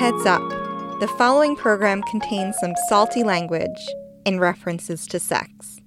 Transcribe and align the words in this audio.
heads 0.00 0.24
up 0.24 0.48
the 0.98 1.14
following 1.18 1.54
program 1.54 2.02
contains 2.04 2.56
some 2.56 2.72
salty 2.88 3.22
language 3.22 3.68
and 4.24 4.40
references 4.40 5.06
to 5.06 5.20
sex. 5.20 5.78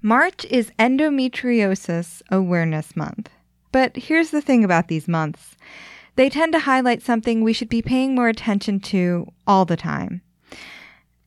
March 0.00 0.44
is 0.44 0.70
Endometriosis 0.78 2.22
Awareness 2.30 2.94
Month. 2.94 3.30
But 3.72 3.96
here's 3.96 4.30
the 4.30 4.40
thing 4.40 4.62
about 4.62 4.86
these 4.86 5.08
months 5.08 5.56
they 6.14 6.30
tend 6.30 6.52
to 6.52 6.60
highlight 6.60 7.02
something 7.02 7.42
we 7.42 7.52
should 7.52 7.68
be 7.68 7.82
paying 7.82 8.14
more 8.14 8.28
attention 8.28 8.78
to 8.78 9.26
all 9.44 9.64
the 9.64 9.76
time. 9.76 10.22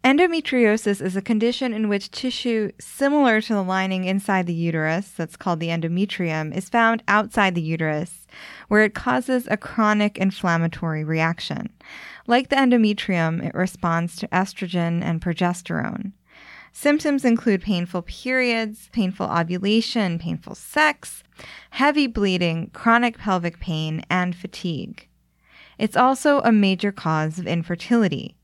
Endometriosis 0.03 0.99
is 0.99 1.15
a 1.15 1.21
condition 1.21 1.73
in 1.73 1.87
which 1.87 2.09
tissue 2.09 2.71
similar 2.79 3.39
to 3.39 3.53
the 3.53 3.61
lining 3.61 4.05
inside 4.05 4.47
the 4.47 4.53
uterus, 4.53 5.11
that's 5.11 5.37
called 5.37 5.59
the 5.59 5.67
endometrium, 5.67 6.55
is 6.55 6.69
found 6.69 7.03
outside 7.07 7.53
the 7.53 7.61
uterus, 7.61 8.25
where 8.67 8.83
it 8.83 8.95
causes 8.95 9.47
a 9.51 9.57
chronic 9.57 10.17
inflammatory 10.17 11.03
reaction. 11.03 11.69
Like 12.25 12.49
the 12.49 12.55
endometrium, 12.55 13.45
it 13.45 13.53
responds 13.53 14.15
to 14.15 14.27
estrogen 14.29 15.03
and 15.03 15.21
progesterone. 15.21 16.13
Symptoms 16.73 17.23
include 17.23 17.61
painful 17.61 18.01
periods, 18.01 18.89
painful 18.91 19.27
ovulation, 19.27 20.17
painful 20.17 20.55
sex, 20.55 21.21
heavy 21.71 22.07
bleeding, 22.07 22.71
chronic 22.73 23.19
pelvic 23.19 23.59
pain, 23.59 24.03
and 24.09 24.35
fatigue. 24.35 25.07
It's 25.77 25.97
also 25.97 26.39
a 26.39 26.51
major 26.51 26.91
cause 26.91 27.37
of 27.37 27.45
infertility. 27.45 28.35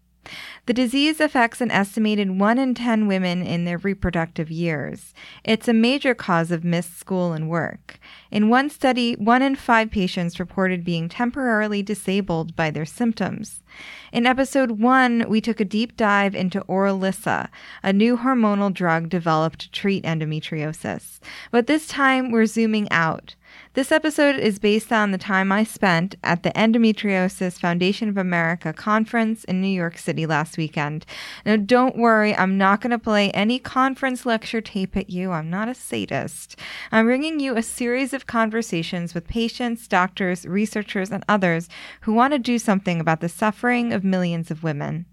The 0.66 0.73
disease 0.73 1.20
affects 1.20 1.62
an 1.62 1.72
estimated 1.72 2.40
1 2.40 2.58
in 2.58 2.73
10 2.73 3.08
women 3.08 3.41
in 3.41 3.66
their 3.66 3.77
reproductive 3.77 4.52
years. 4.52 5.13
It's 5.44 5.67
a 5.67 5.73
major 5.73 6.13
cause 6.13 6.52
of 6.52 6.63
missed 6.63 7.00
school 7.00 7.34
and 7.34 7.50
work. 7.50 8.00
In 8.31 8.50
one 8.50 8.70
study, 8.70 9.13
1 9.16 9.41
in 9.41 9.55
5 9.55 9.91
patients 9.91 10.40
reported 10.40 10.84
being 10.84 11.08
temporarily 11.08 11.81
disabled 11.81 12.55
by 12.55 12.72
their 12.72 12.86
symptoms. 12.86 13.63
In 14.12 14.26
episode 14.26 14.72
1, 14.72 15.25
we 15.30 15.39
took 15.39 15.59
a 15.59 15.66
deep 15.66 15.95
dive 15.95 16.36
into 16.36 16.62
Orilissa, 16.62 17.50
a 17.84 17.94
new 17.94 18.17
hormonal 18.17 18.73
drug 18.73 19.09
developed 19.09 19.59
to 19.59 19.72
treat 19.72 20.03
endometriosis. 20.03 21.19
But 21.52 21.67
this 21.67 21.88
time, 21.88 22.31
we're 22.31 22.45
zooming 22.45 22.91
out. 22.91 23.36
This 23.73 23.92
episode 23.92 24.38
is 24.38 24.60
based 24.60 24.92
on 24.92 25.12
the 25.12 25.18
time 25.18 25.52
I 25.52 25.64
spent 25.64 26.16
at 26.23 26.42
the 26.42 26.52
Endometriosis 26.52 27.60
Foundation 27.60 28.09
of 28.09 28.18
America 28.18 28.74
conference 28.74 29.44
in 29.44 29.62
New 29.62 29.68
York 29.68 29.98
City 29.98 30.26
last 30.26 30.58
weekend. 30.58 31.06
Now, 31.46 31.58
don't 31.58 31.98
worry, 31.98 32.36
I'm 32.36 32.58
not 32.58 32.82
going 32.82 32.92
to 32.92 33.00
play 33.00 33.30
any 33.32 33.59
conference 33.59 34.26
lecture 34.26 34.62
tape 34.62 34.98
at 34.98 35.09
you. 35.09 35.32
I'm 35.32 35.50
not 35.50 35.70
a 35.70 35.76
sadist. 35.76 36.58
I'm 36.92 37.06
bringing 37.06 37.40
you 37.40 37.56
a 37.56 37.62
series 37.62 38.14
of 38.14 38.26
conversations 38.26 39.14
with 39.14 39.28
patients, 39.28 39.88
doctors, 39.88 40.46
researchers, 40.46 41.12
and 41.12 41.24
others 41.28 41.70
who 42.02 42.14
want 42.14 42.34
to 42.34 42.40
do 42.40 42.58
something 42.58 43.00
about 43.00 43.20
the 43.20 43.30
suffering 43.30 43.94
of 43.94 44.04
millions 44.04 44.50
of 44.50 44.64
women. 44.64 45.06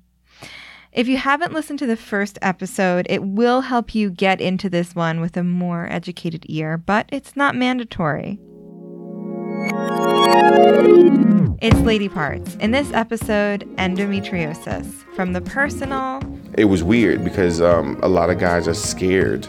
If 0.94 1.08
you 1.08 1.16
haven't 1.16 1.52
listened 1.52 1.80
to 1.80 1.86
the 1.86 1.96
first 1.96 2.38
episode, 2.40 3.08
it 3.10 3.24
will 3.24 3.62
help 3.62 3.96
you 3.96 4.10
get 4.10 4.40
into 4.40 4.70
this 4.70 4.94
one 4.94 5.20
with 5.20 5.36
a 5.36 5.42
more 5.42 5.88
educated 5.90 6.46
ear, 6.48 6.78
but 6.78 7.08
it's 7.10 7.34
not 7.34 7.56
mandatory. 7.56 8.38
It's 11.60 11.80
Lady 11.80 12.08
Parts. 12.08 12.54
In 12.60 12.70
this 12.70 12.92
episode, 12.92 13.62
endometriosis. 13.76 14.86
From 15.16 15.32
the 15.32 15.40
personal. 15.40 16.22
It 16.56 16.66
was 16.66 16.84
weird 16.84 17.24
because 17.24 17.60
um, 17.60 17.98
a 18.00 18.08
lot 18.08 18.30
of 18.30 18.38
guys 18.38 18.68
are 18.68 18.74
scared 18.74 19.48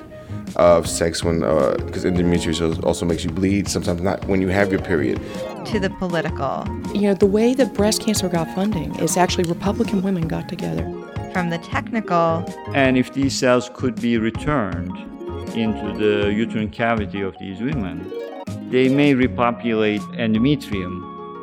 of 0.56 0.90
sex 0.90 1.24
when, 1.24 1.42
because 1.42 2.06
uh, 2.06 2.10
endometriosis 2.10 2.84
also 2.84 3.06
makes 3.06 3.24
you 3.24 3.30
bleed, 3.30 3.68
sometimes 3.68 4.02
not 4.02 4.26
when 4.26 4.42
you 4.42 4.48
have 4.48 4.72
your 4.72 4.82
period. 4.82 5.22
To 5.66 5.80
the 5.80 5.92
political. 6.00 6.66
You 6.96 7.02
know, 7.02 7.14
the 7.14 7.28
way 7.28 7.54
that 7.54 7.76
breast 7.76 8.02
cancer 8.02 8.30
got 8.30 8.50
funding 8.56 8.96
is 8.96 9.16
actually 9.16 9.44
Republican 9.44 10.02
women 10.02 10.28
got 10.28 10.50
together. 10.50 10.92
From 11.36 11.50
the 11.50 11.58
technical. 11.58 12.46
And 12.74 12.98
if 12.98 13.12
these 13.12 13.38
cells 13.38 13.70
could 13.74 14.00
be 14.00 14.18
returned 14.18 14.96
into 15.54 15.92
the 15.98 16.32
uterine 16.32 16.70
cavity 16.70 17.20
of 17.20 17.38
these 17.38 17.60
women, 17.60 18.10
they 18.70 18.88
may 18.88 19.14
repopulate 19.16 20.00
endometrium 20.14 20.96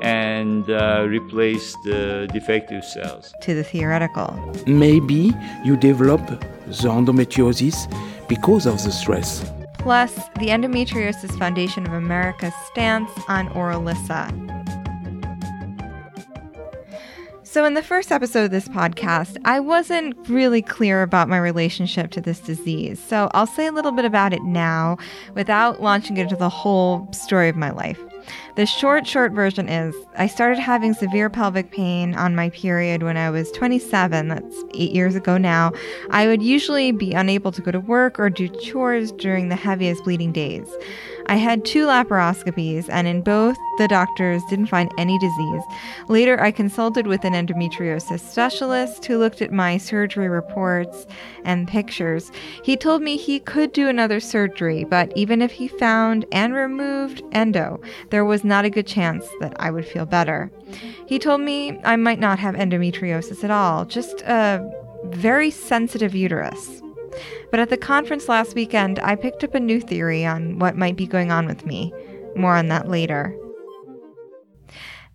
and 0.03 0.71
uh, 0.71 1.05
replace 1.07 1.77
the 1.85 2.27
defective 2.33 2.87
cells. 2.87 3.35
To 3.43 3.53
the 3.53 3.63
theoretical. 3.63 4.29
Maybe 4.67 5.35
you 5.63 5.77
develop 5.77 6.27
the 6.27 6.89
endometriosis 6.89 7.77
because 8.29 8.65
of 8.65 8.83
the 8.83 8.93
stress. 8.93 9.45
Plus, 9.75 10.15
the 10.39 10.49
Endometriosis 10.49 11.37
Foundation 11.39 11.85
of 11.87 11.93
America's 11.93 12.55
stance 12.71 13.11
on 13.29 13.49
Orilissa. 13.51 14.62
So, 17.53 17.67
in 17.67 17.75
the 17.75 17.83
first 17.83 18.11
episode 18.11 18.45
of 18.45 18.51
this 18.51 18.67
podcast, 18.67 19.37
I 19.45 19.61
wasn't 19.61 20.17
really 20.27 20.63
clear 20.63 21.03
about 21.03 21.29
my 21.29 21.37
relationship 21.37 22.11
to 22.13 22.21
this 22.23 22.41
disease. 22.41 22.99
So, 22.99 23.29
I'll 23.35 23.47
say 23.47 23.67
a 23.67 23.73
little 23.73 23.93
bit 23.93 24.07
about 24.07 24.33
it 24.33 24.43
now 24.43 24.97
without 25.35 25.83
launching 25.83 26.17
into 26.17 26.35
the 26.35 26.49
whole 26.49 27.07
story 27.13 27.51
of 27.51 27.57
my 27.57 27.71
life. 27.71 28.01
The 28.57 28.65
short, 28.65 29.07
short 29.07 29.33
version 29.33 29.69
is 29.69 29.95
I 30.17 30.29
started 30.29 30.61
having 30.61 30.95
severe 30.95 31.29
pelvic 31.29 31.71
pain 31.73 32.15
on 32.15 32.35
my 32.35 32.49
period 32.49 33.03
when 33.03 33.19
I 33.19 33.29
was 33.29 33.53
27. 33.53 34.29
That's 34.29 34.57
eight 34.73 34.93
years 34.93 35.15
ago 35.15 35.37
now. 35.37 35.73
I 36.09 36.29
would 36.29 36.43
usually 36.43 36.91
be 36.91 37.13
unable 37.13 37.53
to 37.53 37.61
go 37.61 37.71
to 37.71 37.81
work 37.81 38.19
or 38.19 38.31
do 38.31 38.49
chores 38.49 39.13
during 39.13 39.51
the 39.51 39.57
heaviest 39.57 40.05
bleeding 40.05 40.33
days. 40.33 40.69
I 41.27 41.37
had 41.37 41.65
two 41.65 41.87
laparoscopies, 41.87 42.89
and 42.89 43.07
in 43.07 43.23
both, 43.23 43.57
the 43.79 43.89
doctors 43.89 44.43
didn't 44.51 44.67
find 44.67 44.93
any 44.99 45.19
disease. 45.19 45.63
Later, 46.09 46.41
I 46.41 46.51
consulted 46.51 47.07
with 47.07 47.25
an 47.25 47.33
endometriosis 47.33 48.21
specialist 48.21 49.05
who 49.05 49.19
looked 49.19 49.41
at 49.41 49.53
my 49.53 49.79
surgery 49.79 50.29
reports 50.29 51.07
and 51.45 51.69
pictures. 51.69 52.31
He 52.63 52.77
told 52.77 53.03
me 53.03 53.17
he 53.17 53.41
could 53.41 53.73
do 53.73 53.89
another 53.89 54.21
surgery, 54.21 54.85
but 54.85 55.13
even 55.17 55.41
if 55.43 55.53
he 55.53 55.69
found 55.69 56.27
and 56.33 56.55
removed 56.55 57.23
endo, 57.33 57.81
there 58.11 58.25
was 58.25 58.45
not 58.45 58.65
a 58.65 58.71
good 58.71 58.87
chance 58.87 59.27
that 59.41 59.55
I 59.59 59.71
would 59.71 59.87
feel 59.87 60.07
better. 60.07 60.51
He 61.07 61.19
told 61.19 61.41
me 61.41 61.81
I 61.85 61.97
might 61.97 62.21
not 62.21 62.39
have 62.39 62.55
endometriosis 62.55 63.45
at 63.45 63.51
all, 63.51 63.85
just 63.85 64.23
a 64.23 64.71
very 65.07 65.51
sensitive 65.51 66.15
uterus. 66.15 66.83
But 67.51 67.61
at 67.61 67.71
the 67.71 67.77
conference 67.77 68.29
last 68.29 68.55
weekend, 68.55 68.99
I 69.01 69.17
picked 69.17 69.45
up 69.45 69.55
a 69.55 69.61
new 69.61 69.81
theory 69.81 70.25
on 70.25 70.59
what 70.59 70.77
might 70.77 70.97
be 70.97 71.07
going 71.07 71.31
on 71.31 71.47
with 71.47 71.67
me. 71.67 71.93
More 72.37 72.57
on 72.57 72.69
that 72.69 72.89
later. 72.89 73.37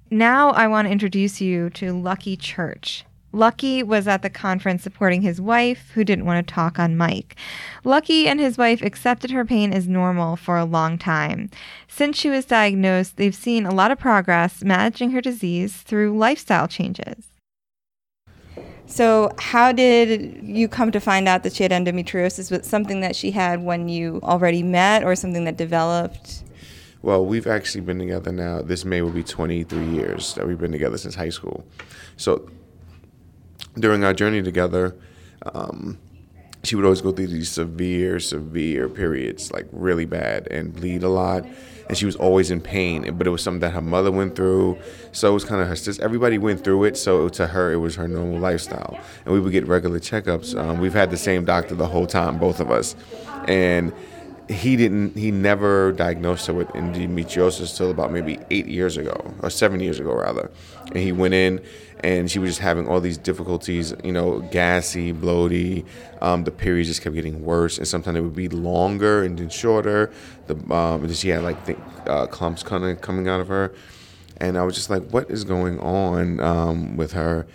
Now 0.09 0.51
I 0.51 0.67
want 0.67 0.87
to 0.87 0.91
introduce 0.91 1.41
you 1.41 1.69
to 1.71 1.91
Lucky 1.91 2.37
Church. 2.37 3.03
Lucky 3.33 3.83
was 3.83 4.07
at 4.07 4.21
the 4.21 4.29
conference 4.29 4.83
supporting 4.83 5.21
his 5.21 5.41
wife, 5.41 5.91
who 5.93 6.03
didn't 6.03 6.25
want 6.25 6.47
to 6.47 6.53
talk 6.53 6.79
on 6.79 6.97
mic. 6.97 7.35
Lucky 7.83 8.27
and 8.27 8.39
his 8.39 8.57
wife 8.57 8.81
accepted 8.81 9.31
her 9.31 9.43
pain 9.43 9.73
as 9.73 9.87
normal 9.87 10.37
for 10.37 10.57
a 10.57 10.65
long 10.65 10.97
time. 10.97 11.49
Since 11.87 12.17
she 12.17 12.29
was 12.29 12.45
diagnosed, 12.45 13.17
they've 13.17 13.35
seen 13.35 13.65
a 13.65 13.73
lot 13.73 13.91
of 13.91 13.99
progress 13.99 14.63
managing 14.63 15.11
her 15.11 15.21
disease 15.21 15.75
through 15.75 16.17
lifestyle 16.17 16.67
changes. 16.67 17.27
So, 18.87 19.31
how 19.37 19.73
did 19.73 20.39
you 20.43 20.69
come 20.69 20.91
to 20.91 20.99
find 20.99 21.27
out 21.27 21.43
that 21.43 21.53
she 21.53 21.63
had 21.63 21.73
endometriosis? 21.73 22.49
Was 22.49 22.65
something 22.65 23.01
that 23.01 23.15
she 23.15 23.31
had 23.31 23.61
when 23.61 23.89
you 23.89 24.21
already 24.23 24.63
met, 24.63 25.03
or 25.03 25.13
something 25.15 25.43
that 25.43 25.57
developed? 25.57 26.43
Well, 27.01 27.25
we've 27.25 27.47
actually 27.47 27.81
been 27.81 27.99
together 27.99 28.31
now. 28.31 28.61
This 28.61 28.85
May 28.85 29.01
will 29.01 29.11
be 29.11 29.23
23 29.23 29.85
years 29.85 30.33
that 30.35 30.47
we've 30.47 30.57
been 30.57 30.71
together 30.71 30.97
since 30.97 31.15
high 31.15 31.29
school. 31.29 31.65
So, 32.15 32.49
during 33.75 34.05
our 34.05 34.13
journey 34.13 34.41
together, 34.41 34.95
um, 35.53 35.99
she 36.63 36.75
would 36.75 36.85
always 36.85 37.01
go 37.01 37.11
through 37.11 37.27
these 37.27 37.51
severe, 37.51 38.19
severe 38.19 38.89
periods, 38.89 39.51
like 39.51 39.67
really 39.71 40.05
bad, 40.05 40.47
and 40.47 40.73
bleed 40.73 41.03
a 41.03 41.09
lot. 41.09 41.45
And 41.87 41.97
she 41.97 42.05
was 42.05 42.15
always 42.15 42.51
in 42.51 42.59
pain, 42.59 43.15
but 43.17 43.27
it 43.27 43.29
was 43.29 43.41
something 43.41 43.61
that 43.61 43.71
her 43.71 43.81
mother 43.81 44.11
went 44.11 44.35
through. 44.35 44.77
So 45.11 45.29
it 45.29 45.33
was 45.33 45.45
kind 45.45 45.61
of 45.61 45.67
her 45.67 45.75
sister. 45.75 46.03
Everybody 46.03 46.37
went 46.37 46.63
through 46.63 46.83
it. 46.83 46.97
So 46.97 47.29
to 47.29 47.47
her, 47.47 47.71
it 47.71 47.77
was 47.77 47.95
her 47.95 48.07
normal 48.07 48.39
lifestyle. 48.39 48.99
And 49.25 49.33
we 49.33 49.39
would 49.39 49.51
get 49.53 49.65
regular 49.67 49.99
checkups. 49.99 50.59
Um, 50.59 50.79
we've 50.79 50.93
had 50.93 51.11
the 51.11 51.17
same 51.17 51.45
doctor 51.45 51.75
the 51.75 51.87
whole 51.87 52.07
time, 52.07 52.39
both 52.39 52.59
of 52.59 52.71
us. 52.71 52.95
And 53.47 53.93
he 54.49 54.77
didn't 54.77 55.15
he 55.17 55.29
never 55.29 55.91
diagnosed 55.91 56.47
her 56.47 56.53
with 56.53 56.67
endometriosis 56.69 57.75
till 57.75 57.91
about 57.91 58.11
maybe 58.11 58.39
eight 58.49 58.67
years 58.67 58.95
ago 58.97 59.33
or 59.41 59.49
seven 59.49 59.79
years 59.79 59.99
ago 59.99 60.13
rather 60.13 60.49
and 60.87 60.97
he 60.97 61.11
went 61.11 61.33
in 61.33 61.61
and 62.01 62.29
she 62.29 62.39
was 62.39 62.51
just 62.51 62.59
having 62.59 62.87
all 62.87 63.01
these 63.01 63.17
difficulties 63.17 63.93
you 64.03 64.11
know 64.11 64.39
gassy 64.51 65.13
bloaty. 65.13 65.85
Um, 66.21 66.43
the 66.43 66.51
periods 66.51 66.89
just 66.89 67.01
kept 67.01 67.15
getting 67.15 67.43
worse. 67.43 67.77
And 67.77 67.87
sometimes 67.87 68.17
it 68.17 68.21
would 68.21 68.35
be 68.35 68.49
longer 68.49 69.23
and 69.23 69.37
then 69.37 69.49
shorter. 69.49 70.11
The 70.47 70.55
um, 70.73 71.03
and 71.03 71.15
she 71.15 71.29
had 71.29 71.43
like 71.43 71.65
the, 71.65 71.77
uh, 72.09 72.27
clumps 72.27 72.63
kind 72.63 72.83
of 72.83 73.01
coming 73.01 73.27
out 73.27 73.39
of 73.39 73.47
her. 73.47 73.73
And 74.39 74.57
i 74.57 74.63
was 74.63 74.75
just 74.75 74.89
like 74.89 75.09
what 75.09 75.31
is 75.31 75.43
going 75.43 75.79
on 75.79 76.39
um, 76.39 76.97
with 76.97 77.13
her? 77.13 77.47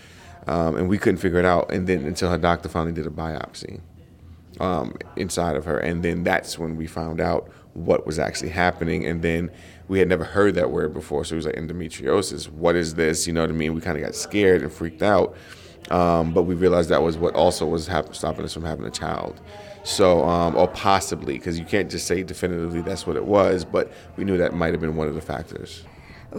Um, 0.46 0.76
and 0.76 0.88
we 0.88 0.98
couldn't 0.98 1.18
figure 1.18 1.38
it 1.38 1.44
out. 1.44 1.72
And 1.72 1.86
then 1.86 2.04
until 2.04 2.30
her 2.30 2.38
doctor 2.38 2.68
finally 2.68 2.92
did 2.92 3.06
a 3.06 3.10
biopsy 3.10 3.80
um, 4.60 4.96
inside 5.16 5.56
of 5.56 5.64
her. 5.64 5.78
And 5.78 6.02
then 6.02 6.25
that's 6.25 6.58
when 6.58 6.76
we 6.76 6.87
found 6.87 7.20
out 7.20 7.50
what 7.75 8.06
was 8.06 8.19
actually 8.19 8.50
happening. 8.50 9.06
And 9.06 9.22
then 9.22 9.50
we 9.88 9.99
had 9.99 10.08
never 10.08 10.25
heard 10.25 10.54
that 10.54 10.70
word 10.70 10.93
before. 10.94 11.25
So 11.25 11.34
it 11.34 11.37
was 11.37 11.46
like 11.46 11.56
endometriosis. 11.56 12.50
What 12.50 12.76
is 12.76 12.94
this? 12.94 13.26
You 13.26 13.32
know 13.32 13.40
what 13.40 13.50
I 13.50 13.54
mean? 13.54 13.75
We 13.75 13.81
kind 13.81 13.96
of 13.96 14.04
got 14.04 14.14
scared 14.14 14.62
and 14.62 14.72
freaked 14.72 15.02
out. 15.02 15.37
Um, 15.90 16.32
but 16.32 16.43
we 16.43 16.54
realized 16.54 16.90
that 16.90 17.02
was 17.02 17.19
what 17.19 17.34
also 17.34 17.66
was 17.66 17.87
hap- 17.87 18.14
stopping 18.14 18.44
us 18.44 18.54
from 18.54 18.64
having 18.64 18.87
a 18.87 18.90
child. 18.90 19.40
So, 19.84 20.25
um, 20.25 20.55
or 20.55 20.69
possibly, 20.69 21.34
because 21.34 21.58
you 21.58 21.64
can't 21.64 21.90
just 21.90 22.06
say 22.06 22.22
definitively 22.22 22.82
that's 22.82 23.05
what 23.06 23.16
it 23.16 23.25
was, 23.25 23.64
but 23.64 23.93
we 24.16 24.25
knew 24.25 24.37
that 24.38 24.55
might 24.55 24.72
have 24.72 24.81
been 24.81 24.94
one 24.94 25.08
of 25.08 25.14
the 25.14 25.20
factors. 25.20 25.84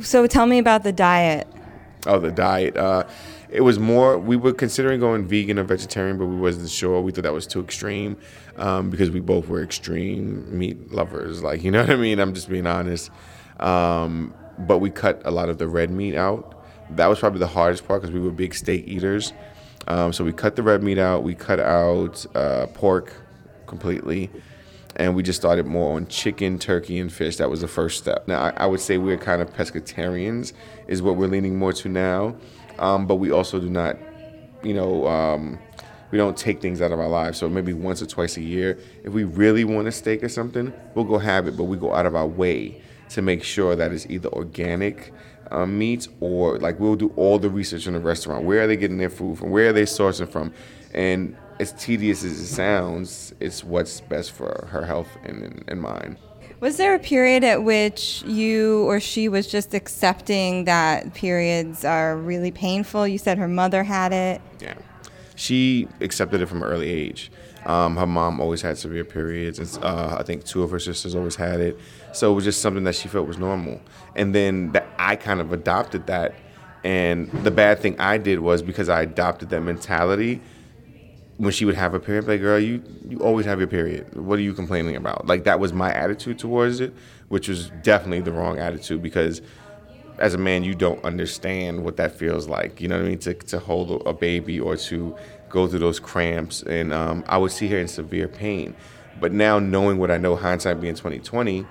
So 0.01 0.25
tell 0.27 0.45
me 0.45 0.59
about 0.59 0.83
the 0.83 0.93
diet. 0.93 1.47
Oh, 2.07 2.19
the 2.19 2.31
diet. 2.31 2.77
Uh, 2.77 3.03
it 3.53 3.61
was 3.61 3.77
more. 3.77 4.17
We 4.17 4.35
were 4.35 4.51
considering 4.51 4.99
going 4.99 5.27
vegan 5.27 5.59
or 5.59 5.63
vegetarian, 5.63 6.17
but 6.17 6.25
we 6.25 6.35
wasn't 6.35 6.69
sure. 6.69 6.99
We 7.01 7.11
thought 7.11 7.21
that 7.21 7.33
was 7.33 7.45
too 7.45 7.61
extreme 7.61 8.17
um, 8.57 8.89
because 8.89 9.11
we 9.11 9.19
both 9.19 9.47
were 9.47 9.61
extreme 9.61 10.57
meat 10.57 10.91
lovers. 10.91 11.43
Like 11.43 11.63
you 11.63 11.69
know 11.69 11.81
what 11.81 11.91
I 11.91 11.95
mean. 11.95 12.19
I'm 12.19 12.33
just 12.33 12.49
being 12.49 12.65
honest. 12.65 13.11
Um, 13.59 14.33
but 14.57 14.79
we 14.79 14.89
cut 14.89 15.21
a 15.23 15.31
lot 15.31 15.49
of 15.49 15.59
the 15.59 15.67
red 15.67 15.91
meat 15.91 16.15
out. 16.15 16.65
That 16.89 17.07
was 17.07 17.19
probably 17.19 17.39
the 17.39 17.47
hardest 17.47 17.87
part 17.87 18.01
because 18.01 18.13
we 18.13 18.19
were 18.19 18.31
big 18.31 18.55
steak 18.55 18.87
eaters. 18.87 19.33
Um, 19.87 20.13
so 20.13 20.23
we 20.23 20.33
cut 20.33 20.55
the 20.55 20.63
red 20.63 20.81
meat 20.81 20.97
out. 20.97 21.23
We 21.23 21.35
cut 21.35 21.59
out 21.59 22.25
uh, 22.35 22.67
pork 22.67 23.13
completely 23.67 24.31
and 24.95 25.15
we 25.15 25.23
just 25.23 25.39
started 25.39 25.65
more 25.65 25.95
on 25.95 26.07
chicken, 26.07 26.59
turkey, 26.59 26.99
and 26.99 27.11
fish. 27.11 27.37
That 27.37 27.49
was 27.49 27.61
the 27.61 27.67
first 27.67 27.97
step. 27.97 28.27
Now, 28.27 28.41
I, 28.41 28.53
I 28.57 28.65
would 28.65 28.79
say 28.79 28.97
we're 28.97 29.17
kind 29.17 29.41
of 29.41 29.51
pescatarians, 29.53 30.53
is 30.87 31.01
what 31.01 31.15
we're 31.15 31.27
leaning 31.27 31.57
more 31.57 31.73
to 31.73 31.89
now. 31.89 32.35
Um, 32.83 33.07
but 33.07 33.15
we 33.15 33.31
also 33.31 33.61
do 33.61 33.69
not, 33.69 33.97
you 34.61 34.73
know, 34.73 35.07
um, 35.07 35.57
we 36.11 36.17
don't 36.17 36.35
take 36.35 36.61
things 36.61 36.81
out 36.81 36.91
of 36.91 36.99
our 36.99 37.07
lives. 37.07 37.37
So 37.37 37.47
maybe 37.47 37.71
once 37.71 38.01
or 38.01 38.05
twice 38.05 38.35
a 38.35 38.41
year, 38.41 38.77
if 39.05 39.13
we 39.13 39.23
really 39.23 39.63
want 39.63 39.87
a 39.87 39.91
steak 39.91 40.21
or 40.21 40.27
something, 40.27 40.73
we'll 40.93 41.05
go 41.05 41.17
have 41.17 41.47
it, 41.47 41.55
but 41.55 41.63
we 41.63 41.77
go 41.77 41.93
out 41.93 42.05
of 42.05 42.13
our 42.13 42.27
way 42.27 42.81
to 43.11 43.21
make 43.21 43.41
sure 43.41 43.73
that 43.77 43.93
it's 43.93 44.05
either 44.07 44.27
organic 44.29 45.13
um, 45.49 45.77
meat 45.77 46.09
or 46.19 46.59
like 46.59 46.77
we'll 46.77 46.97
do 46.97 47.13
all 47.15 47.39
the 47.39 47.49
research 47.49 47.87
in 47.87 47.93
the 47.93 48.01
restaurant. 48.01 48.43
Where 48.43 48.63
are 48.63 48.67
they 48.67 48.75
getting 48.75 48.97
their 48.97 49.09
food 49.09 49.37
from? 49.37 49.51
Where 49.51 49.69
are 49.69 49.73
they 49.73 49.83
sourcing 49.83 50.29
from? 50.29 50.53
And 50.93 51.37
as 51.61 51.71
tedious 51.71 52.25
as 52.25 52.37
it 52.37 52.47
sounds, 52.47 53.33
it's 53.39 53.63
what's 53.63 54.01
best 54.01 54.33
for 54.33 54.67
her 54.71 54.85
health 54.85 55.09
and, 55.23 55.63
and 55.69 55.81
mine. 55.81 56.17
Was 56.63 56.77
there 56.77 56.95
a 56.95 56.99
period 56.99 57.43
at 57.43 57.63
which 57.63 58.23
you 58.25 58.85
or 58.85 59.01
she 59.01 59.27
was 59.27 59.47
just 59.47 59.73
accepting 59.73 60.63
that 60.63 61.13
periods 61.13 61.83
are 61.83 62.15
really 62.15 62.51
painful? 62.51 63.05
You 63.05 63.17
said 63.17 63.37
her 63.37 63.49
mother 63.49 63.83
had 63.83 64.13
it. 64.13 64.41
Yeah. 64.61 64.75
She 65.35 65.89
accepted 65.99 66.39
it 66.39 66.45
from 66.45 66.63
an 66.63 66.69
early 66.69 66.89
age. 66.89 67.33
Um, 67.65 67.97
her 67.97 68.07
mom 68.07 68.39
always 68.39 68.61
had 68.61 68.77
severe 68.77 69.03
periods, 69.03 69.59
and 69.59 69.83
uh, 69.83 70.15
I 70.17 70.23
think 70.23 70.45
two 70.45 70.63
of 70.63 70.71
her 70.71 70.79
sisters 70.79 71.15
always 71.15 71.35
had 71.35 71.59
it. 71.59 71.77
So 72.13 72.31
it 72.31 72.35
was 72.35 72.45
just 72.45 72.61
something 72.61 72.85
that 72.85 72.95
she 72.95 73.09
felt 73.09 73.27
was 73.27 73.37
normal. 73.37 73.81
And 74.15 74.33
then 74.33 74.71
that 74.71 74.87
I 74.97 75.17
kind 75.17 75.41
of 75.41 75.51
adopted 75.51 76.07
that. 76.07 76.33
And 76.85 77.29
the 77.43 77.51
bad 77.51 77.79
thing 77.79 77.99
I 77.99 78.17
did 78.17 78.39
was 78.39 78.61
because 78.61 78.87
I 78.87 79.01
adopted 79.01 79.49
that 79.49 79.59
mentality, 79.59 80.39
when 81.37 81.51
she 81.51 81.65
would 81.65 81.75
have 81.75 81.93
a 81.93 81.99
period, 81.99 82.27
like, 82.27 82.41
girl, 82.41 82.59
you, 82.59 82.83
you 83.07 83.19
always 83.19 83.45
have 83.45 83.59
your 83.59 83.67
period. 83.67 84.15
What 84.15 84.37
are 84.37 84.43
you 84.43 84.53
complaining 84.53 84.95
about? 84.95 85.25
Like, 85.25 85.45
that 85.45 85.59
was 85.59 85.73
my 85.73 85.91
attitude 85.91 86.37
towards 86.37 86.79
it, 86.79 86.93
which 87.29 87.47
was 87.47 87.69
definitely 87.81 88.21
the 88.21 88.31
wrong 88.31 88.59
attitude 88.59 89.01
because 89.01 89.41
as 90.19 90.33
a 90.35 90.37
man, 90.37 90.63
you 90.63 90.75
don't 90.75 91.03
understand 91.03 91.83
what 91.83 91.97
that 91.97 92.15
feels 92.15 92.47
like. 92.47 92.79
You 92.79 92.87
know 92.87 92.97
what 92.97 93.05
I 93.05 93.09
mean? 93.09 93.19
To, 93.19 93.33
to 93.33 93.59
hold 93.59 94.03
a 94.05 94.13
baby 94.13 94.59
or 94.59 94.77
to 94.77 95.15
go 95.49 95.67
through 95.67 95.79
those 95.79 95.99
cramps. 95.99 96.61
And 96.63 96.93
um, 96.93 97.23
I 97.27 97.37
would 97.37 97.51
see 97.51 97.67
her 97.69 97.77
in 97.77 97.87
severe 97.87 98.27
pain. 98.27 98.75
But 99.19 99.31
now, 99.31 99.57
knowing 99.59 99.97
what 99.97 100.11
I 100.11 100.17
know, 100.17 100.35
hindsight 100.35 100.81
being 100.81 100.95
2020, 100.95 101.65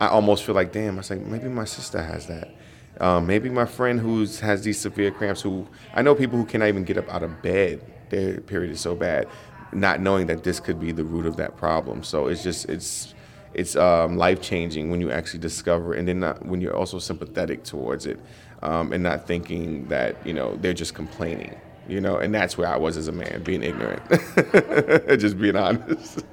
I 0.00 0.08
almost 0.08 0.44
feel 0.44 0.54
like, 0.54 0.72
damn, 0.72 0.94
I 0.94 0.98
was 0.98 1.10
like, 1.10 1.20
maybe 1.20 1.48
my 1.48 1.64
sister 1.64 2.02
has 2.02 2.26
that. 2.26 2.54
Um, 3.00 3.26
maybe 3.26 3.48
my 3.48 3.66
friend 3.66 4.00
who 4.00 4.26
has 4.40 4.62
these 4.62 4.78
severe 4.78 5.10
cramps, 5.10 5.42
who 5.42 5.66
I 5.94 6.02
know 6.02 6.14
people 6.14 6.38
who 6.38 6.44
cannot 6.44 6.68
even 6.68 6.84
get 6.84 6.98
up 6.98 7.08
out 7.12 7.22
of 7.22 7.42
bed 7.42 7.80
their 8.10 8.40
period 8.40 8.70
is 8.70 8.80
so 8.80 8.94
bad, 8.94 9.28
not 9.72 10.00
knowing 10.00 10.26
that 10.26 10.44
this 10.44 10.60
could 10.60 10.80
be 10.80 10.92
the 10.92 11.04
root 11.04 11.26
of 11.26 11.36
that 11.36 11.56
problem. 11.56 12.02
So 12.02 12.28
it's 12.28 12.42
just 12.42 12.68
it's 12.68 13.14
it's 13.54 13.74
um, 13.76 14.16
life 14.16 14.42
changing 14.42 14.90
when 14.90 15.00
you 15.00 15.10
actually 15.10 15.40
discover, 15.40 15.94
and 15.94 16.06
then 16.06 16.20
not, 16.20 16.44
when 16.44 16.60
you're 16.60 16.76
also 16.76 16.98
sympathetic 16.98 17.64
towards 17.64 18.06
it, 18.06 18.20
um, 18.62 18.92
and 18.92 19.02
not 19.02 19.26
thinking 19.26 19.88
that 19.88 20.16
you 20.26 20.32
know 20.32 20.56
they're 20.56 20.74
just 20.74 20.94
complaining. 20.94 21.58
You 21.88 22.00
know, 22.00 22.16
and 22.16 22.34
that's 22.34 22.58
where 22.58 22.66
I 22.66 22.76
was 22.76 22.96
as 22.96 23.06
a 23.06 23.12
man, 23.12 23.44
being 23.44 23.62
ignorant, 23.62 24.02
just 25.20 25.38
being 25.38 25.54
honest. 25.54 26.24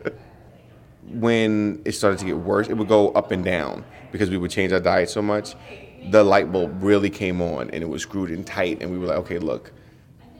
when 1.11 1.79
it 1.85 1.91
started 1.91 2.17
to 2.19 2.25
get 2.25 2.37
worse, 2.37 2.69
it 2.69 2.73
would 2.73 2.87
go 2.87 3.09
up 3.11 3.29
and 3.29 3.45
down 3.45 3.85
because 4.11 4.31
we 4.31 4.37
would 4.37 4.49
change 4.49 4.73
our 4.73 4.79
diet 4.79 5.11
so 5.11 5.21
much. 5.21 5.55
The 6.09 6.23
light 6.23 6.51
bulb 6.51 6.81
really 6.81 7.11
came 7.11 7.39
on, 7.39 7.69
and 7.69 7.83
it 7.83 7.87
was 7.87 8.01
screwed 8.01 8.31
in 8.31 8.43
tight, 8.43 8.81
and 8.81 8.91
we 8.91 8.97
were 8.97 9.05
like, 9.05 9.19
okay, 9.19 9.37
look 9.37 9.71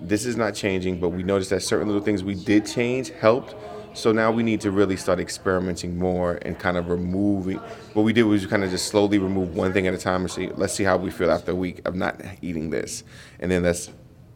this 0.04 0.26
is 0.26 0.36
not 0.36 0.54
changing, 0.54 1.00
but 1.00 1.10
we 1.10 1.24
noticed 1.24 1.50
that 1.52 1.62
certain 1.62 1.88
little 1.88 2.04
things 2.04 2.24
we 2.24 2.36
did 2.36 2.66
change 2.66 3.10
helped. 3.12 3.56
So 3.96 4.12
now 4.12 4.32
we 4.32 4.44
need 4.44 4.60
to 4.62 4.72
really 4.72 4.98
start 4.98 5.20
experimenting 5.20 5.98
more 5.98 6.40
and 6.42 6.58
kind 6.58 6.78
of 6.78 6.90
removing. 6.90 7.58
What 7.94 8.04
we 8.04 8.12
did 8.12 8.24
was 8.24 8.46
kind 8.48 8.64
of 8.64 8.72
just 8.72 8.88
slowly 8.88 9.20
remove 9.20 9.56
one 9.56 9.72
thing 9.72 9.88
at 9.88 9.94
a 9.94 9.98
time 9.98 10.22
and 10.22 10.32
see. 10.32 10.50
Let's 10.50 10.74
see 10.74 10.84
how 10.84 10.98
we 10.98 11.12
feel 11.12 11.32
after 11.32 11.52
a 11.52 11.56
week 11.56 11.82
of 11.86 11.96
not 11.96 12.20
eating 12.42 12.70
this, 12.72 13.04
and 13.40 13.52
then 13.52 13.64
let's 13.64 13.92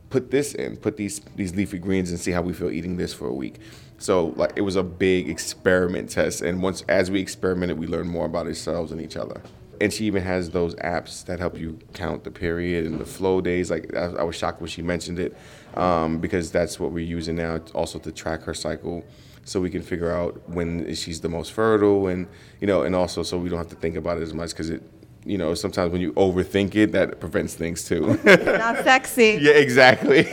put 0.09 0.29
this 0.31 0.53
in, 0.53 0.77
put 0.77 0.95
these 0.95 1.19
these 1.35 1.55
leafy 1.55 1.79
greens, 1.79 2.11
and 2.11 2.19
see 2.19 2.31
how 2.31 2.43
we 2.43 2.53
feel 2.53 2.69
eating 2.69 2.97
this 2.97 3.13
for 3.13 3.27
a 3.27 3.33
week. 3.33 3.55
So 3.97 4.27
like 4.35 4.53
it 4.55 4.61
was 4.61 4.75
a 4.75 4.83
big 4.83 5.27
experiment 5.27 6.11
test, 6.11 6.41
and 6.41 6.61
once 6.61 6.83
as 6.87 7.09
we 7.09 7.19
experimented, 7.19 7.79
we 7.79 7.87
learned 7.87 8.09
more 8.09 8.27
about 8.27 8.45
ourselves 8.45 8.91
and 8.91 9.01
each 9.01 9.17
other 9.17 9.41
and 9.81 9.93
she 9.93 10.05
even 10.05 10.23
has 10.23 10.49
those 10.49 10.75
apps 10.75 11.25
that 11.25 11.39
help 11.39 11.57
you 11.57 11.79
count 11.93 12.23
the 12.23 12.31
period 12.31 12.85
and 12.85 12.99
the 12.99 13.05
flow 13.05 13.41
days. 13.41 13.69
Like 13.69 13.95
I, 13.95 14.05
I 14.05 14.23
was 14.23 14.35
shocked 14.35 14.61
when 14.61 14.69
she 14.69 14.81
mentioned 14.81 15.19
it, 15.19 15.35
um, 15.77 16.17
because 16.19 16.51
that's 16.51 16.79
what 16.79 16.91
we're 16.91 17.05
using 17.05 17.35
now, 17.35 17.59
also 17.73 17.99
to 17.99 18.11
track 18.11 18.41
her 18.43 18.53
cycle, 18.53 19.03
so 19.45 19.61
we 19.61 19.69
can 19.69 19.81
figure 19.81 20.11
out 20.11 20.49
when 20.49 20.93
she's 20.95 21.21
the 21.21 21.29
most 21.29 21.53
fertile, 21.53 22.07
and 22.07 22.27
you 22.59 22.67
know, 22.67 22.81
and 22.81 22.95
also 22.95 23.23
so 23.23 23.37
we 23.37 23.47
don't 23.49 23.59
have 23.59 23.69
to 23.69 23.75
think 23.75 23.95
about 23.95 24.17
it 24.17 24.23
as 24.23 24.33
much 24.33 24.51
because 24.51 24.69
it. 24.69 24.83
You 25.25 25.37
know, 25.37 25.53
sometimes 25.55 25.91
when 25.91 25.99
you 25.99 26.13
overthink 26.13 26.73
it, 26.75 26.93
that 26.93 27.19
prevents 27.19 27.53
things 27.53 27.83
too. 27.83 28.17
Not 28.23 28.77
sexy. 28.85 29.37
yeah, 29.41 29.51
exactly. 29.51 30.19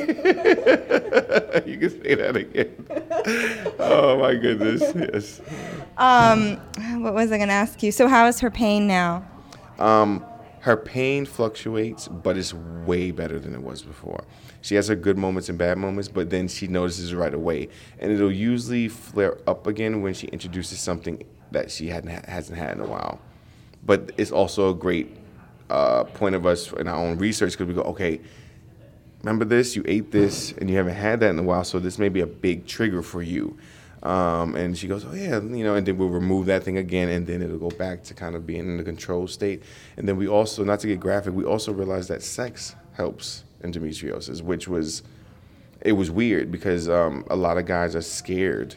you 1.67 1.79
can 1.79 1.91
say 1.91 2.14
that 2.14 2.37
again. 2.37 3.75
Oh 3.81 4.20
my 4.20 4.37
goodness, 4.37 4.82
yes. 4.94 5.41
Um, 5.96 6.58
what 7.02 7.12
was 7.12 7.32
I 7.32 7.38
going 7.38 7.49
to 7.49 7.55
ask 7.55 7.82
you? 7.82 7.91
So, 7.91 8.06
how 8.06 8.29
is 8.29 8.38
her 8.38 8.52
pain 8.52 8.87
now? 8.87 9.25
Um, 9.81 10.25
her 10.64 10.78
pain 10.78 11.26
fluctuates, 11.26 12.08
but 12.08 12.38
it's 12.38 12.55
way 12.55 13.11
better 13.11 13.38
than 13.38 13.55
it 13.55 13.62
was 13.62 13.82
before. 13.82 14.24
She 14.62 14.77
has 14.77 14.88
her 14.88 14.94
good 14.94 15.19
moments 15.19 15.50
and 15.50 15.58
bad 15.58 15.77
moments, 15.77 16.08
but 16.08 16.31
then 16.31 16.48
she 16.48 16.69
notices 16.69 17.12
it 17.12 17.17
right 17.17 17.34
away, 17.34 17.69
and 17.98 18.10
it'll 18.10 18.32
usually 18.32 18.88
flare 18.88 19.36
up 19.46 19.67
again 19.67 20.00
when 20.00 20.15
she 20.15 20.27
introduces 20.29 20.81
something 20.81 21.22
that 21.50 21.70
she 21.70 21.88
hadn't 21.88 22.24
hasn't 22.24 22.56
had 22.56 22.77
in 22.77 22.81
a 22.81 22.86
while. 22.86 23.20
But 23.84 24.12
it's 24.17 24.32
also 24.32 24.70
a 24.70 24.74
great 24.74 25.15
uh, 25.69 26.05
point 26.05 26.34
of 26.34 26.46
us 26.46 26.72
in 26.72 26.88
our 26.88 26.96
own 26.96 27.19
research 27.19 27.53
because 27.53 27.67
we 27.67 27.74
go, 27.74 27.82
okay, 27.82 28.22
remember 29.22 29.44
this? 29.44 29.77
You 29.77 29.84
ate 29.86 30.12
this, 30.12 30.53
and 30.53 30.70
you 30.70 30.79
haven't 30.79 30.94
had 30.94 31.20
that 31.20 31.29
in 31.29 31.38
a 31.38 31.43
while, 31.43 31.65
so 31.65 31.79
this 31.79 31.98
may 31.98 32.08
be 32.08 32.22
a 32.22 32.27
big 32.27 32.67
trigger 32.67 33.03
for 33.03 33.20
you. 33.20 33.58
Um, 34.05 34.55
and 34.55 34.77
she 34.77 34.87
goes, 34.87 35.05
oh 35.05 35.15
yeah, 35.15 35.41
you 35.41 35.65
know, 35.65 35.77
and 35.77 35.87
then 35.87 35.96
we'll 35.96 36.11
remove 36.11 36.46
that 36.46 36.63
thing 36.63 36.77
again, 36.77 37.08
and 37.08 37.27
then 37.27 37.41
it'll 37.41 37.58
go 37.58 37.70
back 37.70 38.03
to 38.05 38.15
kind 38.15 38.37
of 38.37 38.46
being 38.46 38.61
in 38.61 38.77
the 38.77 38.84
control 38.84 39.27
state. 39.27 39.63
And 39.96 40.06
then 40.06 40.17
we 40.17 40.29
also, 40.29 40.63
not 40.63 40.81
to 40.81 40.87
get 40.87 41.01
graphic, 41.01 41.32
we 41.32 41.44
also 41.44 41.73
realized 41.73 42.11
that 42.11 42.23
sex 42.23 42.77
helps 42.93 43.44
endometriosis, 43.63 44.43
which 44.43 44.69
was, 44.69 45.03
it 45.81 45.93
was 45.93 46.11
weird 46.11 46.53
because 46.53 46.89
um, 46.89 47.25
a 47.31 47.37
lot 47.37 47.56
of 47.56 47.65
guys 47.65 47.96
are 47.96 48.03
scared 48.03 48.77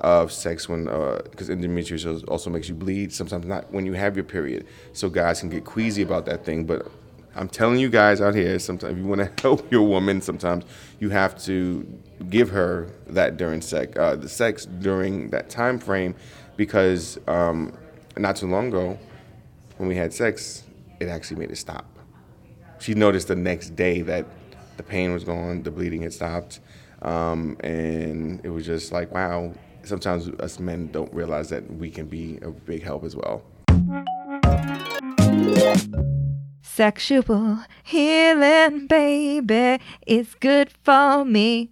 of 0.00 0.32
sex 0.32 0.68
when, 0.68 0.84
because 0.84 1.50
uh, 1.50 1.52
endometriosis 1.52 2.26
also 2.28 2.48
makes 2.48 2.68
you 2.68 2.74
bleed. 2.74 3.12
Sometimes 3.12 3.44
not 3.44 3.70
when 3.72 3.84
you 3.84 3.92
have 3.92 4.16
your 4.16 4.24
period, 4.24 4.66
so 4.94 5.10
guys 5.10 5.40
can 5.40 5.50
get 5.50 5.64
queasy 5.64 6.00
about 6.00 6.24
that 6.26 6.46
thing. 6.46 6.64
But 6.64 6.90
I'm 7.34 7.48
telling 7.48 7.78
you 7.78 7.88
guys 7.88 8.20
out 8.20 8.34
here, 8.34 8.58
sometimes 8.58 8.92
if 8.92 8.98
you 8.98 9.06
want 9.06 9.20
to 9.20 9.30
help 9.42 9.70
your 9.72 9.82
woman, 9.82 10.20
sometimes 10.20 10.64
you 11.00 11.08
have 11.10 11.40
to 11.44 11.86
give 12.28 12.50
her 12.50 12.90
that 13.06 13.36
during 13.36 13.60
sex, 13.60 13.96
uh, 13.96 14.16
the 14.16 14.28
sex 14.28 14.66
during 14.66 15.30
that 15.30 15.48
time 15.48 15.78
frame, 15.78 16.14
because 16.56 17.18
um, 17.26 17.72
not 18.16 18.36
too 18.36 18.46
long 18.46 18.68
ago, 18.68 18.98
when 19.78 19.88
we 19.88 19.96
had 19.96 20.12
sex, 20.12 20.64
it 21.00 21.08
actually 21.08 21.38
made 21.38 21.50
it 21.50 21.56
stop. 21.56 21.86
She 22.78 22.94
noticed 22.94 23.28
the 23.28 23.36
next 23.36 23.70
day 23.70 24.02
that 24.02 24.26
the 24.76 24.82
pain 24.82 25.12
was 25.12 25.24
gone, 25.24 25.62
the 25.62 25.70
bleeding 25.70 26.02
had 26.02 26.12
stopped, 26.12 26.60
um, 27.00 27.56
and 27.60 28.44
it 28.44 28.50
was 28.50 28.66
just 28.66 28.92
like, 28.92 29.10
wow. 29.12 29.52
Sometimes 29.84 30.28
us 30.38 30.60
men 30.60 30.92
don't 30.92 31.12
realize 31.12 31.48
that 31.48 31.68
we 31.68 31.90
can 31.90 32.06
be 32.06 32.38
a 32.42 32.50
big 32.50 32.84
help 32.84 33.02
as 33.02 33.16
well. 33.16 33.42
Sexual 36.74 37.58
healing, 37.82 38.86
baby, 38.86 39.78
is 40.06 40.34
good 40.40 40.72
for 40.82 41.22
me. 41.22 41.70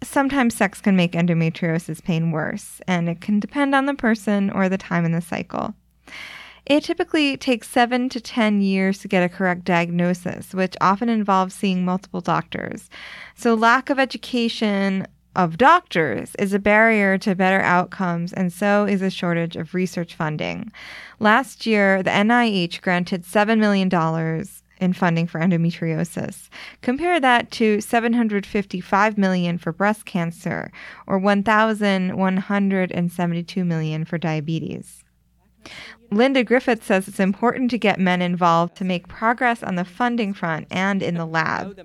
sometimes 0.00 0.54
sex 0.54 0.80
can 0.80 0.94
make 0.94 1.12
endometriosis 1.14 2.00
pain 2.00 2.30
worse, 2.30 2.80
and 2.86 3.08
it 3.08 3.20
can 3.20 3.40
depend 3.40 3.74
on 3.74 3.86
the 3.86 3.94
person 3.94 4.48
or 4.48 4.68
the 4.68 4.78
time 4.78 5.04
in 5.04 5.10
the 5.10 5.20
cycle. 5.20 5.74
It 6.66 6.84
typically 6.84 7.36
takes 7.36 7.68
seven 7.68 8.08
to 8.10 8.20
10 8.20 8.60
years 8.60 9.00
to 9.00 9.08
get 9.08 9.24
a 9.24 9.28
correct 9.28 9.64
diagnosis, 9.64 10.54
which 10.54 10.76
often 10.80 11.08
involves 11.08 11.52
seeing 11.52 11.84
multiple 11.84 12.20
doctors. 12.20 12.88
So, 13.34 13.54
lack 13.54 13.90
of 13.90 13.98
education 13.98 15.04
of 15.36 15.58
doctors 15.58 16.34
is 16.38 16.52
a 16.52 16.58
barrier 16.58 17.18
to 17.18 17.34
better 17.34 17.60
outcomes, 17.60 18.32
and 18.32 18.52
so 18.52 18.84
is 18.84 19.02
a 19.02 19.10
shortage 19.10 19.56
of 19.56 19.74
research 19.74 20.14
funding. 20.14 20.72
Last 21.18 21.66
year, 21.66 22.02
the 22.02 22.10
NIH 22.10 22.80
granted 22.80 23.24
$7 23.24 23.58
million 23.58 23.88
in 24.80 24.92
funding 24.92 25.26
for 25.26 25.40
endometriosis. 25.40 26.48
Compare 26.82 27.20
that 27.20 27.50
to 27.52 27.80
755 27.80 29.18
million 29.18 29.58
for 29.58 29.72
breast 29.72 30.04
cancer 30.06 30.72
or 31.06 31.18
1172 31.18 33.64
million 33.64 34.04
for 34.04 34.18
diabetes. 34.18 35.04
Linda 36.10 36.42
Griffith 36.42 36.84
says 36.84 37.06
it's 37.06 37.20
important 37.20 37.70
to 37.70 37.78
get 37.78 38.00
men 38.00 38.20
involved 38.20 38.74
to 38.76 38.84
make 38.84 39.06
progress 39.06 39.62
on 39.62 39.76
the 39.76 39.84
funding 39.84 40.34
front 40.34 40.66
and 40.70 41.02
in 41.02 41.14
the 41.14 41.26
lab. 41.26 41.78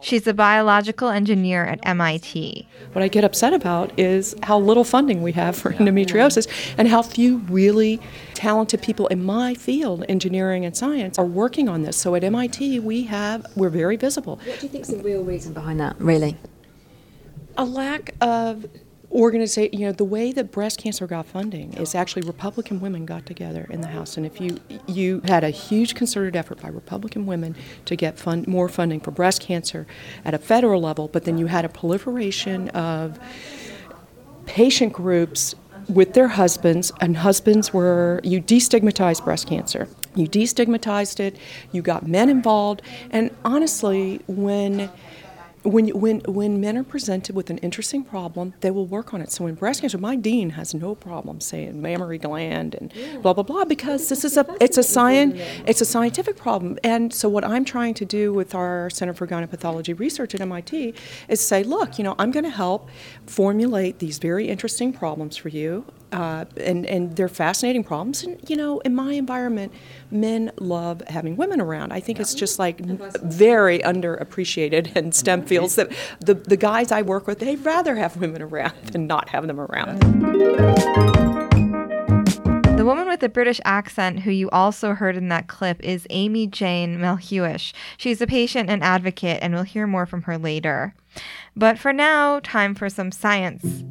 She's 0.00 0.26
a 0.26 0.34
biological 0.34 1.08
engineer 1.08 1.64
at 1.64 1.80
MIT. 1.82 2.68
What 2.92 3.02
I 3.02 3.08
get 3.08 3.24
upset 3.24 3.52
about 3.52 3.98
is 3.98 4.34
how 4.42 4.58
little 4.58 4.84
funding 4.84 5.22
we 5.22 5.32
have 5.32 5.56
for 5.56 5.72
endometriosis 5.72 6.46
and 6.76 6.88
how 6.88 7.02
few 7.02 7.38
really 7.48 8.00
talented 8.34 8.82
people 8.82 9.06
in 9.08 9.24
my 9.24 9.54
field, 9.54 10.04
engineering 10.08 10.64
and 10.64 10.76
science, 10.76 11.18
are 11.18 11.24
working 11.24 11.68
on 11.68 11.82
this. 11.82 11.96
So 11.96 12.14
at 12.14 12.24
MIT, 12.24 12.80
we 12.80 13.04
have 13.04 13.46
we're 13.56 13.70
very 13.70 13.96
visible. 13.96 14.40
What 14.44 14.60
do 14.60 14.66
you 14.66 14.72
think 14.72 14.82
is 14.82 14.88
the 14.88 15.02
real 15.02 15.24
reason 15.24 15.52
behind 15.52 15.80
that, 15.80 15.98
really? 16.00 16.36
A 17.56 17.64
lack 17.64 18.14
of 18.20 18.66
organization, 19.14 19.78
you 19.78 19.86
know, 19.86 19.92
the 19.92 20.04
way 20.04 20.32
that 20.32 20.50
breast 20.50 20.78
cancer 20.78 21.06
got 21.06 21.26
funding 21.26 21.72
is 21.74 21.94
actually 21.94 22.22
Republican 22.22 22.80
women 22.80 23.06
got 23.06 23.24
together 23.26 23.66
in 23.70 23.80
the 23.80 23.86
House, 23.86 24.16
and 24.16 24.26
if 24.26 24.40
you 24.40 24.58
you 24.86 25.20
had 25.24 25.44
a 25.44 25.50
huge 25.50 25.94
concerted 25.94 26.36
effort 26.36 26.60
by 26.60 26.68
Republican 26.68 27.24
women 27.26 27.54
to 27.84 27.96
get 27.96 28.18
fund 28.18 28.46
more 28.48 28.68
funding 28.68 29.00
for 29.00 29.10
breast 29.10 29.40
cancer 29.40 29.86
at 30.24 30.34
a 30.34 30.38
federal 30.38 30.80
level, 30.80 31.08
but 31.08 31.24
then 31.24 31.38
you 31.38 31.46
had 31.46 31.64
a 31.64 31.68
proliferation 31.68 32.68
of 32.70 33.18
patient 34.46 34.92
groups 34.92 35.54
with 35.88 36.14
their 36.14 36.28
husbands, 36.28 36.92
and 37.00 37.16
husbands 37.18 37.72
were 37.72 38.20
you 38.24 38.40
destigmatized 38.40 39.24
breast 39.24 39.46
cancer. 39.46 39.88
You 40.16 40.26
destigmatized 40.28 41.20
it. 41.20 41.36
You 41.72 41.82
got 41.82 42.06
men 42.06 42.28
involved, 42.28 42.82
and 43.10 43.30
honestly, 43.44 44.20
when 44.26 44.90
when, 45.64 45.88
when, 45.88 46.20
when 46.26 46.60
men 46.60 46.76
are 46.76 46.84
presented 46.84 47.34
with 47.34 47.48
an 47.48 47.58
interesting 47.58 48.04
problem, 48.04 48.54
they 48.60 48.70
will 48.70 48.86
work 48.86 49.14
on 49.14 49.22
it. 49.22 49.32
So 49.32 49.46
in 49.46 49.54
breast 49.54 49.80
cancer, 49.80 49.98
my 49.98 50.14
dean 50.14 50.50
has 50.50 50.74
no 50.74 50.94
problem 50.94 51.40
saying 51.40 51.80
mammary 51.80 52.18
gland 52.18 52.74
and 52.74 52.92
blah 53.22 53.32
blah 53.32 53.42
blah 53.42 53.64
because 53.64 54.08
this 54.08 54.24
is 54.24 54.36
a 54.36 54.46
it's 54.60 54.76
a 54.78 54.82
science 54.82 55.40
it's 55.66 55.80
a 55.80 55.84
scientific 55.84 56.36
problem. 56.36 56.78
And 56.84 57.12
so 57.12 57.28
what 57.28 57.44
I'm 57.44 57.64
trying 57.64 57.94
to 57.94 58.04
do 58.04 58.32
with 58.32 58.54
our 58.54 58.90
Center 58.90 59.14
for 59.14 59.26
Gynepathology 59.26 59.98
Research 59.98 60.34
at 60.34 60.40
MIT 60.40 60.94
is 61.28 61.40
say, 61.40 61.62
look, 61.62 61.98
you 61.98 62.04
know, 62.04 62.14
I'm 62.18 62.30
going 62.30 62.44
to 62.44 62.50
help 62.50 62.88
formulate 63.26 63.98
these 63.98 64.18
very 64.18 64.48
interesting 64.48 64.92
problems 64.92 65.36
for 65.36 65.48
you 65.48 65.86
uh, 66.12 66.44
and 66.56 66.86
and 66.86 67.16
they're 67.16 67.28
fascinating 67.28 67.84
problems. 67.84 68.22
And 68.22 68.38
you 68.48 68.56
know, 68.56 68.80
in 68.80 68.94
my 68.94 69.12
environment, 69.14 69.72
men 70.10 70.52
love 70.58 71.02
having 71.08 71.36
women 71.36 71.60
around. 71.60 71.92
I 71.92 72.00
think 72.00 72.20
it's 72.20 72.34
just 72.34 72.58
like 72.58 72.80
very 72.80 73.80
underappreciated 73.80 74.96
in 74.96 75.12
STEM 75.12 75.44
fields 75.46 75.74
that 75.76 75.92
the 76.20 76.34
the 76.34 76.56
guys 76.56 76.92
I 76.92 77.02
work 77.02 77.26
with 77.26 77.40
they'd 77.40 77.64
rather 77.64 77.96
have 77.96 78.16
women 78.16 78.42
around 78.42 78.74
than 78.92 79.06
not 79.06 79.28
have 79.30 79.46
them 79.46 79.60
around. 79.60 80.00
The 82.76 82.84
woman 82.84 83.06
with 83.08 83.20
the 83.20 83.28
British 83.28 83.60
accent, 83.64 84.20
who 84.20 84.30
you 84.30 84.50
also 84.50 84.94
heard 84.94 85.16
in 85.16 85.28
that 85.28 85.46
clip, 85.46 85.82
is 85.82 86.06
Amy 86.10 86.46
Jane 86.46 86.98
Melhuish. 86.98 87.72
She's 87.96 88.20
a 88.20 88.26
patient 88.26 88.68
and 88.68 88.82
advocate, 88.82 89.38
and 89.40 89.54
we'll 89.54 89.62
hear 89.62 89.86
more 89.86 90.04
from 90.06 90.22
her 90.22 90.36
later. 90.36 90.94
But 91.56 91.78
for 91.78 91.92
now, 91.92 92.40
time 92.40 92.74
for 92.74 92.90
some 92.90 93.10
science. 93.10 93.84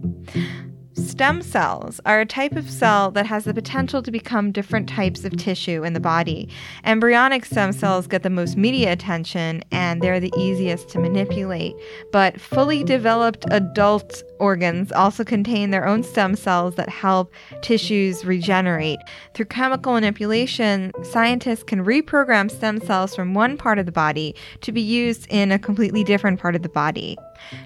Stem 0.93 1.41
cells 1.41 1.99
are 2.05 2.21
a 2.21 2.25
type 2.25 2.53
of 2.53 2.69
cell 2.69 3.09
that 3.11 3.25
has 3.25 3.45
the 3.45 3.53
potential 3.53 4.03
to 4.03 4.11
become 4.11 4.51
different 4.51 4.87
types 4.87 5.25
of 5.25 5.35
tissue 5.37 5.83
in 5.83 5.93
the 5.93 5.99
body. 5.99 6.47
Embryonic 6.83 7.45
stem 7.45 7.71
cells 7.71 8.05
get 8.05 8.21
the 8.21 8.29
most 8.29 8.57
media 8.57 8.91
attention 8.91 9.63
and 9.71 10.01
they're 10.01 10.19
the 10.19 10.33
easiest 10.37 10.89
to 10.89 10.99
manipulate. 10.99 11.75
But 12.11 12.39
fully 12.39 12.83
developed 12.83 13.45
adult 13.49 14.21
organs 14.43 14.91
also 14.91 15.23
contain 15.23 15.71
their 15.71 15.87
own 15.87 16.03
stem 16.03 16.35
cells 16.35 16.75
that 16.75 16.89
help 16.89 17.31
tissues 17.61 18.25
regenerate. 18.25 18.99
Through 19.33 19.45
chemical 19.45 19.93
manipulation, 19.93 20.91
scientists 21.01 21.63
can 21.63 21.85
reprogram 21.85 22.51
stem 22.51 22.81
cells 22.81 23.15
from 23.15 23.33
one 23.33 23.55
part 23.57 23.79
of 23.79 23.85
the 23.85 23.91
body 23.93 24.35
to 24.59 24.73
be 24.73 24.81
used 24.81 25.27
in 25.29 25.53
a 25.53 25.57
completely 25.57 26.03
different 26.03 26.41
part 26.41 26.55
of 26.55 26.61
the 26.61 26.67
body. 26.67 27.17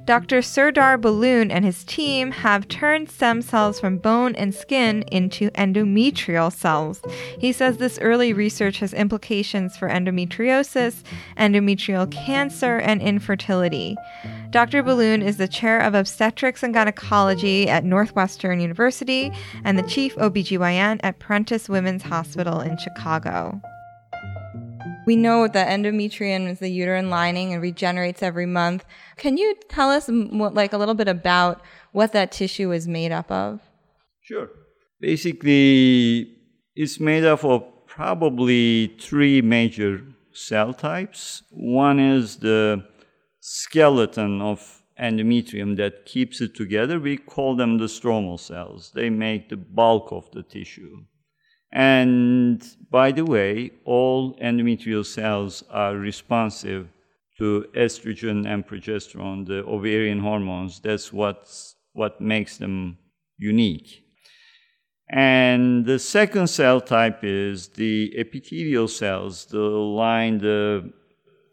Dr. 0.06 0.42
Serdar 0.42 0.98
Bulun 0.98 1.52
and 1.52 1.66
his 1.66 1.84
team 1.84 2.32
have 2.32 2.68
turned 2.68 3.10
stem 3.10 3.42
cells 3.42 3.80
from 3.80 3.98
bone 3.98 4.36
and 4.36 4.54
skin 4.54 5.04
into 5.12 5.50
endometrial 5.52 6.52
cells. 6.54 7.02
He 7.40 7.52
says 7.52 7.78
this 7.78 8.00
early 8.00 8.34
research 8.34 8.80
has 8.80 8.94
implications 8.94 9.78
for 9.78 9.90
endometriosis, 9.90 11.04
endometrial 11.38 12.12
cancer, 12.12 12.78
and 12.78 13.02
infertility. 13.02 13.98
Dr. 14.50 14.82
Bulun 14.82 15.22
is 15.22 15.36
the 15.36 15.48
chair 15.48 15.80
of 15.80 15.94
obstetrics 15.94 16.64
and 16.64 16.74
gynecology 16.74 17.68
at 17.68 17.84
Northwestern 17.84 18.62
University 18.62 19.30
and 19.66 19.78
the 19.78 19.84
chief 19.84 20.16
OBGYN 20.16 21.02
at 21.04 21.20
Prentice 21.20 21.68
Women's 21.68 22.04
Hospital 22.04 22.62
in 22.62 22.78
Chicago. 22.78 23.62
We 25.06 25.18
know 25.18 25.48
that 25.50 25.68
endometrium 25.68 26.50
is 26.50 26.60
the 26.60 26.70
uterine 26.70 27.10
lining 27.10 27.52
and 27.54 27.62
regenerates 27.62 28.24
every 28.24 28.46
month. 28.46 28.86
Can 29.18 29.38
you 29.38 29.54
tell 29.68 29.90
us 29.90 30.10
like 30.10 30.72
a 30.72 30.78
little 30.78 30.96
bit 30.96 31.10
about 31.10 31.62
what 31.92 32.14
that 32.14 32.32
tissue 32.32 32.72
is 32.72 32.88
made 32.88 33.12
up 33.12 33.30
of? 33.30 33.60
Sure. 34.22 34.50
Basically, 35.02 36.36
it's 36.76 37.02
made 37.02 37.26
up 37.26 37.44
of 37.44 37.64
probably 37.86 38.96
three 39.00 39.42
major 39.42 40.04
cell 40.32 40.74
types. 40.74 41.44
One 41.52 42.00
is 42.00 42.38
the 42.38 42.86
skeleton 43.50 44.42
of 44.42 44.84
endometrium 45.00 45.78
that 45.78 46.06
keeps 46.06 46.42
it 46.42 46.54
together. 46.54 47.00
We 47.00 47.16
call 47.16 47.56
them 47.56 47.78
the 47.78 47.86
stromal 47.86 48.38
cells. 48.38 48.92
They 48.94 49.10
make 49.10 49.48
the 49.48 49.56
bulk 49.56 50.12
of 50.12 50.30
the 50.32 50.44
tissue. 50.44 51.06
And 51.72 52.62
by 52.92 53.14
the 53.14 53.24
way, 53.24 53.72
all 53.86 54.36
endometrial 54.40 55.06
cells 55.06 55.64
are 55.70 55.96
responsive 55.96 56.90
to 57.38 57.66
estrogen 57.74 58.46
and 58.46 58.68
progesterone, 58.68 59.48
the 59.48 59.64
ovarian 59.66 60.20
hormones. 60.20 60.82
That's 60.82 61.14
what's, 61.14 61.76
what 61.94 62.20
makes 62.20 62.58
them 62.58 62.98
unique. 63.38 64.04
And 65.10 65.86
the 65.86 66.00
second 66.00 66.48
cell 66.48 66.82
type 66.82 67.24
is 67.24 67.70
the 67.70 68.14
epithelial 68.18 68.90
cells, 68.90 69.46
the 69.46 69.60
line 69.60 70.40
the 70.40 70.92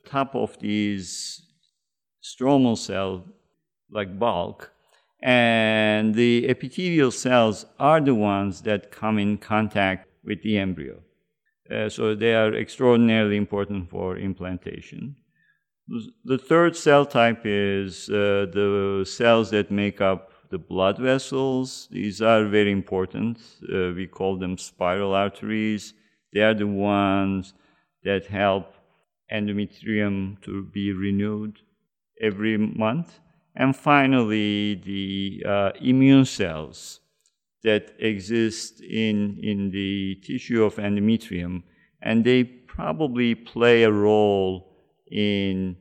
top 0.06 0.34
of 0.34 0.58
these 0.58 1.43
stromal 2.24 2.76
cell 2.76 3.24
like 3.90 4.18
bulk 4.18 4.72
and 5.24 6.14
the 6.14 6.46
epithelial 6.48 7.10
cells 7.10 7.64
are 7.78 8.00
the 8.00 8.14
ones 8.14 8.62
that 8.62 8.90
come 8.90 9.18
in 9.18 9.38
contact 9.38 10.06
with 10.22 10.42
the 10.42 10.58
embryo. 10.58 11.00
Uh, 11.70 11.88
so 11.88 12.14
they 12.14 12.34
are 12.34 12.54
extraordinarily 12.54 13.36
important 13.36 13.88
for 13.88 14.18
implantation. 14.18 15.16
The 16.24 16.38
third 16.38 16.76
cell 16.76 17.06
type 17.06 17.42
is 17.44 18.08
uh, 18.10 18.46
the 18.52 19.04
cells 19.06 19.50
that 19.50 19.70
make 19.70 20.00
up 20.00 20.30
the 20.50 20.58
blood 20.58 20.98
vessels. 20.98 21.88
These 21.90 22.20
are 22.20 22.46
very 22.46 22.70
important. 22.70 23.38
Uh, 23.62 23.92
we 23.94 24.06
call 24.06 24.36
them 24.36 24.58
spiral 24.58 25.14
arteries. 25.14 25.94
They 26.32 26.40
are 26.40 26.54
the 26.54 26.66
ones 26.66 27.54
that 28.02 28.26
help 28.26 28.74
endometrium 29.32 30.40
to 30.42 30.64
be 30.64 30.92
renewed 30.92 31.60
every 32.24 32.56
month. 32.56 33.20
And 33.54 33.76
finally, 33.76 34.74
the 34.74 35.44
uh, 35.48 35.70
immune 35.80 36.24
cells 36.24 37.00
that 37.62 37.94
exist 37.98 38.80
in, 38.80 39.38
in 39.42 39.70
the 39.70 40.16
tissue 40.16 40.64
of 40.64 40.76
endometrium, 40.76 41.62
and 42.02 42.24
they 42.24 42.44
probably 42.44 43.34
play 43.34 43.84
a 43.84 43.90
role 43.90 44.72
in 45.10 45.76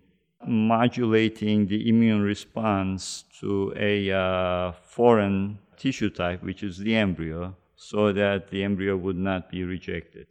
modulating 0.47 1.67
the 1.67 1.89
immune 1.89 2.21
response 2.21 3.25
to 3.39 3.73
a 3.75 4.12
uh, 4.12 4.71
foreign 4.83 5.59
tissue 5.77 6.09
type, 6.09 6.43
which 6.43 6.63
is 6.63 6.77
the 6.77 6.95
embryo, 6.95 7.55
so 7.75 8.13
that 8.13 8.50
the 8.50 8.63
embryo 8.63 8.95
would 8.95 9.17
not 9.17 9.50
be 9.50 9.63
rejected. 9.63 10.27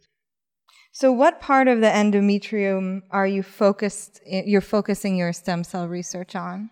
So, 0.93 1.11
what 1.11 1.41
part 1.41 1.67
of 1.67 1.81
the 1.81 1.87
endometrium 1.87 3.01
are 3.11 3.27
you 3.27 3.43
focused? 3.43 4.21
You're 4.25 4.61
focusing 4.61 5.17
your 5.17 5.33
stem 5.33 5.63
cell 5.63 5.87
research 5.87 6.35
on? 6.35 6.69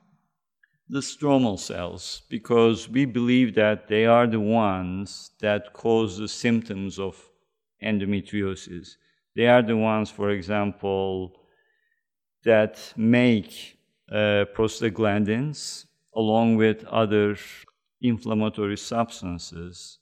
the 0.92 1.00
stromal 1.00 1.58
cells 1.58 2.24
because 2.28 2.90
we 2.90 3.06
believe 3.06 3.56
that 3.56 3.88
they 3.88 4.06
are 4.06 4.28
the 4.28 4.42
ones 4.42 5.32
that 5.40 5.72
cause 5.72 6.18
the 6.18 6.28
symptoms 6.28 7.00
of 7.00 7.16
endometriosis. 7.82 8.98
They 9.34 9.48
are 9.48 9.62
the 9.62 9.78
ones, 9.78 10.12
for 10.12 10.32
example, 10.32 11.40
that 12.44 12.94
make 12.98 13.80
uh, 14.12 14.44
prostaglandins 14.54 15.86
along 16.14 16.58
with 16.58 16.84
other 16.84 17.38
inflammatory 18.02 18.78
substances. 18.78 20.00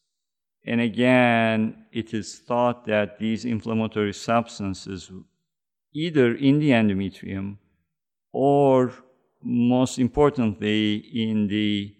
And 0.65 0.81
again, 0.81 1.85
it 1.91 2.13
is 2.13 2.39
thought 2.39 2.85
that 2.85 3.17
these 3.19 3.45
inflammatory 3.45 4.13
substances, 4.13 5.11
either 5.93 6.35
in 6.35 6.59
the 6.59 6.71
endometrium 6.71 7.57
or 8.31 8.93
most 9.41 9.99
importantly 9.99 10.95
in 11.13 11.47
the 11.47 11.95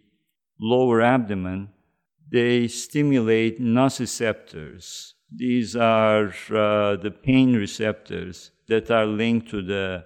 lower 0.60 1.02
abdomen, 1.02 1.70
they 2.32 2.68
stimulate 2.68 3.60
nociceptors. 3.60 5.14
These 5.34 5.76
are 5.76 6.28
uh, 6.50 6.96
the 6.98 7.12
pain 7.24 7.56
receptors 7.56 8.52
that 8.68 8.92
are 8.92 9.06
linked 9.06 9.50
to 9.50 9.62
the 9.62 10.06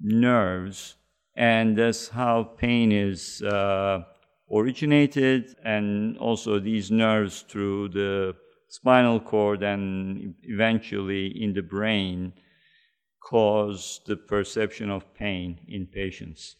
nerves, 0.00 0.96
and 1.34 1.76
that's 1.76 2.08
how 2.08 2.44
pain 2.44 2.92
is 2.92 3.42
uh, 3.42 4.04
originated, 4.52 5.54
and 5.64 6.18
also 6.18 6.58
these 6.58 6.90
nerves 6.90 7.44
through 7.48 7.88
the 7.88 8.34
spinal 8.68 9.20
cord 9.20 9.62
and 9.62 10.34
eventually 10.44 11.26
in 11.26 11.52
the 11.54 11.62
brain 11.62 12.32
cause 13.22 14.00
the 14.06 14.16
perception 14.16 14.90
of 14.90 15.12
pain 15.14 15.60
in 15.68 15.86
patients. 15.86 16.56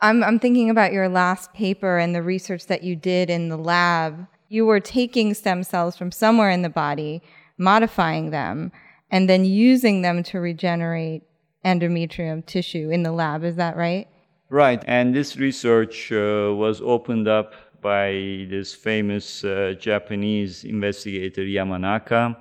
I'm, 0.00 0.22
I'm 0.22 0.38
thinking 0.38 0.70
about 0.70 0.92
your 0.92 1.08
last 1.08 1.52
paper 1.52 1.98
and 1.98 2.14
the 2.14 2.22
research 2.22 2.66
that 2.66 2.82
you 2.82 2.94
did 2.94 3.30
in 3.30 3.48
the 3.48 3.56
lab. 3.56 4.26
You 4.48 4.66
were 4.66 4.80
taking 4.80 5.34
stem 5.34 5.64
cells 5.64 5.96
from 5.96 6.12
somewhere 6.12 6.50
in 6.50 6.62
the 6.62 6.68
body, 6.68 7.22
modifying 7.58 8.30
them, 8.30 8.70
and 9.10 9.28
then 9.28 9.44
using 9.44 10.02
them 10.02 10.22
to 10.24 10.38
regenerate 10.38 11.22
endometrium 11.64 12.46
tissue 12.46 12.90
in 12.90 13.02
the 13.02 13.12
lab. 13.12 13.42
Is 13.42 13.56
that 13.56 13.76
right? 13.76 14.06
Right. 14.50 14.82
And 14.86 15.14
this 15.14 15.36
research 15.36 16.10
uh, 16.10 16.54
was 16.54 16.80
opened 16.80 17.28
up 17.28 17.52
by 17.82 18.46
this 18.48 18.74
famous 18.74 19.44
uh, 19.44 19.74
Japanese 19.78 20.64
investigator 20.64 21.42
Yamanaka. 21.42 22.34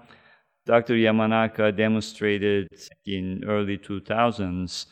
Dr. 0.66 0.94
Yamanaka 0.94 1.76
demonstrated 1.76 2.70
in 3.06 3.44
early 3.46 3.78
2000s 3.78 4.86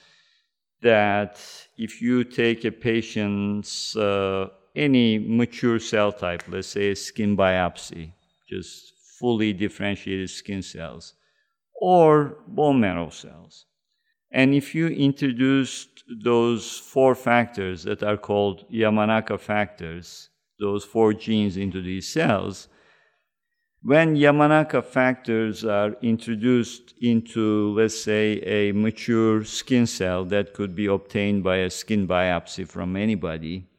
that 0.82 1.42
if 1.78 2.02
you 2.02 2.24
take 2.24 2.66
a 2.66 2.72
patient's 2.72 3.96
uh, 3.96 4.50
any 4.76 5.18
mature 5.18 5.80
cell 5.80 6.12
type, 6.12 6.44
let's 6.50 6.68
say 6.68 6.92
a 6.92 6.96
skin 6.96 7.36
biopsy, 7.36 8.12
just 8.48 8.94
fully 9.20 9.54
differentiated 9.54 10.30
skin 10.30 10.62
cells, 10.62 11.14
or 11.80 12.38
bone 12.48 12.80
marrow 12.80 13.10
cells, 13.10 13.66
and 14.36 14.54
if 14.54 14.76
you 14.76 14.88
introduced 14.88 16.04
those 16.22 16.78
four 16.78 17.16
factors 17.16 17.84
that 17.84 18.04
are 18.04 18.18
called 18.18 18.70
Yamanaka 18.70 19.40
factors, 19.40 20.30
those 20.60 20.84
four 20.84 21.14
genes 21.14 21.56
into 21.56 21.82
these 21.82 22.10
cells, 22.10 22.68
when 23.82 24.18
Yamanaka 24.18 24.84
factors 24.84 25.64
are 25.64 25.96
introduced 26.02 26.94
into, 27.02 27.74
let's 27.78 28.04
say, 28.04 28.40
a 28.42 28.74
mature 28.74 29.46
skin 29.46 29.88
cell 29.88 30.26
that 30.26 30.54
could 30.54 30.76
be 30.76 30.88
obtained 30.88 31.42
by 31.42 31.58
a 31.58 31.70
skin 31.70 32.06
biopsy 32.06 32.68
from 32.68 32.98
anybody, 32.98 33.70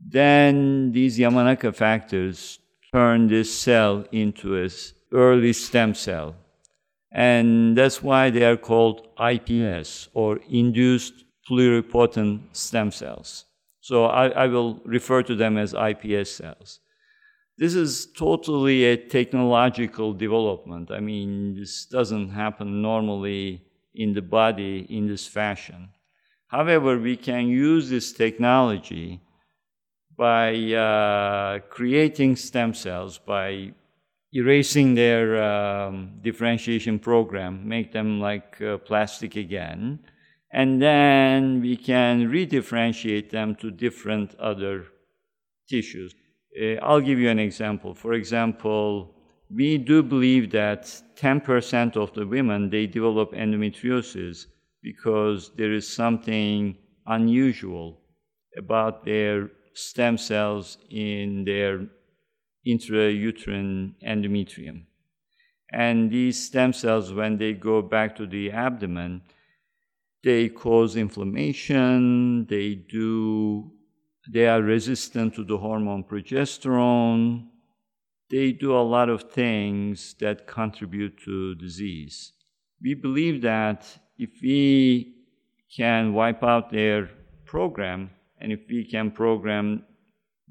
then 0.00 0.92
these 0.92 1.18
Yamanaka 1.18 1.74
factors 1.74 2.58
turn 2.94 3.28
this 3.28 3.52
cell 3.52 4.06
into 4.12 4.56
an 4.56 4.70
early 5.12 5.52
stem 5.52 5.92
cell. 5.92 6.36
And 7.12 7.76
that's 7.76 8.02
why 8.02 8.30
they 8.30 8.44
are 8.44 8.56
called 8.56 9.08
IPS, 9.18 10.08
or 10.14 10.38
induced 10.48 11.24
pluripotent 11.50 12.40
stem 12.52 12.92
cells. 12.92 13.46
So 13.80 14.04
I, 14.04 14.28
I 14.28 14.46
will 14.46 14.80
refer 14.84 15.22
to 15.24 15.34
them 15.34 15.56
as 15.56 15.74
IPS 15.74 16.30
cells. 16.30 16.80
This 17.58 17.74
is 17.74 18.06
totally 18.16 18.84
a 18.84 18.96
technological 18.96 20.14
development. 20.14 20.90
I 20.90 21.00
mean, 21.00 21.56
this 21.56 21.84
doesn't 21.86 22.30
happen 22.30 22.80
normally 22.80 23.62
in 23.94 24.14
the 24.14 24.22
body 24.22 24.86
in 24.88 25.08
this 25.08 25.26
fashion. 25.26 25.90
However, 26.46 26.98
we 26.98 27.16
can 27.16 27.48
use 27.48 27.90
this 27.90 28.12
technology 28.12 29.20
by 30.16 30.54
uh, 30.72 31.58
creating 31.70 32.36
stem 32.36 32.74
cells, 32.74 33.18
by 33.18 33.72
erasing 34.32 34.94
their 34.94 35.42
um, 35.42 36.12
differentiation 36.22 36.98
program, 36.98 37.66
make 37.68 37.92
them 37.92 38.20
like 38.20 38.60
uh, 38.62 38.78
plastic 38.78 39.36
again, 39.36 39.98
and 40.52 40.80
then 40.80 41.60
we 41.60 41.76
can 41.76 42.28
redifferentiate 42.28 43.30
them 43.30 43.54
to 43.56 43.70
different 43.70 44.34
other 44.38 44.86
tissues. 45.68 46.14
Uh, 46.60 46.74
I'll 46.82 47.00
give 47.00 47.18
you 47.18 47.30
an 47.30 47.38
example. 47.38 47.94
For 47.94 48.14
example, 48.14 49.14
we 49.52 49.78
do 49.78 50.02
believe 50.02 50.50
that 50.52 50.84
10% 51.16 51.96
of 51.96 52.12
the 52.14 52.26
women 52.26 52.70
they 52.70 52.86
develop 52.86 53.32
endometriosis 53.32 54.46
because 54.82 55.50
there 55.56 55.72
is 55.72 55.86
something 55.86 56.76
unusual 57.06 58.00
about 58.56 59.04
their 59.04 59.50
stem 59.74 60.16
cells 60.16 60.78
in 60.90 61.44
their 61.44 61.86
intrauterine 62.66 63.94
endometrium. 64.06 64.84
And 65.72 66.10
these 66.10 66.46
stem 66.46 66.72
cells, 66.72 67.12
when 67.12 67.38
they 67.38 67.52
go 67.52 67.80
back 67.80 68.16
to 68.16 68.26
the 68.26 68.50
abdomen, 68.50 69.22
they 70.22 70.48
cause 70.48 70.96
inflammation, 70.96 72.46
they 72.46 72.74
do 72.74 73.72
they 74.28 74.46
are 74.46 74.62
resistant 74.62 75.34
to 75.34 75.44
the 75.44 75.58
hormone 75.58 76.04
progesterone. 76.04 77.48
They 78.30 78.52
do 78.52 78.76
a 78.76 78.88
lot 78.94 79.08
of 79.08 79.32
things 79.32 80.14
that 80.20 80.46
contribute 80.46 81.18
to 81.24 81.54
disease. 81.56 82.32
We 82.80 82.94
believe 82.94 83.42
that 83.42 83.86
if 84.18 84.30
we 84.42 85.16
can 85.74 86.12
wipe 86.12 86.44
out 86.44 86.70
their 86.70 87.10
program 87.44 88.10
and 88.40 88.52
if 88.52 88.60
we 88.68 88.84
can 88.84 89.10
program 89.10 89.84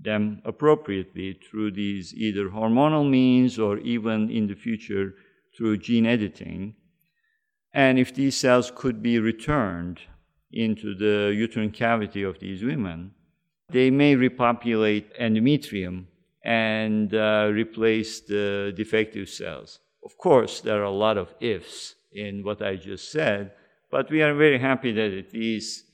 them 0.01 0.41
appropriately 0.45 1.33
through 1.33 1.71
these 1.71 2.13
either 2.13 2.49
hormonal 2.49 3.09
means 3.09 3.59
or 3.59 3.77
even 3.79 4.29
in 4.29 4.47
the 4.47 4.55
future 4.55 5.13
through 5.57 5.77
gene 5.77 6.05
editing, 6.05 6.75
and 7.73 7.99
if 7.99 8.13
these 8.13 8.35
cells 8.35 8.71
could 8.75 9.01
be 9.01 9.19
returned 9.19 9.99
into 10.51 10.95
the 10.95 11.33
uterine 11.35 11.71
cavity 11.71 12.23
of 12.23 12.39
these 12.39 12.63
women, 12.63 13.12
they 13.69 13.91
may 13.91 14.15
repopulate 14.15 15.13
endometrium 15.19 16.05
and 16.43 17.13
uh, 17.13 17.49
replace 17.51 18.21
the 18.21 18.73
defective 18.75 19.29
cells. 19.29 19.79
Of 20.03 20.17
course, 20.17 20.62
there 20.62 20.79
are 20.81 20.85
a 20.85 20.91
lot 20.91 21.17
of 21.17 21.33
ifs 21.39 21.95
in 22.12 22.43
what 22.43 22.62
I 22.62 22.75
just 22.75 23.12
said, 23.12 23.51
but 23.91 24.09
we 24.09 24.23
are 24.23 24.33
very 24.33 24.57
happy 24.57 24.91
that 24.93 25.13
at 25.13 25.33
least 25.33 25.85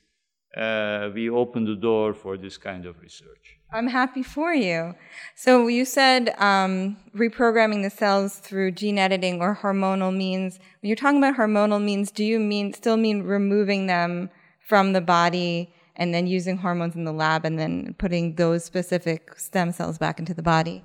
uh, 0.56 1.10
we 1.13 1.30
opened 1.30 1.68
the 1.68 1.76
door 1.76 2.13
for 2.13 2.38
this 2.38 2.58
kind 2.58 2.86
of 2.86 3.00
research. 3.02 3.55
I'm 3.76 3.88
happy 3.88 4.24
for 4.24 4.54
you. 4.54 4.96
So 5.36 5.68
you 5.68 5.86
said 5.86 6.34
um, 6.38 6.98
reprogramming 7.16 7.84
the 7.84 7.90
cells 7.90 8.38
through 8.40 8.72
gene 8.72 8.98
editing 8.98 9.42
or 9.42 9.60
hormonal 9.62 10.16
means. 10.16 10.60
When 10.82 10.88
you're 10.88 10.96
talking 10.96 11.18
about 11.18 11.36
hormonal 11.36 11.84
means, 11.84 12.10
do 12.12 12.24
you 12.24 12.40
mean 12.40 12.74
still 12.74 12.98
mean 12.98 13.24
removing 13.24 13.88
them 13.88 14.30
from 14.66 14.94
the 14.94 15.02
body 15.02 15.74
and 15.96 16.14
then 16.14 16.28
using 16.28 16.58
hormones 16.58 16.96
in 16.96 17.04
the 17.04 17.14
lab 17.14 17.46
and 17.46 17.58
then 17.58 17.96
putting 17.98 18.36
those 18.36 18.66
specific 18.66 19.38
stem 19.40 19.72
cells 19.72 19.98
back 19.98 20.20
into 20.20 20.34
the 20.34 20.44
body. 20.44 20.84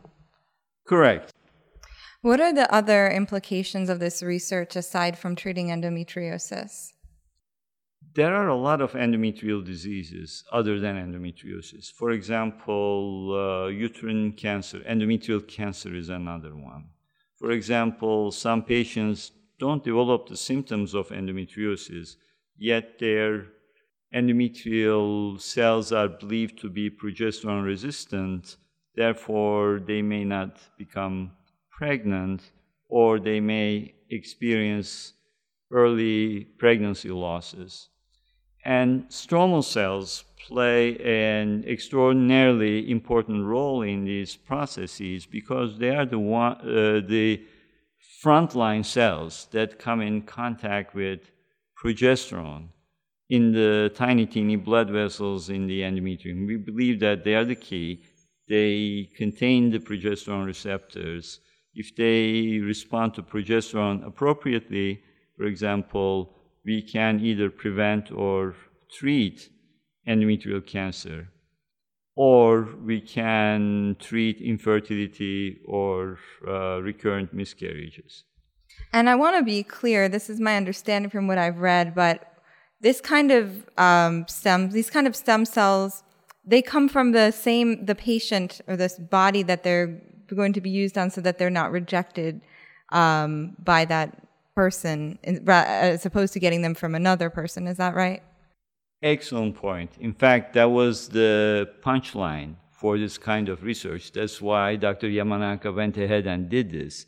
Correct. 0.87 1.33
What 2.23 2.41
are 2.41 2.53
the 2.53 2.73
other 2.73 3.09
implications 3.09 3.89
of 3.89 3.99
this 3.99 4.23
research 4.23 4.77
aside 4.77 5.19
from 5.19 5.35
treating 5.35 5.69
endometriosis? 5.69 6.93
There 8.13 8.35
are 8.35 8.49
a 8.49 8.57
lot 8.57 8.81
of 8.81 8.95
endometrial 8.95 9.65
diseases 9.65 10.43
other 10.51 10.81
than 10.81 10.97
endometriosis. 10.97 11.93
For 11.93 12.11
example, 12.11 13.33
uh, 13.33 13.69
uterine 13.69 14.33
cancer, 14.33 14.81
endometrial 14.81 15.47
cancer 15.47 15.95
is 15.95 16.09
another 16.09 16.57
one. 16.57 16.87
For 17.37 17.53
example, 17.53 18.33
some 18.33 18.65
patients 18.65 19.31
don't 19.61 19.85
develop 19.85 20.29
the 20.29 20.37
symptoms 20.37 20.93
of 20.93 21.11
endometriosis, 21.11 22.17
yet 22.59 22.99
their 22.99 23.47
endometrial 24.13 25.41
cells 25.41 25.93
are 25.93 26.09
believed 26.09 26.59
to 26.63 26.69
be 26.69 26.91
progesterone 26.91 27.65
resistant, 27.65 28.57
therefore, 28.97 29.81
they 29.87 30.03
may 30.03 30.25
not 30.25 30.59
become 30.77 31.31
pregnant 31.71 32.43
or 32.89 33.21
they 33.21 33.39
may 33.39 33.95
experience 34.11 35.13
early 35.71 36.45
pregnancy 36.59 37.11
losses. 37.11 37.91
And 38.65 39.09
stromal 39.09 39.65
cells 39.65 40.25
play 40.47 40.97
an 40.99 41.65
extraordinarily 41.67 42.91
important 42.91 43.45
role 43.45 43.83
in 43.83 44.05
these 44.05 44.37
processes 44.37 45.27
because 45.27 45.79
they 45.79 45.91
are 45.91 46.07
the, 46.07 46.19
one, 46.19 46.57
uh, 46.63 47.01
the 47.07 47.43
frontline 48.23 48.85
cells 48.85 49.49
that 49.53 49.79
come 49.79 50.01
in 50.01 50.23
contact 50.23 50.95
with 50.95 51.21
progesterone 51.83 52.69
in 53.31 53.53
the 53.53 53.91
tiny, 53.95 54.27
teeny 54.27 54.57
blood 54.57 54.91
vessels 54.91 55.49
in 55.49 55.67
the 55.67 55.81
endometrium. 55.83 56.47
We 56.47 56.57
believe 56.57 57.01
that 57.01 57.25
they 57.25 57.35
are 57.35 57.45
the 57.45 57.55
key. 57.55 58.03
They 58.49 59.09
contain 59.17 59.71
the 59.71 59.79
progesterone 59.79 60.45
receptors. 60.45 61.41
If 61.75 61.95
they 61.95 62.59
respond 62.59 63.15
to 63.15 63.23
progesterone 63.23 64.05
appropriately, 64.05 65.01
for 65.37 65.45
example, 65.45 66.35
we 66.65 66.83
can 66.83 67.21
either 67.21 67.51
prevent 67.51 68.11
or 68.11 68.55
treat 68.99 69.51
endometrial 70.07 70.65
cancer, 70.67 71.29
or 72.17 72.69
we 72.85 73.01
can 73.01 73.97
treat 73.99 74.41
infertility 74.41 75.61
or 75.67 76.19
uh, 76.47 76.81
recurrent 76.83 77.33
miscarriages. 77.33 78.25
And 78.93 79.09
I 79.09 79.15
want 79.15 79.37
to 79.37 79.43
be 79.43 79.63
clear, 79.63 80.09
this 80.09 80.29
is 80.29 80.41
my 80.41 80.57
understanding 80.57 81.11
from 81.11 81.27
what 81.27 81.39
I've 81.39 81.59
read, 81.59 81.95
but 81.95 82.27
this 82.81 83.01
kind 83.01 83.31
of 83.31 83.69
um, 83.79 84.27
stem, 84.29 84.71
these 84.71 84.91
kind 84.91 85.07
of 85.07 85.15
stem 85.15 85.45
cells, 85.45 86.03
they 86.45 86.63
come 86.63 86.89
from 86.89 87.13
the 87.13 87.31
same, 87.31 87.85
the 87.85 87.95
patient 87.95 88.61
or 88.67 88.77
this 88.77 88.99
body 88.99 89.43
that 89.45 89.63
they're 89.63 90.01
going 90.35 90.53
to 90.55 90.61
be 90.61 90.71
used 90.71 90.97
on 90.97 91.11
so 91.11 91.21
that 91.21 91.39
they're 91.39 91.51
not 91.51 91.71
rejected 91.71 92.41
um, 92.93 93.57
by 93.59 93.85
that 93.85 94.30
person 94.65 95.19
as 95.25 96.05
opposed 96.05 96.33
to 96.35 96.41
getting 96.45 96.61
them 96.67 96.75
from 96.83 96.93
another 96.95 97.29
person. 97.41 97.61
Is 97.73 97.79
that 97.79 97.95
right? 98.05 98.23
Excellent 99.03 99.55
point. 99.67 99.91
In 100.09 100.13
fact, 100.13 100.53
that 100.57 100.71
was 100.81 101.09
the 101.09 101.33
punchline 101.87 102.51
for 102.81 102.99
this 102.99 103.17
kind 103.17 103.47
of 103.49 103.57
research. 103.71 104.13
That's 104.13 104.39
why 104.49 104.77
Dr. 104.77 105.09
Yamanaka 105.19 105.75
went 105.81 105.97
ahead 105.97 106.27
and 106.27 106.51
did 106.57 106.67
this. 106.79 107.07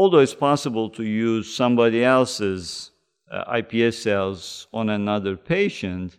Although 0.00 0.22
it's 0.26 0.40
possible 0.50 0.88
to 0.98 1.02
use 1.02 1.46
somebody 1.62 2.00
else's 2.04 2.92
uh, 3.32 3.60
iPS 3.60 3.96
cells 4.06 4.68
on 4.72 4.86
another 5.00 5.34
patient, 5.36 6.16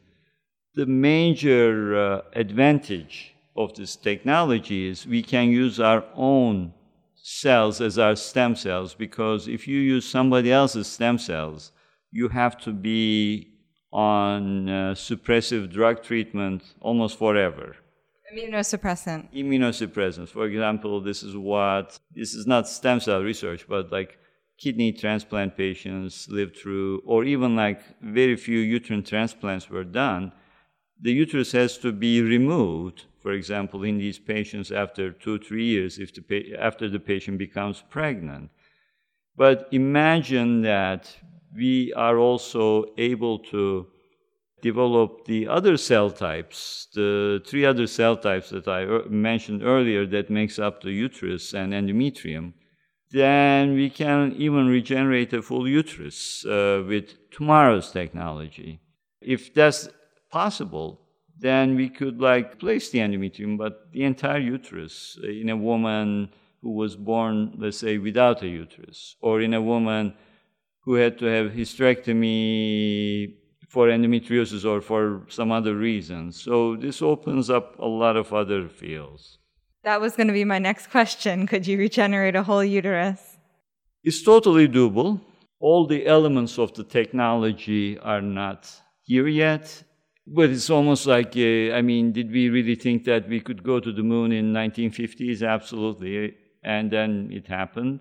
the 0.76 0.86
major 0.86 1.72
uh, 1.96 2.22
advantage 2.46 3.16
of 3.56 3.68
this 3.78 3.96
technology 3.96 4.80
is 4.92 5.08
we 5.08 5.24
can 5.24 5.48
use 5.64 5.80
our 5.80 6.04
own 6.16 6.74
cells 7.24 7.80
as 7.80 7.98
our 7.98 8.18
stem 8.18 8.54
cells 8.54 8.94
because 8.94 9.48
if 9.48 9.66
you 9.66 9.80
use 9.80 10.06
somebody 10.06 10.52
else's 10.52 10.88
stem 10.88 11.18
cells, 11.18 11.72
you 12.12 12.28
have 12.28 12.58
to 12.60 12.74
be 12.74 13.48
on 13.94 14.68
uh, 14.68 14.94
suppressive 14.94 15.72
drug 15.72 16.04
treatment 16.04 16.62
almost 16.82 17.18
forever. 17.18 17.78
Immunosuppressant. 18.34 19.34
Immunosuppressants. 19.34 20.30
For 20.30 20.46
example, 20.48 21.00
this 21.00 21.24
is 21.24 21.38
what, 21.38 21.98
this 22.14 22.34
is 22.34 22.46
not 22.46 22.68
stem 22.68 23.00
cell 23.00 23.22
research, 23.22 23.66
but 23.70 23.90
like 23.90 24.18
kidney 24.60 24.92
transplant 24.92 25.56
patients 25.56 26.28
live 26.30 26.52
through, 26.56 27.02
or 27.06 27.24
even 27.24 27.56
like 27.56 27.82
very 28.02 28.36
few 28.36 28.60
uterine 28.60 29.04
transplants 29.04 29.70
were 29.70 29.86
done, 29.86 30.34
the 31.00 31.12
uterus 31.12 31.54
has 31.54 31.78
to 31.78 31.94
be 31.94 32.22
removed, 32.22 33.06
for 33.24 33.32
example, 33.32 33.84
in 33.84 33.98
these 33.98 34.20
patients 34.20 34.72
after 34.72 35.12
two, 35.12 35.40
three 35.40 35.66
years, 35.66 35.98
if 35.98 36.14
the 36.14 36.56
after 36.60 36.88
the 36.88 37.00
patient 37.00 37.40
becomes 37.40 37.84
pregnant. 37.90 38.52
But 39.36 39.68
imagine 39.72 40.62
that 40.62 41.16
we 41.56 41.92
are 41.94 42.20
also 42.20 42.86
able 42.98 43.40
to 43.56 43.88
develop 44.62 45.26
the 45.26 45.48
other 45.48 45.76
cell 45.78 46.12
types, 46.12 46.88
the 46.94 47.42
three 47.48 47.66
other 47.66 47.88
cell 47.88 48.16
types 48.16 48.50
that 48.52 48.68
I 48.68 48.86
mentioned 49.10 49.64
earlier 49.64 50.06
that 50.08 50.30
makes 50.30 50.60
up 50.60 50.82
the 50.82 50.92
uterus 50.92 51.54
and 51.54 51.74
endometrium 51.74 52.54
then 53.14 53.76
we 53.76 53.92
can 53.92 54.34
even 54.38 54.68
regenerate 54.68 55.32
a 55.34 55.42
full 55.42 55.68
uterus 55.68 56.44
uh, 56.46 56.84
with 56.86 57.30
tomorrow's 57.30 57.92
technology. 57.92 58.80
If 59.22 59.54
that's 59.54 59.88
possible, 60.32 61.00
then 61.44 61.76
we 61.76 61.90
could 61.90 62.22
like 62.22 62.58
place 62.58 62.90
the 62.90 63.00
endometrium, 63.00 63.58
but 63.58 63.92
the 63.92 64.04
entire 64.04 64.40
uterus 64.40 65.20
uh, 65.22 65.28
in 65.28 65.50
a 65.50 65.58
woman 65.58 66.30
who 66.62 66.72
was 66.72 66.96
born, 66.96 67.54
let's 67.58 67.78
say, 67.78 67.98
without 67.98 68.42
a 68.42 68.48
uterus, 68.48 69.18
or 69.22 69.42
in 69.42 69.54
a 69.54 69.62
woman 69.62 70.14
who 70.86 70.94
had 70.94 71.20
to 71.20 71.26
have 71.26 71.52
hysterectomy 71.52 73.34
for 73.68 73.88
endometriosis 73.88 74.64
or 74.64 74.80
for 74.80 75.24
some 75.28 75.52
other 75.52 75.76
reason. 75.76 76.32
So 76.32 76.78
this 76.78 77.02
opens 77.02 77.50
up 77.50 77.78
a 77.80 77.88
lot 77.88 78.16
of 78.16 78.32
other 78.32 78.70
fields. 78.70 79.40
That 79.84 80.00
was 80.00 80.16
going 80.16 80.28
to 80.28 80.34
be 80.34 80.46
my 80.46 80.60
next 80.60 80.92
question. 80.92 81.46
Could 81.46 81.68
you 81.68 81.78
regenerate 81.78 82.38
a 82.38 82.44
whole 82.44 82.64
uterus? 82.64 83.20
It's 84.02 84.24
totally 84.24 84.70
doable. 84.70 85.20
All 85.60 85.88
the 85.88 86.06
elements 86.06 86.58
of 86.58 86.74
the 86.74 86.86
technology 86.86 88.00
are 88.00 88.22
not 88.22 88.72
here 89.02 89.28
yet. 89.28 89.84
But 90.26 90.50
it's 90.52 90.70
almost 90.70 91.06
like, 91.06 91.36
uh, 91.36 91.74
I 91.74 91.82
mean, 91.82 92.14
did 92.14 92.32
we 92.32 92.50
really 92.50 92.76
think 92.76 93.04
that 93.06 93.28
we 93.28 93.42
could 93.42 93.62
go 93.64 93.80
to 93.80 93.92
the 93.92 94.04
moon 94.04 94.32
in 94.32 94.54
1950s? 94.54 95.46
Absolutely. 95.46 96.36
And 96.64 96.90
then 96.90 97.30
it 97.32 97.48
happened. 97.48 98.00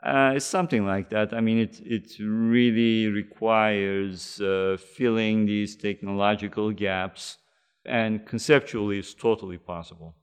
Uh, 0.00 0.34
it's 0.36 0.44
something 0.44 0.86
like 0.86 1.10
that. 1.10 1.34
I 1.34 1.40
mean, 1.40 1.58
it, 1.58 1.80
it 1.84 2.12
really 2.20 3.08
requires 3.08 4.40
uh, 4.40 4.76
filling 4.96 5.46
these 5.46 5.74
technological 5.74 6.70
gaps, 6.70 7.38
and 7.84 8.24
conceptually, 8.24 9.00
it's 9.00 9.12
totally 9.12 9.58
possible. 9.58 10.14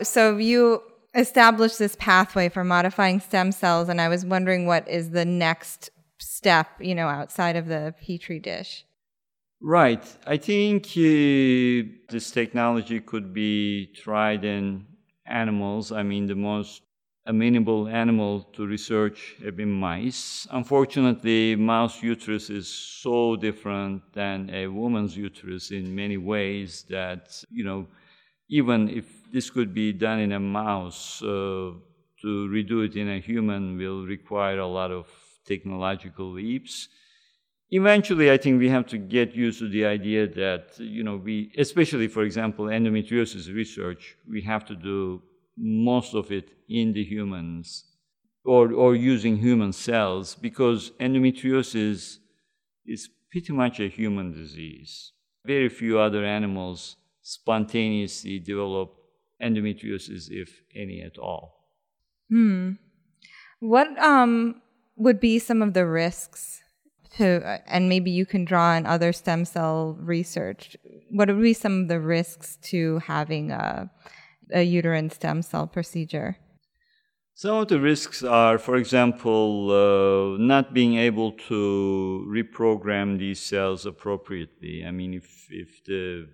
So 0.00 0.36
you 0.36 0.80
established 1.14 1.80
this 1.80 1.96
pathway 1.98 2.48
for 2.48 2.62
modifying 2.62 3.18
stem 3.18 3.50
cells, 3.50 3.88
and 3.88 4.00
I 4.00 4.08
was 4.08 4.24
wondering 4.24 4.66
what 4.66 4.88
is 4.88 5.10
the 5.10 5.24
next 5.24 5.90
step, 6.18 6.68
you 6.80 6.94
know, 6.94 7.08
outside 7.08 7.56
of 7.56 7.66
the 7.66 7.94
petri 8.00 8.38
dish. 8.38 8.85
Right. 9.68 10.04
I 10.26 10.36
think 10.36 10.86
uh, 10.96 11.90
this 12.08 12.30
technology 12.30 13.00
could 13.00 13.34
be 13.34 13.86
tried 13.86 14.44
in 14.44 14.86
animals. 15.26 15.90
I 15.90 16.04
mean, 16.04 16.26
the 16.26 16.36
most 16.36 16.82
amenable 17.26 17.88
animal 17.88 18.42
to 18.54 18.64
research 18.66 19.34
have 19.44 19.56
been 19.56 19.72
mice. 19.72 20.46
Unfortunately, 20.52 21.56
mouse 21.56 22.00
uterus 22.00 22.48
is 22.48 22.68
so 22.68 23.34
different 23.34 24.02
than 24.12 24.48
a 24.50 24.68
woman's 24.68 25.16
uterus 25.16 25.72
in 25.72 25.92
many 25.92 26.16
ways 26.16 26.84
that, 26.88 27.42
you 27.50 27.64
know, 27.64 27.88
even 28.48 28.88
if 28.88 29.06
this 29.32 29.50
could 29.50 29.74
be 29.74 29.92
done 29.92 30.20
in 30.20 30.30
a 30.32 30.38
mouse, 30.40 31.20
uh, 31.22 31.72
to 32.22 32.48
redo 32.48 32.84
it 32.86 32.94
in 32.96 33.08
a 33.08 33.18
human 33.18 33.76
will 33.76 34.06
require 34.06 34.60
a 34.60 34.66
lot 34.66 34.92
of 34.92 35.08
technological 35.44 36.30
leaps. 36.30 36.88
Eventually, 37.70 38.30
I 38.30 38.36
think 38.36 38.60
we 38.60 38.68
have 38.68 38.86
to 38.86 38.98
get 38.98 39.34
used 39.34 39.58
to 39.58 39.68
the 39.68 39.86
idea 39.86 40.28
that, 40.28 40.78
you 40.78 41.02
know, 41.02 41.16
we, 41.16 41.50
especially 41.58 42.06
for 42.06 42.22
example, 42.22 42.66
endometriosis 42.66 43.52
research, 43.52 44.16
we 44.28 44.40
have 44.42 44.64
to 44.66 44.76
do 44.76 45.22
most 45.56 46.14
of 46.14 46.30
it 46.30 46.50
in 46.68 46.92
the 46.92 47.02
humans 47.02 47.84
or, 48.44 48.72
or 48.72 48.94
using 48.94 49.36
human 49.36 49.72
cells 49.72 50.36
because 50.36 50.92
endometriosis 51.00 52.18
is 52.86 53.08
pretty 53.32 53.52
much 53.52 53.80
a 53.80 53.88
human 53.88 54.32
disease. 54.32 55.12
Very 55.44 55.68
few 55.68 55.98
other 55.98 56.24
animals 56.24 56.96
spontaneously 57.22 58.38
develop 58.38 58.94
endometriosis, 59.42 60.30
if 60.30 60.62
any 60.74 61.02
at 61.02 61.18
all. 61.18 61.64
Hmm. 62.30 62.72
What 63.58 63.88
um, 63.98 64.62
would 64.96 65.18
be 65.18 65.40
some 65.40 65.62
of 65.62 65.74
the 65.74 65.86
risks 65.86 66.62
to, 67.16 67.60
and 67.66 67.88
maybe 67.88 68.10
you 68.10 68.26
can 68.26 68.44
draw 68.44 68.76
on 68.76 68.86
other 68.86 69.12
stem 69.12 69.44
cell 69.44 69.96
research, 70.00 70.76
what 71.10 71.28
would 71.28 71.42
be 71.42 71.52
some 71.52 71.82
of 71.82 71.88
the 71.88 72.00
risks 72.00 72.56
to 72.70 72.98
having 73.00 73.50
a, 73.50 73.90
a 74.52 74.62
uterine 74.62 75.10
stem 75.10 75.42
cell 75.42 75.66
procedure? 75.66 76.36
Some 77.34 77.56
of 77.58 77.68
the 77.68 77.78
risks 77.78 78.22
are, 78.22 78.56
for 78.58 78.76
example, 78.76 79.70
uh, 79.70 80.38
not 80.38 80.72
being 80.72 80.96
able 80.96 81.32
to 81.48 82.26
reprogram 82.26 83.18
these 83.18 83.40
cells 83.40 83.84
appropriately. 83.84 84.84
I 84.86 84.90
mean, 84.90 85.12
if, 85.12 85.46
if 85.50 85.84
the 85.84 86.28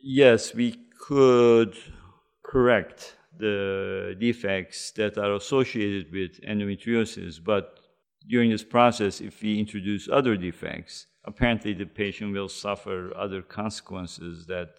yes, 0.00 0.54
we 0.54 0.76
could 1.00 1.76
correct 2.44 3.16
the 3.36 4.14
defects 4.20 4.92
that 4.92 5.18
are 5.18 5.34
associated 5.34 6.12
with 6.12 6.40
endometriosis, 6.42 7.42
but 7.42 7.80
during 8.28 8.50
this 8.50 8.64
process, 8.64 9.20
if 9.20 9.42
we 9.42 9.58
introduce 9.58 10.08
other 10.08 10.36
defects, 10.36 11.06
apparently 11.24 11.74
the 11.74 11.86
patient 11.86 12.32
will 12.32 12.48
suffer 12.48 13.12
other 13.16 13.42
consequences 13.42 14.46
that 14.46 14.70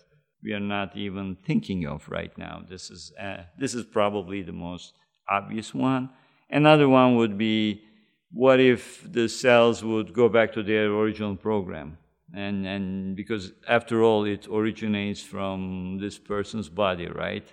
we 0.44 0.54
are 0.54 0.60
not 0.60 0.96
even 0.96 1.36
thinking 1.46 1.86
of 1.86 2.08
right 2.10 2.36
now. 2.38 2.64
This 2.70 2.92
is, 2.92 3.12
uh, 3.20 3.44
this 3.58 3.74
is 3.74 3.84
probably 3.84 4.44
the 4.44 4.54
most 4.54 4.94
obvious 5.28 5.74
one. 5.74 6.10
Another 6.50 6.88
one 6.88 7.16
would 7.16 7.38
be 7.38 7.82
what 8.32 8.60
if 8.60 9.12
the 9.12 9.28
cells 9.28 9.84
would 9.84 10.14
go 10.14 10.30
back 10.30 10.54
to 10.54 10.62
their 10.62 10.88
original 10.88 11.36
program? 11.36 11.98
And, 12.34 12.66
and 12.68 13.16
because 13.16 13.54
after 13.68 14.04
all, 14.04 14.26
it 14.26 14.48
originates 14.52 15.22
from 15.22 16.00
this 16.02 16.20
person's 16.20 16.70
body, 16.70 17.08
right? 17.08 17.48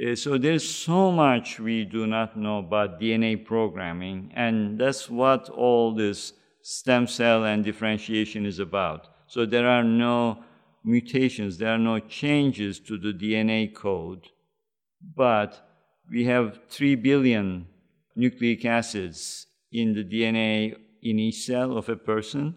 Uh, 0.00 0.14
so 0.14 0.38
there's 0.38 0.66
so 0.66 1.12
much 1.12 1.60
we 1.60 1.84
do 1.84 2.06
not 2.06 2.36
know 2.36 2.58
about 2.58 2.98
DNA 2.98 3.44
programming, 3.44 4.32
and 4.34 4.78
that's 4.78 5.10
what 5.10 5.50
all 5.50 5.94
this 5.94 6.32
stem 6.62 7.06
cell 7.06 7.44
and 7.44 7.62
differentiation 7.62 8.46
is 8.46 8.58
about. 8.58 9.08
So 9.26 9.44
there 9.44 9.68
are 9.68 9.84
no 9.84 10.44
mutations, 10.82 11.58
there 11.58 11.74
are 11.74 11.78
no 11.78 11.98
changes 11.98 12.80
to 12.80 12.96
the 12.96 13.12
DNA 13.12 13.74
code, 13.74 14.28
but 15.14 15.68
we 16.10 16.24
have 16.24 16.60
3 16.70 16.94
billion 16.96 17.66
nucleic 18.16 18.64
acids 18.64 19.46
in 19.72 19.94
the 19.94 20.04
DNA 20.04 20.76
in 21.02 21.18
each 21.18 21.44
cell 21.44 21.76
of 21.76 21.88
a 21.90 21.96
person, 21.96 22.54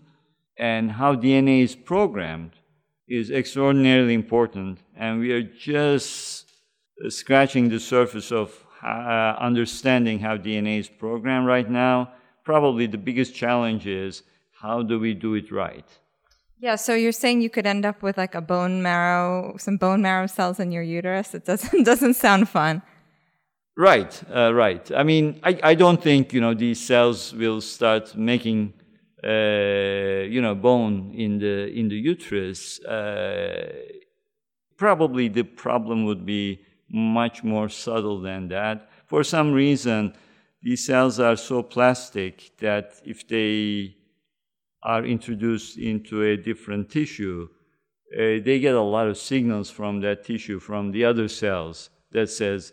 and 0.58 0.92
how 0.92 1.16
DNA 1.16 1.64
is 1.64 1.76
programmed 1.76 2.52
is 3.10 3.30
extraordinarily 3.30 4.14
important, 4.14 4.80
and 4.96 5.20
we 5.20 5.34
are 5.34 5.44
just 5.44 6.45
scratching 7.10 7.70
the 7.70 7.80
surface 7.80 8.32
of 8.32 8.66
uh, 8.84 9.36
understanding 9.40 10.20
how 10.20 10.38
DNA 10.38 10.80
is 10.80 10.90
programmed 10.90 11.48
right 11.48 11.70
now. 11.70 12.12
Probably 12.44 12.88
the 12.88 12.98
biggest 12.98 13.34
challenge 13.34 13.88
is 13.88 14.24
how 14.62 14.82
do 14.82 15.00
we 15.00 15.14
do 15.14 15.34
it 15.34 15.52
right? 15.52 15.86
Yeah, 16.60 16.76
so 16.76 16.96
you're 16.96 17.12
saying 17.12 17.42
you 17.42 17.50
could 17.50 17.66
end 17.66 17.86
up 17.86 18.02
with 18.02 18.18
like 18.18 18.34
a 18.34 18.42
bone 18.42 18.82
marrow, 18.82 19.56
some 19.58 19.78
bone 19.78 20.02
marrow 20.02 20.28
cells 20.28 20.60
in 20.60 20.72
your 20.72 20.84
uterus. 20.84 21.34
It 21.34 21.46
doesn't 21.46 21.84
doesn't 21.92 22.16
sound 22.16 22.50
fun. 22.50 22.82
Right, 23.78 24.24
uh, 24.34 24.54
right. 24.54 24.90
I 24.96 25.04
mean, 25.04 25.42
I, 25.44 25.60
I 25.62 25.76
don't 25.76 26.02
think 26.02 26.32
you 26.32 26.40
know 26.40 26.54
these 26.54 26.80
cells 26.80 27.34
will 27.34 27.60
start 27.60 28.16
making 28.16 28.74
uh, 29.22 30.24
you 30.30 30.42
know 30.42 30.56
bone 30.56 31.14
in 31.14 31.40
the 31.40 31.68
in 31.68 31.90
the 31.90 31.98
uterus. 31.98 32.80
Uh, 32.80 33.74
probably 34.78 35.28
the 35.28 35.44
problem 35.44 36.06
would 36.06 36.26
be 36.26 36.62
much 36.96 37.44
more 37.44 37.68
subtle 37.68 38.22
than 38.22 38.48
that. 38.48 38.90
For 39.06 39.24
some 39.24 39.52
reason, 39.52 40.16
these 40.62 40.86
cells 40.86 41.20
are 41.20 41.36
so 41.36 41.62
plastic 41.62 42.52
that 42.60 42.94
if 43.04 43.28
they 43.28 43.98
are 44.82 45.06
introduced 45.06 45.78
into 45.78 46.24
a 46.24 46.38
different 46.38 46.90
tissue, 46.90 47.50
uh, 48.14 48.40
they 48.46 48.60
get 48.60 48.76
a 48.76 48.82
lot 48.82 49.08
of 49.08 49.18
signals 49.18 49.70
from 49.70 50.00
that 50.00 50.24
tissue, 50.24 50.60
from 50.60 50.92
the 50.92 51.04
other 51.04 51.28
cells, 51.28 51.90
that 52.12 52.30
says, 52.30 52.72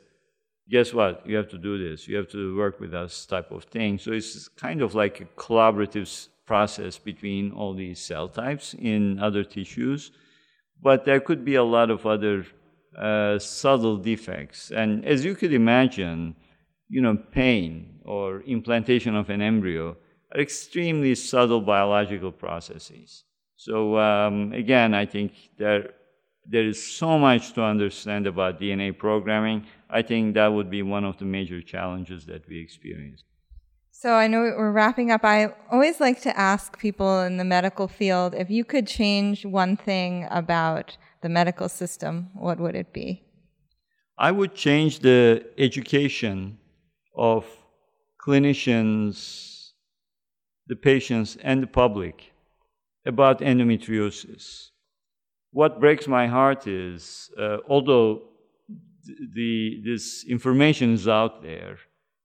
guess 0.71 0.95
what, 0.95 1.27
you 1.27 1.37
have 1.37 1.49
to 1.49 1.59
do 1.59 1.77
this, 1.77 2.07
you 2.07 2.17
have 2.17 2.29
to 2.29 2.57
work 2.57 2.79
with 2.79 2.95
us 2.95 3.27
type 3.27 3.51
of 3.51 3.65
thing. 3.65 3.99
So 3.99 4.13
it's 4.13 4.47
kind 4.47 4.83
of 4.83 4.95
like 4.95 5.21
a 5.21 5.25
collaborative 5.41 6.29
process 6.47 6.97
between 6.97 7.51
all 7.51 7.75
these 7.75 7.99
cell 7.99 8.29
types 8.29 8.75
in 8.79 9.19
other 9.19 9.43
tissues. 9.43 10.13
But 10.81 11.05
there 11.05 11.21
could 11.21 11.45
be 11.45 11.57
a 11.57 11.65
lot 11.65 11.91
of 11.91 12.07
other 12.07 12.47
uh, 12.97 13.39
subtle 13.39 13.97
defects. 13.97 14.71
And 14.71 15.05
as 15.05 15.25
you 15.25 15.35
could 15.35 15.53
imagine, 15.53 16.37
you 16.89 17.01
know, 17.01 17.17
pain 17.17 18.01
or 18.05 18.43
implantation 18.43 19.15
of 19.17 19.31
an 19.31 19.41
embryo 19.41 19.97
are 20.35 20.41
extremely 20.41 21.15
subtle 21.15 21.61
biological 21.61 22.33
processes. 22.33 23.25
So 23.57 23.99
um, 23.99 24.53
again, 24.53 24.93
I 24.95 25.07
think 25.07 25.33
there, 25.57 25.91
there 26.47 26.65
is 26.65 26.83
so 26.83 27.19
much 27.19 27.53
to 27.55 27.63
understand 27.63 28.27
about 28.27 28.61
DNA 28.61 28.97
programming. 28.97 29.67
I 29.89 30.03
think 30.03 30.35
that 30.35 30.49
would 30.49 30.71
be 30.71 30.83
one 30.83 31.05
of 31.05 31.19
the 31.19 31.25
major 31.25 31.63
challenges 31.63 32.27
that 32.27 32.49
we 32.49 32.59
experience. 32.61 33.23
So 33.91 34.15
I 34.15 34.27
know 34.27 34.41
we're 34.41 34.73
wrapping 34.73 35.13
up. 35.13 35.25
I 35.25 35.55
always 35.71 36.01
like 36.01 36.21
to 36.23 36.37
ask 36.37 36.77
people 36.77 37.21
in 37.21 37.37
the 37.37 37.45
medical 37.45 37.87
field 37.87 38.35
if 38.35 38.51
you 38.51 38.65
could 38.65 38.89
change 38.89 39.47
one 39.47 39.77
thing 39.77 40.27
about 40.31 40.97
the 41.23 41.29
medical 41.29 41.69
system, 41.69 42.31
what 42.35 42.59
would 42.61 42.75
it 42.75 42.93
be? 42.93 43.23
I 44.19 44.31
would 44.31 44.55
change 44.55 45.01
the 45.01 45.45
education 45.57 46.59
of 47.17 47.47
clinicians 48.21 49.63
the 50.67 50.77
patients 50.77 51.37
and 51.43 51.63
the 51.63 51.67
public 51.67 52.33
about 53.05 53.41
endometriosis. 53.41 54.71
What 55.51 55.81
breaks 55.81 56.07
my 56.07 56.27
heart 56.27 56.67
is, 56.67 57.31
uh, 57.39 57.59
although 57.69 58.23
the, 59.35 59.83
this 59.85 60.25
information 60.25 60.95
is 60.95 61.09
out 61.09 61.43
there, 61.43 61.77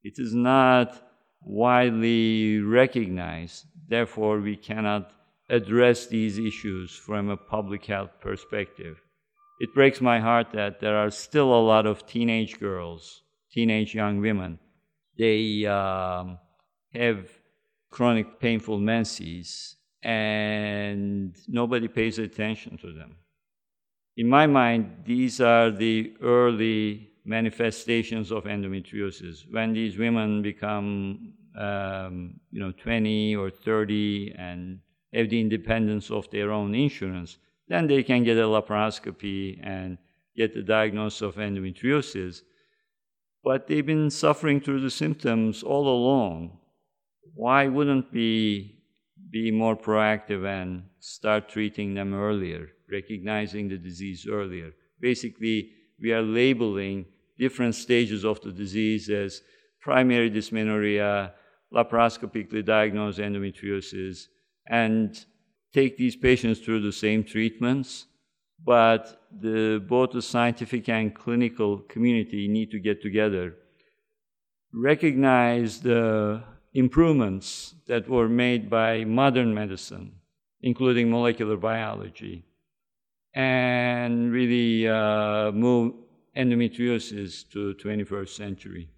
it 0.03 0.13
is 0.17 0.33
not 0.33 1.01
widely 1.41 2.60
recognized. 2.60 3.65
Therefore, 3.88 4.39
we 4.39 4.55
cannot 4.55 5.12
address 5.49 6.07
these 6.07 6.38
issues 6.38 6.95
from 6.95 7.29
a 7.29 7.38
public 7.38 7.86
health 7.86 8.12
perspective. 8.21 9.01
It 9.60 9.73
breaks 9.73 10.01
my 10.01 10.19
heart 10.19 10.51
that 10.53 10.79
there 10.79 10.97
are 10.97 11.10
still 11.10 11.53
a 11.53 11.65
lot 11.65 11.86
of 11.86 12.05
teenage 12.05 12.60
girls, 12.60 13.23
teenage 13.51 13.95
young 13.95 14.21
women. 14.21 14.60
They 15.17 15.65
um, 15.65 16.38
have 16.93 17.29
chronic 17.89 18.39
painful 18.39 18.77
menses, 18.77 19.75
and 20.03 21.36
nobody 21.47 21.88
pays 21.88 22.19
attention 22.19 22.77
to 22.77 22.93
them. 22.93 23.15
In 24.17 24.27
my 24.27 24.47
mind, 24.47 25.03
these 25.05 25.41
are 25.41 25.71
the 25.71 26.13
early 26.21 27.10
manifestations 27.25 28.31
of 28.31 28.45
endometriosis. 28.45 29.51
When 29.51 29.73
these 29.73 29.97
women 29.97 30.41
become, 30.41 31.33
um, 31.57 32.39
you 32.51 32.60
know, 32.60 32.71
20 32.71 33.36
or 33.36 33.49
30 33.49 34.33
and 34.38 34.79
have 35.13 35.30
the 35.30 35.39
independence 35.39 36.12
of 36.12 36.30
their 36.30 36.52
own 36.52 36.76
insurance, 36.76 37.38
then 37.67 37.88
they 37.88 38.04
can 38.04 38.24
get 38.24 38.38
a 38.38 38.41
laparoscopy 38.41 39.60
and 39.63 39.98
get 40.36 40.54
the 40.54 40.62
diagnosis 40.62 41.22
of 41.22 41.36
endometriosis. 41.36 42.41
But 43.43 43.67
they've 43.67 43.86
been 43.86 44.10
suffering 44.10 44.60
through 44.62 44.82
the 44.82 44.89
symptoms 44.89 45.63
all 45.63 45.88
along 45.88 46.60
why 47.38 47.67
wouldn't 47.67 48.12
we 48.12 48.80
be 49.30 49.52
more 49.52 49.76
proactive 49.76 50.43
and 50.46 50.84
start 51.00 51.48
treating 51.48 51.93
them 51.93 52.13
earlier, 52.13 52.70
recognizing 52.91 53.70
the 53.70 53.78
disease 53.78 54.26
earlier? 54.30 54.72
Basically, 55.00 55.70
we 56.02 56.12
are 56.13 56.24
labeling 56.24 57.06
different 57.38 57.76
stages 57.76 58.26
of 58.26 58.41
the 58.41 58.52
disease 58.52 59.10
as 59.10 59.41
primary 59.80 60.32
dysmenorrhea, 60.32 61.34
laparoscopically 61.72 62.65
diagnosed 62.65 63.20
endometriosis, 63.20 64.26
and 64.69 65.25
take 65.73 65.97
these 65.97 66.15
patients 66.15 66.60
through 66.60 66.82
the 66.82 66.91
same 66.91 67.23
treatments. 67.23 68.06
But 68.63 69.21
the, 69.32 69.84
both 69.88 70.12
the 70.12 70.21
scientific 70.21 70.89
and 70.89 71.13
clinical 71.13 71.80
community 71.80 72.47
need 72.47 72.71
to 72.71 72.80
get 72.80 73.01
together, 73.01 73.56
recognize 74.73 75.82
the 75.82 76.43
improvements 76.73 77.75
that 77.88 78.10
were 78.10 78.27
made 78.27 78.69
by 78.69 79.03
modern 79.03 79.53
medicine, 79.53 80.13
including 80.62 81.10
molecular 81.10 81.58
biology, 81.58 82.45
and 83.34 84.32
really 84.32 84.88
uh, 84.88 85.51
move 85.51 85.93
endometriosis 86.36 87.49
to 87.51 87.75
21st 87.75 88.30
century. 88.30 88.89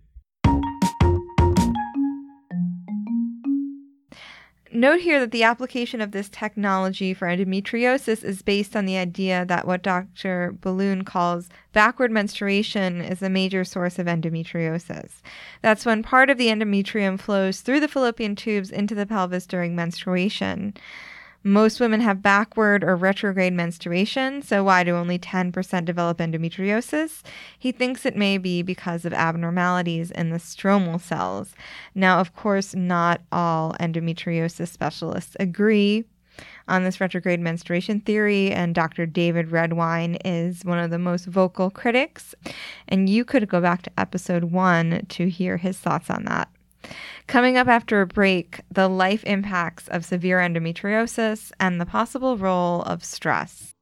Note 4.72 5.00
here 5.02 5.20
that 5.20 5.32
the 5.32 5.42
application 5.42 6.00
of 6.00 6.12
this 6.12 6.30
technology 6.30 7.12
for 7.16 7.28
endometriosis 7.28 8.24
is 8.24 8.44
based 8.44 8.76
on 8.76 8.86
the 8.86 8.98
idea 8.98 9.44
that 9.46 9.66
what 9.66 9.82
Dr. 9.82 10.56
Bulun 10.60 11.04
calls 11.04 11.50
backward 11.74 12.12
menstruation 12.12 13.02
is 13.02 13.24
a 13.24 13.32
major 13.32 13.64
source 13.64 13.98
of 13.98 14.06
endometriosis. 14.06 15.22
That's 15.64 15.88
when 15.88 16.04
part 16.04 16.30
of 16.30 16.38
the 16.38 16.50
endometrium 16.50 17.20
flows 17.20 17.62
through 17.62 17.80
the 17.80 17.88
fallopian 17.88 18.36
tubes 18.36 18.70
into 18.70 18.94
the 18.94 19.08
pelvis 19.08 19.48
during 19.48 19.76
menstruation. 19.76 20.76
Most 21.44 21.80
women 21.80 22.02
have 22.02 22.22
backward 22.22 22.84
or 22.84 22.98
retrograde 22.98 23.54
menstruation, 23.54 24.42
so 24.42 24.64
why 24.64 24.84
do 24.84 24.96
only 24.96 25.18
10% 25.18 25.86
develop 25.86 26.18
endometriosis? 26.18 27.22
He 27.58 27.72
thinks 27.72 28.06
it 28.06 28.18
may 28.18 28.38
be 28.38 28.62
because 28.62 29.06
of 29.06 29.14
abnormalities 29.14 30.12
in 30.12 30.32
the 30.32 30.38
stromal 30.38 31.00
cells. 31.00 31.54
Now, 31.96 32.20
of 32.20 32.36
course, 32.36 32.76
not 32.76 33.22
all 33.32 33.74
endometriosis 33.80 34.68
specialists 34.68 35.38
agree 35.40 36.04
on 36.68 36.84
this 36.84 37.02
retrograde 37.02 37.40
menstruation 37.40 38.02
theory, 38.02 38.52
and 38.52 38.76
Dr. 38.76 39.06
David 39.06 39.52
Redwine 39.52 40.16
is 40.26 40.66
one 40.66 40.80
of 40.80 40.92
the 40.92 41.00
most 41.00 41.26
vocal 41.26 41.70
critics. 41.70 42.36
And 42.88 43.10
you 43.10 43.26
could 43.26 43.48
go 43.50 43.62
back 43.62 43.82
to 43.84 43.92
episode 43.98 44.46
one 44.46 45.06
to 45.10 45.30
hear 45.30 45.58
his 45.58 45.78
thoughts 45.78 46.10
on 46.10 46.26
that. 46.26 46.50
Coming 47.30 47.58
up 47.58 47.68
after 47.68 48.02
a 48.02 48.08
break, 48.08 48.62
the 48.72 48.88
life 48.88 49.24
impacts 49.24 49.88
of 49.90 50.04
severe 50.04 50.40
endometriosis 50.40 51.52
and 51.60 51.80
the 51.80 51.86
possible 51.86 52.38
role 52.38 52.82
of 52.82 53.04
stress. 53.06 53.76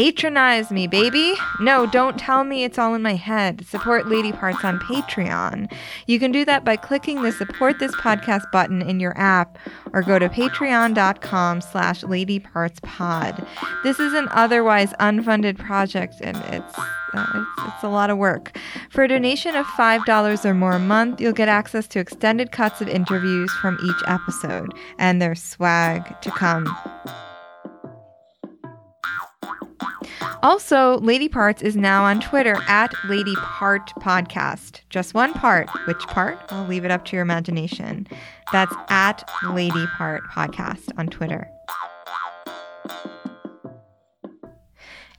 Patronize 0.00 0.70
me, 0.70 0.86
baby. 0.86 1.34
No, 1.60 1.84
don't 1.84 2.18
tell 2.18 2.42
me 2.42 2.64
it's 2.64 2.78
all 2.78 2.94
in 2.94 3.02
my 3.02 3.16
head. 3.16 3.66
Support 3.66 4.08
Lady 4.08 4.32
Parts 4.32 4.64
on 4.64 4.78
Patreon. 4.78 5.70
You 6.06 6.18
can 6.18 6.32
do 6.32 6.42
that 6.46 6.64
by 6.64 6.76
clicking 6.76 7.20
the 7.20 7.30
support 7.30 7.78
this 7.78 7.94
podcast 7.96 8.50
button 8.50 8.80
in 8.80 8.98
your 8.98 9.12
app 9.18 9.58
or 9.92 10.00
go 10.00 10.18
to 10.18 10.30
patreon.com 10.30 11.60
slash 11.60 12.00
ladypartspod. 12.00 13.46
This 13.82 14.00
is 14.00 14.14
an 14.14 14.28
otherwise 14.30 14.94
unfunded 15.00 15.58
project 15.58 16.14
and 16.22 16.38
it's 16.46 16.78
uh, 17.12 17.26
it's, 17.34 17.74
it's 17.74 17.84
a 17.84 17.88
lot 17.88 18.08
of 18.08 18.16
work. 18.16 18.56
For 18.88 19.04
a 19.04 19.08
donation 19.08 19.54
of 19.54 19.66
$5 19.66 20.44
or 20.46 20.54
more 20.54 20.72
a 20.72 20.78
month, 20.78 21.20
you'll 21.20 21.34
get 21.34 21.48
access 21.48 21.86
to 21.88 21.98
extended 21.98 22.52
cuts 22.52 22.80
of 22.80 22.88
interviews 22.88 23.52
from 23.60 23.78
each 23.84 24.02
episode, 24.06 24.72
and 24.96 25.20
there's 25.20 25.42
swag 25.42 26.18
to 26.22 26.30
come. 26.30 26.72
Also, 30.42 30.98
Lady 31.00 31.28
Parts 31.28 31.60
is 31.60 31.76
now 31.76 32.04
on 32.04 32.20
Twitter 32.20 32.56
at 32.66 32.92
Lady 33.04 33.34
Part 33.36 33.92
Podcast. 34.00 34.80
Just 34.88 35.12
one 35.12 35.34
part. 35.34 35.68
Which 35.86 36.02
part? 36.06 36.38
I'll 36.48 36.66
leave 36.66 36.84
it 36.84 36.90
up 36.90 37.04
to 37.06 37.16
your 37.16 37.22
imagination. 37.22 38.06
That's 38.52 38.74
at 38.88 39.28
Lady 39.50 39.86
Part 39.98 40.22
Podcast 40.30 40.88
on 40.96 41.08
Twitter. 41.08 41.50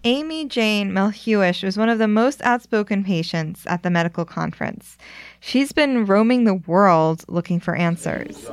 Amy 0.04 0.48
Jane 0.48 0.92
Melhuish 0.92 1.64
was 1.64 1.78
one 1.78 1.88
of 1.88 2.00
the 2.00 2.08
most 2.08 2.42
outspoken 2.42 3.04
patients 3.04 3.68
at 3.68 3.84
the 3.84 3.92
medical 3.92 4.26
conference. 4.26 4.98
She's 5.44 5.72
been 5.72 6.06
roaming 6.06 6.44
the 6.44 6.54
world 6.54 7.26
looking 7.28 7.60
for 7.60 7.76
answers. 7.76 8.48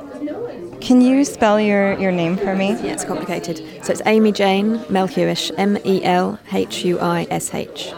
Can 0.81 1.01
you 1.01 1.23
spell 1.23 1.61
your, 1.61 1.95
your 1.99 2.11
name 2.11 2.35
for 2.35 2.55
me? 2.55 2.69
Yeah, 2.69 2.93
it's 2.93 3.05
complicated. 3.05 3.57
So 3.85 3.93
it's 3.93 4.01
Amy 4.07 4.31
Jane 4.31 4.79
Melhuish, 4.85 5.51
M 5.55 5.77
E 5.85 6.03
L 6.03 6.39
H 6.51 6.83
U 6.85 6.97
I 6.99 7.27
S 7.29 7.53
H. 7.53 7.93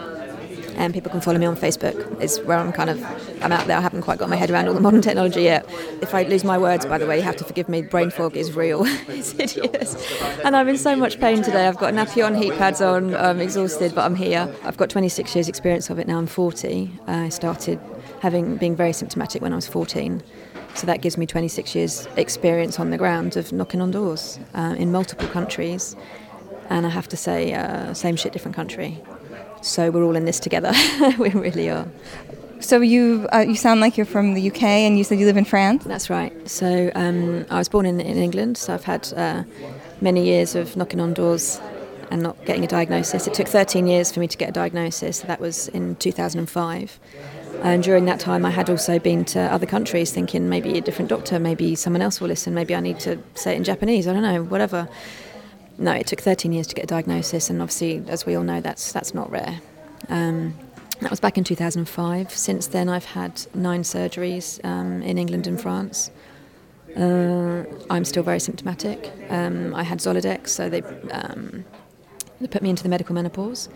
And 0.76 0.92
people 0.92 1.10
can 1.10 1.22
follow 1.22 1.38
me 1.38 1.46
on 1.46 1.56
Facebook. 1.56 2.20
It's 2.20 2.38
where 2.40 2.58
I'm 2.58 2.70
kind 2.70 2.90
of 2.90 3.02
I'm 3.42 3.50
out 3.50 3.66
there. 3.66 3.78
I 3.78 3.80
haven't 3.80 4.02
quite 4.02 4.18
got 4.18 4.28
my 4.28 4.36
head 4.36 4.50
around 4.50 4.68
all 4.68 4.74
the 4.74 4.80
modern 4.80 5.00
technology 5.00 5.42
yet. 5.42 5.64
If 6.02 6.14
I 6.14 6.24
lose 6.24 6.44
my 6.44 6.58
words, 6.58 6.84
by 6.84 6.98
the 6.98 7.06
way, 7.06 7.16
you 7.16 7.22
have 7.22 7.36
to 7.36 7.44
forgive 7.44 7.70
me. 7.70 7.80
Brain 7.80 8.10
fog 8.10 8.36
is 8.36 8.52
real. 8.52 8.82
it's 9.08 9.32
hideous. 9.32 9.96
And 10.44 10.54
I'm 10.54 10.68
in 10.68 10.76
so 10.76 10.94
much 10.96 11.18
pain 11.18 11.42
today. 11.42 11.66
I've 11.66 11.78
got 11.78 11.94
nappy 11.94 12.24
on, 12.24 12.34
heat 12.34 12.52
pads 12.58 12.82
on. 12.82 13.14
I'm 13.14 13.40
exhausted, 13.40 13.94
but 13.94 14.04
I'm 14.04 14.16
here. 14.16 14.54
I've 14.64 14.76
got 14.76 14.90
26 14.90 15.34
years 15.34 15.48
experience 15.48 15.88
of 15.88 15.98
it 15.98 16.06
now. 16.06 16.18
I'm 16.18 16.26
40. 16.26 16.90
I 17.06 17.30
started 17.30 17.80
having 18.22 18.56
being 18.56 18.76
very 18.76 18.92
symptomatic 18.92 19.42
when 19.42 19.52
I 19.52 19.56
was 19.56 19.66
14. 19.66 20.22
So 20.74 20.86
that 20.86 21.02
gives 21.02 21.18
me 21.18 21.26
26 21.26 21.74
years 21.74 22.06
experience 22.16 22.78
on 22.78 22.90
the 22.90 22.96
ground 22.96 23.36
of 23.36 23.52
knocking 23.52 23.80
on 23.82 23.90
doors 23.90 24.38
uh, 24.54 24.76
in 24.78 24.92
multiple 24.92 25.28
countries. 25.28 25.96
And 26.70 26.86
I 26.86 26.88
have 26.88 27.08
to 27.08 27.16
say, 27.16 27.52
uh, 27.52 27.92
same 27.92 28.14
shit, 28.14 28.32
different 28.32 28.54
country. 28.54 29.02
So 29.60 29.90
we're 29.90 30.04
all 30.04 30.14
in 30.14 30.24
this 30.24 30.38
together. 30.38 30.72
we 31.18 31.30
really 31.30 31.68
are. 31.68 31.86
So 32.60 32.80
you 32.80 33.26
uh, 33.32 33.40
you 33.40 33.56
sound 33.56 33.80
like 33.80 33.96
you're 33.96 34.06
from 34.06 34.34
the 34.34 34.50
UK, 34.50 34.62
and 34.62 34.96
you 34.96 35.02
said 35.02 35.18
you 35.18 35.26
live 35.26 35.36
in 35.36 35.44
France. 35.44 35.82
That's 35.82 36.08
right. 36.08 36.32
So 36.48 36.92
um, 36.94 37.44
I 37.50 37.58
was 37.58 37.68
born 37.68 37.86
in, 37.86 38.00
in 38.00 38.16
England, 38.16 38.56
so 38.56 38.72
I've 38.72 38.84
had 38.84 39.12
uh, 39.14 39.42
many 40.00 40.24
years 40.24 40.54
of 40.54 40.76
knocking 40.76 41.00
on 41.00 41.12
doors 41.12 41.60
and 42.12 42.22
not 42.22 42.36
getting 42.44 42.62
a 42.62 42.68
diagnosis. 42.68 43.26
It 43.26 43.34
took 43.34 43.48
13 43.48 43.88
years 43.88 44.12
for 44.12 44.20
me 44.20 44.28
to 44.28 44.38
get 44.38 44.50
a 44.50 44.52
diagnosis. 44.52 45.20
That 45.20 45.40
was 45.40 45.68
in 45.68 45.96
2005. 45.96 47.00
And 47.62 47.82
during 47.82 48.06
that 48.06 48.18
time, 48.18 48.44
I 48.44 48.50
had 48.50 48.68
also 48.68 48.98
been 48.98 49.24
to 49.26 49.40
other 49.40 49.66
countries 49.66 50.12
thinking 50.12 50.48
maybe 50.48 50.78
a 50.78 50.80
different 50.80 51.08
doctor, 51.08 51.38
maybe 51.38 51.74
someone 51.74 52.02
else 52.02 52.20
will 52.20 52.28
listen, 52.28 52.54
maybe 52.54 52.74
I 52.74 52.80
need 52.80 52.98
to 53.00 53.18
say 53.34 53.52
it 53.52 53.56
in 53.56 53.64
Japanese, 53.64 54.08
I 54.08 54.12
don't 54.12 54.22
know, 54.22 54.42
whatever. 54.42 54.88
No, 55.78 55.92
it 55.92 56.06
took 56.06 56.20
13 56.20 56.52
years 56.52 56.66
to 56.68 56.74
get 56.74 56.84
a 56.84 56.86
diagnosis, 56.86 57.50
and 57.50 57.62
obviously, 57.62 58.02
as 58.08 58.26
we 58.26 58.34
all 58.34 58.42
know, 58.42 58.60
that's, 58.60 58.92
that's 58.92 59.14
not 59.14 59.30
rare. 59.30 59.60
Um, 60.08 60.54
that 61.00 61.10
was 61.10 61.20
back 61.20 61.38
in 61.38 61.44
2005. 61.44 62.30
Since 62.30 62.68
then, 62.68 62.88
I've 62.88 63.04
had 63.04 63.44
nine 63.54 63.82
surgeries 63.82 64.64
um, 64.64 65.02
in 65.02 65.18
England 65.18 65.46
and 65.46 65.60
France. 65.60 66.10
Uh, 66.96 67.64
I'm 67.90 68.04
still 68.04 68.22
very 68.22 68.38
symptomatic. 68.38 69.12
Um, 69.30 69.74
I 69.74 69.82
had 69.82 69.98
Zoladex, 69.98 70.48
so 70.48 70.68
they, 70.68 70.82
um, 71.10 71.64
they 72.40 72.46
put 72.46 72.62
me 72.62 72.70
into 72.70 72.82
the 72.82 72.88
medical 72.88 73.14
menopause. 73.14 73.68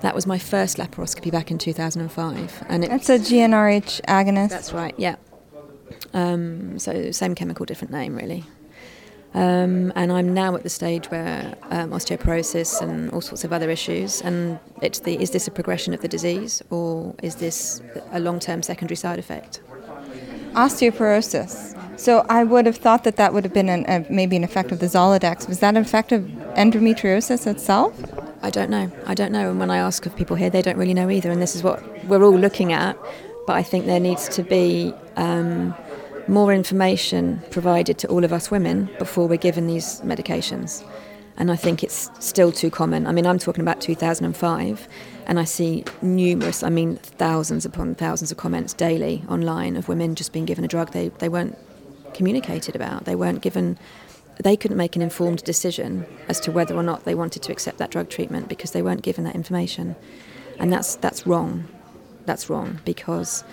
That 0.00 0.14
was 0.14 0.26
my 0.26 0.38
first 0.38 0.78
laparoscopy 0.78 1.30
back 1.30 1.50
in 1.50 1.58
2005, 1.58 2.64
and 2.68 2.84
it, 2.84 2.90
That's 2.90 3.08
a 3.10 3.18
GnRH 3.18 4.00
agonist. 4.02 4.48
that's 4.48 4.72
right, 4.72 4.94
yeah. 4.96 5.16
Um, 6.14 6.78
so 6.78 7.10
same 7.10 7.34
chemical, 7.34 7.66
different 7.66 7.92
name, 7.92 8.16
really. 8.16 8.44
Um, 9.32 9.92
and 9.94 10.10
I'm 10.10 10.34
now 10.34 10.56
at 10.56 10.64
the 10.64 10.70
stage 10.70 11.06
where 11.10 11.54
um, 11.70 11.90
osteoporosis 11.90 12.80
and 12.80 13.10
all 13.12 13.20
sorts 13.20 13.44
of 13.44 13.52
other 13.52 13.70
issues, 13.70 14.20
and 14.22 14.58
it's 14.82 15.00
the 15.00 15.20
is 15.22 15.30
this 15.30 15.46
a 15.46 15.52
progression 15.52 15.94
of 15.94 16.00
the 16.00 16.08
disease 16.08 16.62
or 16.70 17.14
is 17.22 17.36
this 17.36 17.80
a 18.10 18.18
long-term 18.18 18.62
secondary 18.62 18.96
side 18.96 19.20
effect? 19.20 19.60
Osteoporosis. 20.54 21.76
So 21.98 22.26
I 22.28 22.42
would 22.42 22.66
have 22.66 22.76
thought 22.76 23.04
that 23.04 23.16
that 23.16 23.32
would 23.32 23.44
have 23.44 23.54
been 23.54 23.68
an, 23.68 23.84
a, 23.86 24.04
maybe 24.10 24.34
an 24.34 24.42
effect 24.42 24.72
of 24.72 24.80
the 24.80 24.86
Zoladex. 24.86 25.46
Was 25.48 25.60
that 25.60 25.76
an 25.76 25.82
effect 25.82 26.10
of 26.10 26.22
endometriosis 26.56 27.46
itself? 27.46 27.94
I 28.42 28.50
don't 28.50 28.70
know. 28.70 28.90
I 29.06 29.14
don't 29.14 29.32
know. 29.32 29.50
And 29.50 29.58
when 29.58 29.70
I 29.70 29.78
ask 29.78 30.06
of 30.06 30.16
people 30.16 30.36
here, 30.36 30.50
they 30.50 30.62
don't 30.62 30.76
really 30.76 30.94
know 30.94 31.10
either. 31.10 31.30
And 31.30 31.42
this 31.42 31.54
is 31.54 31.62
what 31.62 31.82
we're 32.06 32.24
all 32.24 32.36
looking 32.36 32.72
at. 32.72 32.96
But 33.46 33.56
I 33.56 33.62
think 33.62 33.86
there 33.86 34.00
needs 34.00 34.28
to 34.30 34.42
be 34.42 34.94
um, 35.16 35.74
more 36.28 36.52
information 36.52 37.42
provided 37.50 37.98
to 37.98 38.08
all 38.08 38.24
of 38.24 38.32
us 38.32 38.50
women 38.50 38.88
before 38.98 39.26
we're 39.26 39.36
given 39.36 39.66
these 39.66 40.00
medications. 40.02 40.84
And 41.36 41.50
I 41.50 41.56
think 41.56 41.82
it's 41.82 42.10
still 42.18 42.52
too 42.52 42.70
common. 42.70 43.06
I 43.06 43.12
mean, 43.12 43.26
I'm 43.26 43.38
talking 43.38 43.62
about 43.62 43.80
2005, 43.80 44.88
and 45.26 45.40
I 45.40 45.44
see 45.44 45.84
numerous, 46.02 46.62
I 46.62 46.68
mean, 46.68 46.96
thousands 46.96 47.64
upon 47.64 47.94
thousands 47.94 48.30
of 48.30 48.36
comments 48.36 48.74
daily 48.74 49.24
online 49.28 49.76
of 49.76 49.88
women 49.88 50.14
just 50.14 50.32
being 50.32 50.44
given 50.44 50.64
a 50.64 50.68
drug 50.68 50.92
they, 50.92 51.08
they 51.08 51.30
weren't 51.30 51.56
communicated 52.12 52.76
about. 52.76 53.04
They 53.06 53.14
weren't 53.14 53.40
given 53.40 53.78
they 54.42 54.56
couldn't 54.56 54.76
make 54.76 54.96
an 54.96 55.02
informed 55.02 55.44
decision 55.44 56.06
as 56.28 56.40
to 56.40 56.52
whether 56.52 56.74
or 56.74 56.82
not 56.82 57.04
they 57.04 57.14
wanted 57.14 57.42
to 57.42 57.52
accept 57.52 57.78
that 57.78 57.90
drug 57.90 58.08
treatment 58.08 58.48
because 58.48 58.70
they 58.72 58.82
weren't 58.82 59.02
given 59.02 59.24
that 59.24 59.34
information. 59.34 59.96
And 60.58 60.72
that's, 60.72 60.96
that's 60.96 61.26
wrong. 61.26 61.66
That's 62.26 62.48
wrong 62.48 62.80
because 62.84 63.44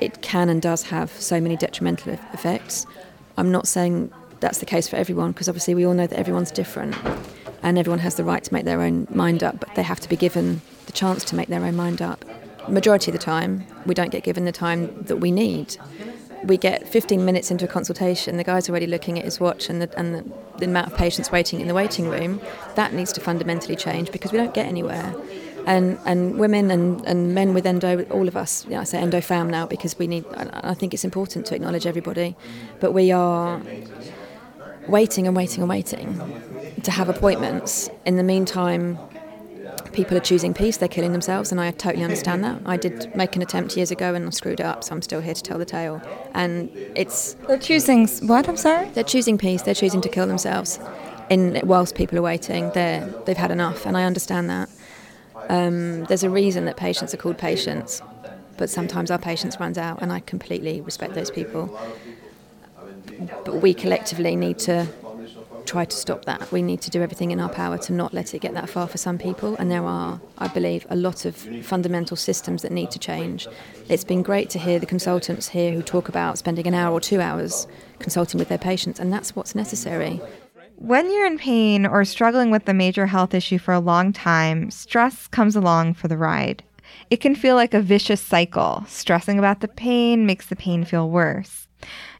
it 0.00 0.22
can 0.22 0.48
and 0.48 0.62
does 0.62 0.84
have 0.84 1.10
so 1.12 1.40
many 1.40 1.56
detrimental 1.56 2.14
effects. 2.32 2.86
I'm 3.36 3.52
not 3.52 3.68
saying 3.68 4.12
that's 4.40 4.58
the 4.58 4.66
case 4.66 4.88
for 4.88 4.96
everyone 4.96 5.32
because 5.32 5.48
obviously 5.48 5.74
we 5.74 5.86
all 5.86 5.94
know 5.94 6.06
that 6.06 6.18
everyone's 6.18 6.50
different 6.50 6.96
and 7.62 7.78
everyone 7.78 7.98
has 7.98 8.14
the 8.14 8.24
right 8.24 8.42
to 8.42 8.52
make 8.54 8.64
their 8.64 8.80
own 8.80 9.06
mind 9.10 9.42
up, 9.42 9.60
but 9.60 9.74
they 9.74 9.82
have 9.82 10.00
to 10.00 10.08
be 10.08 10.16
given 10.16 10.62
the 10.86 10.92
chance 10.92 11.24
to 11.24 11.36
make 11.36 11.48
their 11.48 11.64
own 11.64 11.76
mind 11.76 12.00
up. 12.00 12.24
Majority 12.68 13.10
of 13.10 13.18
the 13.18 13.22
time, 13.22 13.66
we 13.86 13.94
don't 13.94 14.10
get 14.10 14.22
given 14.22 14.44
the 14.44 14.52
time 14.52 15.02
that 15.02 15.16
we 15.16 15.30
need 15.30 15.76
we 16.44 16.56
get 16.56 16.88
15 16.88 17.24
minutes 17.24 17.50
into 17.50 17.64
a 17.64 17.68
consultation, 17.68 18.36
the 18.36 18.44
guy's 18.44 18.68
already 18.68 18.86
looking 18.86 19.18
at 19.18 19.24
his 19.24 19.40
watch 19.40 19.68
and, 19.68 19.82
the, 19.82 19.98
and 19.98 20.32
the, 20.58 20.64
amount 20.64 20.90
of 20.90 20.96
patients 20.96 21.30
waiting 21.30 21.60
in 21.60 21.68
the 21.68 21.74
waiting 21.74 22.08
room. 22.08 22.40
That 22.74 22.92
needs 22.92 23.12
to 23.14 23.20
fundamentally 23.20 23.76
change 23.76 24.12
because 24.12 24.32
we 24.32 24.38
don't 24.38 24.54
get 24.54 24.66
anywhere. 24.66 25.14
And, 25.66 25.98
and 26.06 26.38
women 26.38 26.70
and, 26.70 27.04
and 27.06 27.34
men 27.34 27.52
with 27.52 27.66
endo, 27.66 28.04
all 28.04 28.28
of 28.28 28.36
us, 28.36 28.64
you 28.64 28.70
know, 28.72 28.80
I 28.80 28.84
say 28.84 28.98
endo 28.98 29.20
fam 29.20 29.50
now 29.50 29.66
because 29.66 29.98
we 29.98 30.06
need, 30.06 30.24
I 30.34 30.74
think 30.74 30.94
it's 30.94 31.04
important 31.04 31.46
to 31.46 31.54
acknowledge 31.54 31.86
everybody, 31.86 32.36
but 32.80 32.92
we 32.92 33.12
are 33.12 33.60
waiting 34.88 35.26
and 35.26 35.36
waiting 35.36 35.62
and 35.62 35.68
waiting 35.68 36.18
to 36.82 36.90
have 36.90 37.08
appointments. 37.08 37.90
In 38.06 38.16
the 38.16 38.22
meantime, 38.22 38.98
people 39.92 40.16
are 40.16 40.20
choosing 40.20 40.54
peace, 40.54 40.76
they're 40.76 40.88
killing 40.88 41.12
themselves, 41.12 41.50
and 41.52 41.60
I 41.60 41.70
totally 41.70 42.04
understand 42.04 42.44
that. 42.44 42.60
I 42.66 42.76
did 42.76 43.14
make 43.14 43.36
an 43.36 43.42
attempt 43.42 43.76
years 43.76 43.90
ago 43.90 44.14
and 44.14 44.26
I 44.26 44.30
screwed 44.30 44.60
it 44.60 44.66
up, 44.66 44.84
so 44.84 44.94
I'm 44.94 45.02
still 45.02 45.20
here 45.20 45.34
to 45.34 45.42
tell 45.42 45.58
the 45.58 45.64
tale. 45.64 46.00
And 46.34 46.70
it's. 46.94 47.34
They're 47.46 47.58
choosing 47.58 48.06
what? 48.26 48.48
I'm 48.48 48.56
sorry? 48.56 48.88
They're 48.90 49.04
choosing 49.04 49.38
peace, 49.38 49.62
they're 49.62 49.74
choosing 49.74 50.00
to 50.02 50.08
kill 50.08 50.26
themselves. 50.26 50.78
In, 51.28 51.60
whilst 51.64 51.94
people 51.94 52.18
are 52.18 52.22
waiting, 52.22 52.70
they're, 52.74 53.06
they've 53.24 53.36
had 53.36 53.52
enough, 53.52 53.86
and 53.86 53.96
I 53.96 54.04
understand 54.04 54.50
that. 54.50 54.68
Um, 55.48 56.04
there's 56.04 56.24
a 56.24 56.30
reason 56.30 56.64
that 56.64 56.76
patients 56.76 57.14
are 57.14 57.16
called 57.16 57.38
patients, 57.38 58.02
but 58.56 58.68
sometimes 58.68 59.10
our 59.10 59.18
patience 59.18 59.58
runs 59.60 59.78
out, 59.78 60.02
and 60.02 60.12
I 60.12 60.20
completely 60.20 60.80
respect 60.80 61.14
those 61.14 61.30
people. 61.30 61.78
But 63.44 63.56
we 63.62 63.74
collectively 63.74 64.34
need 64.34 64.58
to 64.60 64.86
try 65.70 65.84
to 65.84 65.96
stop 65.96 66.24
that. 66.24 66.50
We 66.50 66.62
need 66.62 66.80
to 66.82 66.90
do 66.90 67.00
everything 67.00 67.30
in 67.30 67.38
our 67.38 67.48
power 67.48 67.78
to 67.78 67.92
not 67.92 68.12
let 68.12 68.34
it 68.34 68.40
get 68.40 68.54
that 68.54 68.68
far 68.68 68.88
for 68.88 68.98
some 68.98 69.18
people. 69.18 69.54
And 69.56 69.70
there 69.70 69.84
are, 69.84 70.20
I 70.36 70.48
believe, 70.48 70.84
a 70.90 70.96
lot 70.96 71.24
of 71.24 71.36
fundamental 71.64 72.16
systems 72.16 72.62
that 72.62 72.72
need 72.72 72.90
to 72.90 72.98
change. 72.98 73.46
It's 73.88 74.02
been 74.02 74.22
great 74.22 74.50
to 74.50 74.58
hear 74.58 74.80
the 74.80 74.86
consultants 74.86 75.48
here 75.48 75.72
who 75.72 75.80
talk 75.80 76.08
about 76.08 76.38
spending 76.38 76.66
an 76.66 76.74
hour 76.74 76.92
or 76.92 77.00
two 77.00 77.20
hours 77.20 77.68
consulting 78.00 78.40
with 78.40 78.48
their 78.48 78.58
patients, 78.58 78.98
and 78.98 79.12
that's 79.12 79.36
what's 79.36 79.54
necessary. 79.54 80.20
When 80.74 81.08
you're 81.12 81.26
in 81.26 81.38
pain 81.38 81.86
or 81.86 82.04
struggling 82.04 82.50
with 82.50 82.68
a 82.68 82.74
major 82.74 83.06
health 83.06 83.32
issue 83.32 83.58
for 83.58 83.72
a 83.72 83.78
long 83.78 84.12
time, 84.12 84.72
stress 84.72 85.28
comes 85.28 85.54
along 85.54 85.94
for 85.94 86.08
the 86.08 86.16
ride. 86.16 86.64
It 87.10 87.18
can 87.20 87.36
feel 87.36 87.54
like 87.54 87.74
a 87.74 87.80
vicious 87.80 88.20
cycle. 88.20 88.82
Stressing 88.88 89.38
about 89.38 89.60
the 89.60 89.68
pain 89.68 90.26
makes 90.26 90.46
the 90.46 90.56
pain 90.56 90.84
feel 90.84 91.08
worse. 91.08 91.68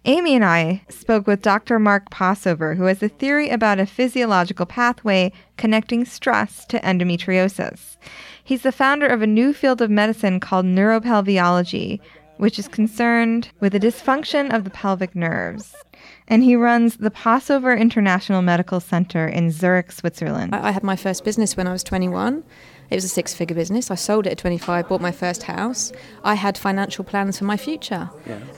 Amy 0.06 0.34
and 0.34 0.44
I 0.44 0.82
spoke 0.88 1.26
with 1.26 1.42
Dr. 1.42 1.78
Mark 1.78 2.08
Possover, 2.10 2.74
who 2.74 2.84
has 2.84 3.02
a 3.02 3.08
theory 3.08 3.50
about 3.50 3.78
a 3.78 3.84
physiological 3.84 4.64
pathway 4.64 5.30
connecting 5.58 6.06
stress 6.06 6.64
to 6.66 6.80
endometriosis. 6.80 7.98
He's 8.42 8.62
the 8.62 8.72
founder 8.72 9.06
of 9.06 9.20
a 9.20 9.26
new 9.26 9.52
field 9.52 9.82
of 9.82 9.90
medicine 9.90 10.40
called 10.40 10.64
neuropelviology, 10.64 12.00
which 12.38 12.58
is 12.58 12.66
concerned 12.66 13.50
with 13.60 13.72
the 13.72 13.80
dysfunction 13.80 14.54
of 14.54 14.64
the 14.64 14.70
pelvic 14.70 15.14
nerves. 15.14 15.76
And 16.26 16.42
he 16.42 16.56
runs 16.56 16.96
the 16.96 17.10
Possover 17.10 17.78
International 17.78 18.40
Medical 18.40 18.80
Center 18.80 19.28
in 19.28 19.50
Zurich, 19.50 19.92
Switzerland. 19.92 20.54
I 20.54 20.68
I 20.68 20.70
had 20.70 20.82
my 20.82 20.96
first 20.96 21.24
business 21.24 21.58
when 21.58 21.66
I 21.66 21.72
was 21.72 21.84
21. 21.84 22.42
It 22.90 22.96
was 22.96 23.04
a 23.04 23.08
six 23.08 23.32
figure 23.32 23.54
business. 23.54 23.90
I 23.90 23.94
sold 23.94 24.26
it 24.26 24.30
at 24.30 24.38
25, 24.38 24.88
bought 24.88 25.00
my 25.00 25.12
first 25.12 25.44
house. 25.44 25.92
I 26.24 26.34
had 26.34 26.58
financial 26.58 27.04
plans 27.04 27.38
for 27.38 27.44
my 27.44 27.56
future. 27.56 28.10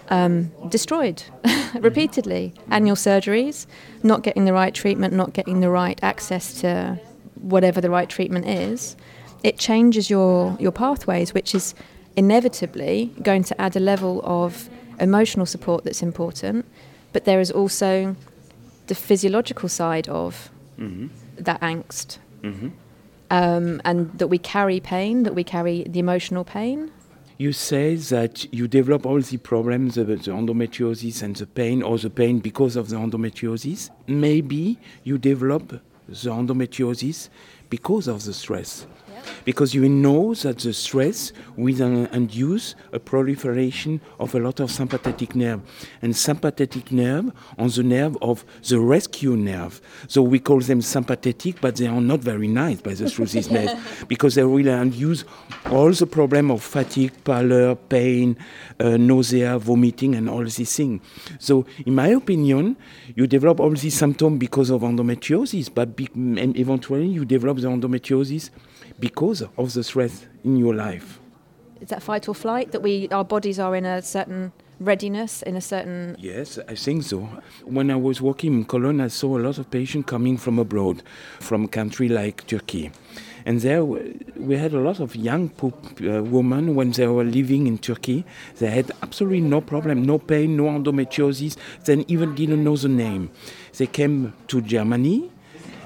Um, 0.09 0.51
destroyed 0.69 1.23
repeatedly. 1.79 2.55
Annual 2.71 2.97
surgeries, 2.97 3.67
not 4.03 4.23
getting 4.23 4.47
the 4.47 4.53
right 4.55 4.75
treatment, 4.75 5.13
not 5.13 5.35
getting 5.35 5.61
the 5.61 5.69
right 5.69 5.99
access 6.03 6.61
to 6.63 6.99
whatever 7.35 7.81
the 7.81 7.91
right 7.91 8.09
treatment 8.09 8.47
is. 8.47 8.97
It 9.43 9.59
changes 9.59 10.09
your, 10.09 10.57
your 10.59 10.73
pathways, 10.73 11.35
which 11.35 11.55
is 11.55 11.75
inevitably 12.17 13.13
going 13.23 13.45
to 13.45 13.61
add 13.61 13.77
a 13.77 13.81
level 13.81 14.23
of 14.25 14.71
emotional 14.99 15.45
support 15.47 15.85
that's 15.85 16.03
important. 16.03 16.65
But 17.13 17.25
there 17.25 17.41
is 17.41 17.51
also 17.51 18.17
the 18.87 18.95
physiological 18.95 19.69
side 19.69 20.09
of 20.09 20.51
that 21.37 21.61
angst 21.61 22.19
um, 23.33 23.81
and 23.87 24.17
that 24.19 24.29
we 24.29 24.39
carry 24.39 24.79
pain, 24.79 25.23
that 25.23 25.35
we 25.35 25.43
carry 25.43 25.85
the 25.89 25.99
emotional 25.99 26.45
pain. 26.45 26.93
You 27.39 27.53
say 27.53 27.97
that 27.97 28.53
you 28.53 28.69
develop 28.69 29.07
all 29.07 29.21
the 29.21 29.39
problems, 29.39 29.95
the, 29.95 30.05
the 30.05 30.17
endometriosis 30.17 31.23
and 31.23 31.35
the 31.35 31.47
pain, 31.47 31.83
or 31.83 31.97
the 31.99 32.11
pain 32.11 32.41
because 32.41 32.77
of 32.77 32.91
the 32.91 32.97
endometriosis. 32.97 33.89
Maybe 34.07 34.79
you 35.03 35.17
develop 35.17 35.81
the 36.09 36.31
endometriosis 36.31 37.31
because 37.71 38.07
of 38.07 38.23
the 38.25 38.35
stress. 38.35 38.87
Because 39.45 39.75
you 39.75 39.89
know 39.89 40.35
that 40.35 40.59
the 40.59 40.73
stress 40.73 41.33
will 41.57 42.07
induce 42.13 42.75
a 42.93 42.99
proliferation 42.99 44.01
of 44.19 44.35
a 44.35 44.39
lot 44.39 44.61
of 44.61 44.71
sympathetic 44.71 45.35
nerve. 45.35 45.61
And 46.01 46.17
sympathetic 46.17 46.93
nerve 46.93 47.33
on 47.59 47.69
the 47.69 47.83
nerve 47.83 48.17
of 48.23 48.45
the 48.69 48.79
rescue 48.81 49.37
nerve. 49.37 49.81
So 50.09 50.23
we 50.23 50.39
call 50.39 50.61
them 50.61 50.83
sympathetic, 50.83 51.61
but 51.61 51.77
they 51.77 51.87
are 51.87 52.01
not 52.01 52.21
very 52.21 52.49
nice 52.49 52.81
by 52.81 52.95
the 52.95 53.49
nerve 53.51 54.05
because 54.09 54.35
they 54.35 54.45
will 54.45 54.67
induce 54.67 55.25
all 55.71 55.93
the 55.93 56.07
problem 56.07 56.51
of 56.51 56.63
fatigue, 56.63 57.13
pallor, 57.25 57.75
pain, 57.75 58.37
uh, 58.81 58.97
nausea, 58.97 59.59
vomiting, 59.59 60.15
and 60.15 60.29
all 60.29 60.45
these 60.45 60.77
things. 60.77 61.01
So, 61.39 61.67
in 61.87 61.95
my 61.95 62.09
opinion, 62.09 62.77
you 63.15 63.27
develop 63.27 63.61
all 63.61 63.71
these 63.71 63.95
symptoms 63.95 64.39
because 64.39 64.71
of 64.71 64.83
endometriosis, 64.83 65.73
but 65.73 65.97
be- 65.97 66.09
eventually 66.15 67.07
you 67.07 67.25
develop 67.25 67.59
the 67.59 67.69
endometriosis 67.69 68.51
because 69.03 69.43
of 69.59 69.75
the 69.75 69.83
stress 69.83 70.27
in 70.45 70.57
your 70.57 70.75
life. 70.75 71.19
Is 71.81 71.89
that 71.89 72.03
fight 72.03 72.29
or 72.29 72.35
flight? 72.35 72.71
That 72.71 72.83
we 72.83 73.09
our 73.09 73.25
bodies 73.25 73.59
are 73.59 73.75
in 73.75 73.85
a 73.85 74.01
certain 74.01 74.53
readiness, 74.79 75.43
in 75.43 75.57
a 75.57 75.61
certain 75.61 76.17
Yes, 76.21 76.59
I 76.69 76.77
think 76.77 77.03
so. 77.03 77.29
When 77.65 77.91
I 77.91 77.97
was 77.97 78.23
working 78.23 78.53
in 78.55 78.65
Cologne, 78.65 79.01
I 79.01 79.09
saw 79.09 79.37
a 79.37 79.43
lot 79.43 79.59
of 79.59 79.69
patients 79.71 80.07
coming 80.07 80.39
from 80.39 80.61
abroad, 80.61 81.03
from 81.41 81.65
a 81.65 81.69
country 81.69 82.09
like 82.09 82.47
Turkey. 82.47 82.93
And 83.45 83.61
there 83.61 83.85
we 83.85 84.57
had 84.57 84.73
a 84.73 84.79
lot 84.79 85.01
of 85.01 85.17
young 85.17 85.49
poop, 85.49 85.75
uh, 86.01 86.23
women 86.23 86.77
when 86.77 86.93
they 86.93 87.09
were 87.09 87.25
living 87.25 87.67
in 87.67 87.79
Turkey. 87.79 88.25
They 88.61 88.71
had 88.71 88.93
absolutely 89.03 89.41
no 89.41 89.61
problem, 89.61 90.05
no 90.05 90.21
pain, 90.21 90.57
no 90.57 90.67
endometriosis. 90.67 91.57
They 91.85 92.05
even 92.07 92.37
didn't 92.37 92.63
know 92.63 92.77
the 92.77 92.89
name. 92.89 93.31
They 93.77 93.89
came 93.89 94.33
to 94.47 94.61
Germany 94.61 95.33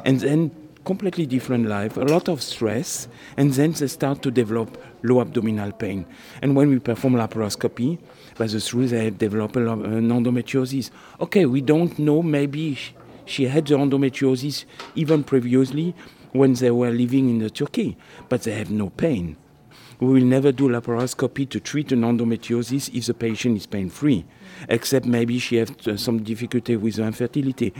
and 0.04 0.20
then 0.20 0.50
completely 0.86 1.26
different 1.26 1.66
life, 1.66 1.96
a 1.96 2.04
lot 2.04 2.28
of 2.28 2.40
stress, 2.40 3.08
and 3.36 3.52
then 3.52 3.72
they 3.72 3.88
start 3.88 4.22
to 4.22 4.30
develop 4.30 4.80
low 5.02 5.20
abdominal 5.20 5.72
pain. 5.72 6.06
And 6.40 6.54
when 6.56 6.70
we 6.70 6.78
perform 6.78 7.14
laparoscopy, 7.14 7.98
by 8.38 8.46
the 8.46 8.60
through 8.60 8.88
they 8.88 9.10
develop 9.10 9.56
an 9.56 9.68
uh, 9.68 9.74
endometriosis. 10.14 10.90
Okay, 11.20 11.44
we 11.44 11.60
don't 11.60 11.98
know, 11.98 12.22
maybe 12.22 12.78
she 13.24 13.44
had 13.44 13.66
the 13.66 13.76
endometriosis 13.76 14.64
even 14.94 15.24
previously 15.24 15.94
when 16.32 16.54
they 16.54 16.70
were 16.70 16.90
living 16.90 17.28
in 17.28 17.38
the 17.40 17.50
Turkey, 17.50 17.96
but 18.28 18.42
they 18.42 18.52
have 18.52 18.70
no 18.70 18.90
pain. 18.90 19.36
We 19.98 20.08
will 20.08 20.24
never 20.24 20.52
do 20.52 20.68
laparoscopy 20.68 21.48
to 21.48 21.58
treat 21.58 21.90
an 21.90 22.02
endometriosis 22.02 22.94
if 22.94 23.06
the 23.06 23.14
patient 23.14 23.56
is 23.56 23.66
pain-free, 23.66 24.24
except 24.68 25.06
maybe 25.06 25.38
she 25.38 25.56
has 25.56 25.70
uh, 25.86 25.96
some 25.96 26.22
difficulty 26.22 26.76
with 26.76 26.98
infertility. 26.98 27.72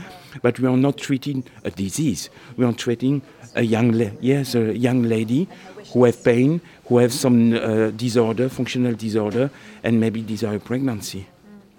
But 0.43 0.59
we 0.61 0.68
are 0.68 0.77
not 0.77 0.99
treating 0.99 1.45
a 1.64 1.70
disease. 1.70 2.31
We 2.57 2.64
are 2.64 2.72
treating 2.72 3.22
a 3.55 3.62
young, 3.62 3.93
la- 3.93 4.11
yes, 4.20 4.55
a 4.55 4.77
young 4.77 5.03
lady 5.03 5.49
who 5.93 6.05
have 6.05 6.22
pain, 6.22 6.61
who 6.87 6.99
have 6.99 7.12
some 7.12 7.55
uh, 7.55 7.91
disorder, 7.91 8.49
functional 8.49 8.95
disorder, 8.95 9.51
and 9.83 10.01
maybe 10.01 10.22
desire 10.22 10.59
pregnancy. 10.59 11.27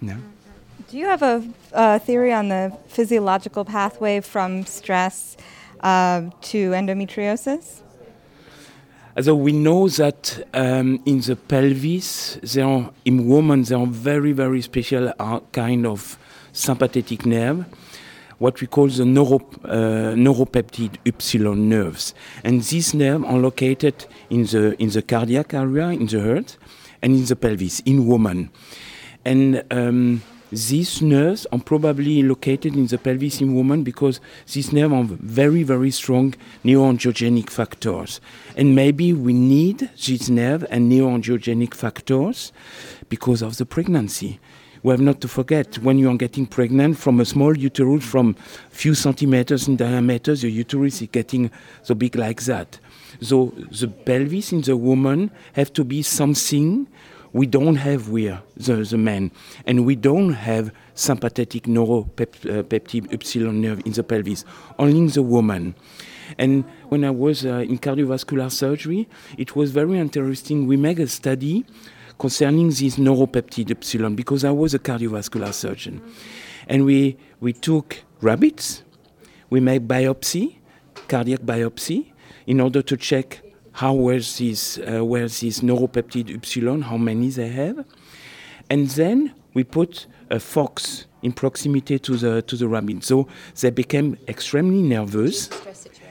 Yeah. 0.01 0.17
Do 0.89 0.97
you 0.97 1.05
have 1.05 1.21
a, 1.21 1.43
a 1.73 1.99
theory 1.99 2.31
on 2.31 2.47
the 2.49 2.71
physiological 2.87 3.65
pathway 3.65 4.21
from 4.21 4.65
stress 4.65 5.35
uh, 5.81 6.29
to 6.41 6.71
endometriosis? 6.71 7.81
So 9.19 9.33
we 9.33 9.51
know 9.51 9.89
that 9.89 10.47
um, 10.53 11.01
in 11.07 11.21
the 11.21 11.35
pelvis, 11.35 12.37
there 12.43 12.65
are, 12.65 12.91
in 13.03 13.27
women, 13.27 13.63
there 13.63 13.79
are 13.79 13.87
very, 13.87 14.31
very 14.31 14.61
special 14.61 15.11
uh, 15.17 15.39
kind 15.51 15.87
of 15.87 16.19
sympathetic 16.53 17.25
nerve, 17.25 17.65
what 18.37 18.61
we 18.61 18.67
call 18.67 18.89
the 18.89 19.05
neuro, 19.05 19.37
uh, 19.65 20.13
neuropeptide 20.13 20.97
epsilon 21.03 21.67
nerves. 21.67 22.13
And 22.43 22.61
these 22.61 22.93
nerves 22.93 23.25
are 23.25 23.39
located 23.39 24.05
in 24.29 24.43
the, 24.43 24.79
in 24.79 24.89
the 24.89 25.01
cardiac 25.01 25.55
area, 25.55 25.87
in 25.89 26.05
the 26.05 26.21
heart, 26.21 26.55
and 27.01 27.15
in 27.15 27.25
the 27.25 27.35
pelvis, 27.35 27.79
in 27.85 28.05
women. 28.05 28.51
And 29.25 29.63
um, 29.71 30.21
these 30.51 31.01
nerves 31.01 31.45
are 31.51 31.59
probably 31.59 32.23
located 32.23 32.75
in 32.75 32.87
the 32.87 32.97
pelvis 32.97 33.41
in 33.41 33.53
women 33.53 33.83
because 33.83 34.21
these 34.53 34.71
nerves 34.71 34.93
are 34.93 35.03
very, 35.03 35.63
very 35.63 35.91
strong 35.91 36.33
neuroangiogenic 36.63 37.49
factors. 37.49 38.21
And 38.55 38.73
maybe 38.73 39.11
we 39.11 39.33
need 39.33 39.89
these 40.05 40.29
nerve 40.29 40.65
and 40.69 40.91
neuroangiogenic 40.91 41.73
factors 41.73 42.53
because 43.09 43.41
of 43.41 43.57
the 43.57 43.65
pregnancy. 43.65 44.39
We 44.83 44.91
have 44.91 45.01
not 45.01 45.19
to 45.21 45.27
forget 45.27 45.79
when 45.79 45.97
you 45.97 46.09
are 46.09 46.15
getting 46.15 46.45
pregnant 46.45 46.97
from 46.97 47.19
a 47.19 47.25
small 47.25 47.57
uterus 47.57 48.05
from 48.05 48.35
few 48.69 48.93
centimeters 48.93 49.67
in 49.67 49.75
diameter, 49.75 50.35
the 50.35 50.49
uterus 50.49 51.01
is 51.01 51.09
getting 51.11 51.51
so 51.83 51.93
big 51.93 52.15
like 52.15 52.43
that. 52.43 52.79
So 53.19 53.53
the 53.71 53.87
pelvis 53.87 54.53
in 54.53 54.61
the 54.61 54.77
woman 54.77 55.31
have 55.53 55.73
to 55.73 55.83
be 55.83 56.03
something 56.03 56.87
we 57.33 57.45
don't 57.45 57.75
have 57.75 58.09
with 58.09 58.39
the, 58.55 58.75
the 58.75 58.97
man, 58.97 59.31
and 59.65 59.85
we 59.85 59.95
don't 59.95 60.33
have 60.33 60.71
sympathetic 60.93 61.63
neuropeptide 61.63 63.13
epsilon 63.13 63.61
nerve 63.61 63.81
in 63.85 63.93
the 63.93 64.03
pelvis, 64.03 64.45
only 64.79 64.97
in 64.97 65.07
the 65.07 65.21
woman. 65.21 65.75
And 66.37 66.65
when 66.89 67.03
I 67.03 67.11
was 67.11 67.45
uh, 67.45 67.59
in 67.59 67.77
cardiovascular 67.79 68.51
surgery, 68.51 69.07
it 69.37 69.55
was 69.55 69.71
very 69.71 69.97
interesting. 69.97 70.67
We 70.67 70.77
made 70.77 70.99
a 70.99 71.07
study 71.07 71.65
concerning 72.17 72.69
this 72.69 72.97
neuropeptide 72.97 73.71
epsilon 73.71 74.15
because 74.15 74.43
I 74.43 74.51
was 74.51 74.73
a 74.73 74.79
cardiovascular 74.79 75.53
surgeon. 75.53 76.01
And 76.67 76.85
we, 76.85 77.17
we 77.39 77.53
took 77.53 78.03
rabbits, 78.21 78.83
we 79.49 79.59
made 79.59 79.87
biopsy, 79.87 80.57
cardiac 81.07 81.41
biopsy, 81.41 82.11
in 82.45 82.59
order 82.59 82.81
to 82.81 82.97
check 82.97 83.41
how 83.77 83.93
was 83.93 84.39
this, 84.39 84.79
uh, 84.79 85.05
where 85.05 85.27
this 85.27 85.59
neuropeptide 85.59 86.35
epsilon, 86.35 86.81
how 86.81 86.97
many 86.97 87.29
they 87.29 87.49
have. 87.49 87.85
And 88.71 88.87
then 88.89 89.35
we 89.53 89.63
put 89.63 90.07
a 90.31 90.39
fox 90.39 91.05
in 91.21 91.31
proximity 91.31 91.99
to 91.99 92.17
the, 92.17 92.41
to 92.41 92.55
the 92.55 92.67
rabbit. 92.67 93.03
So 93.03 93.27
they 93.61 93.69
became 93.69 94.17
extremely 94.27 94.81
nervous. 94.81 95.51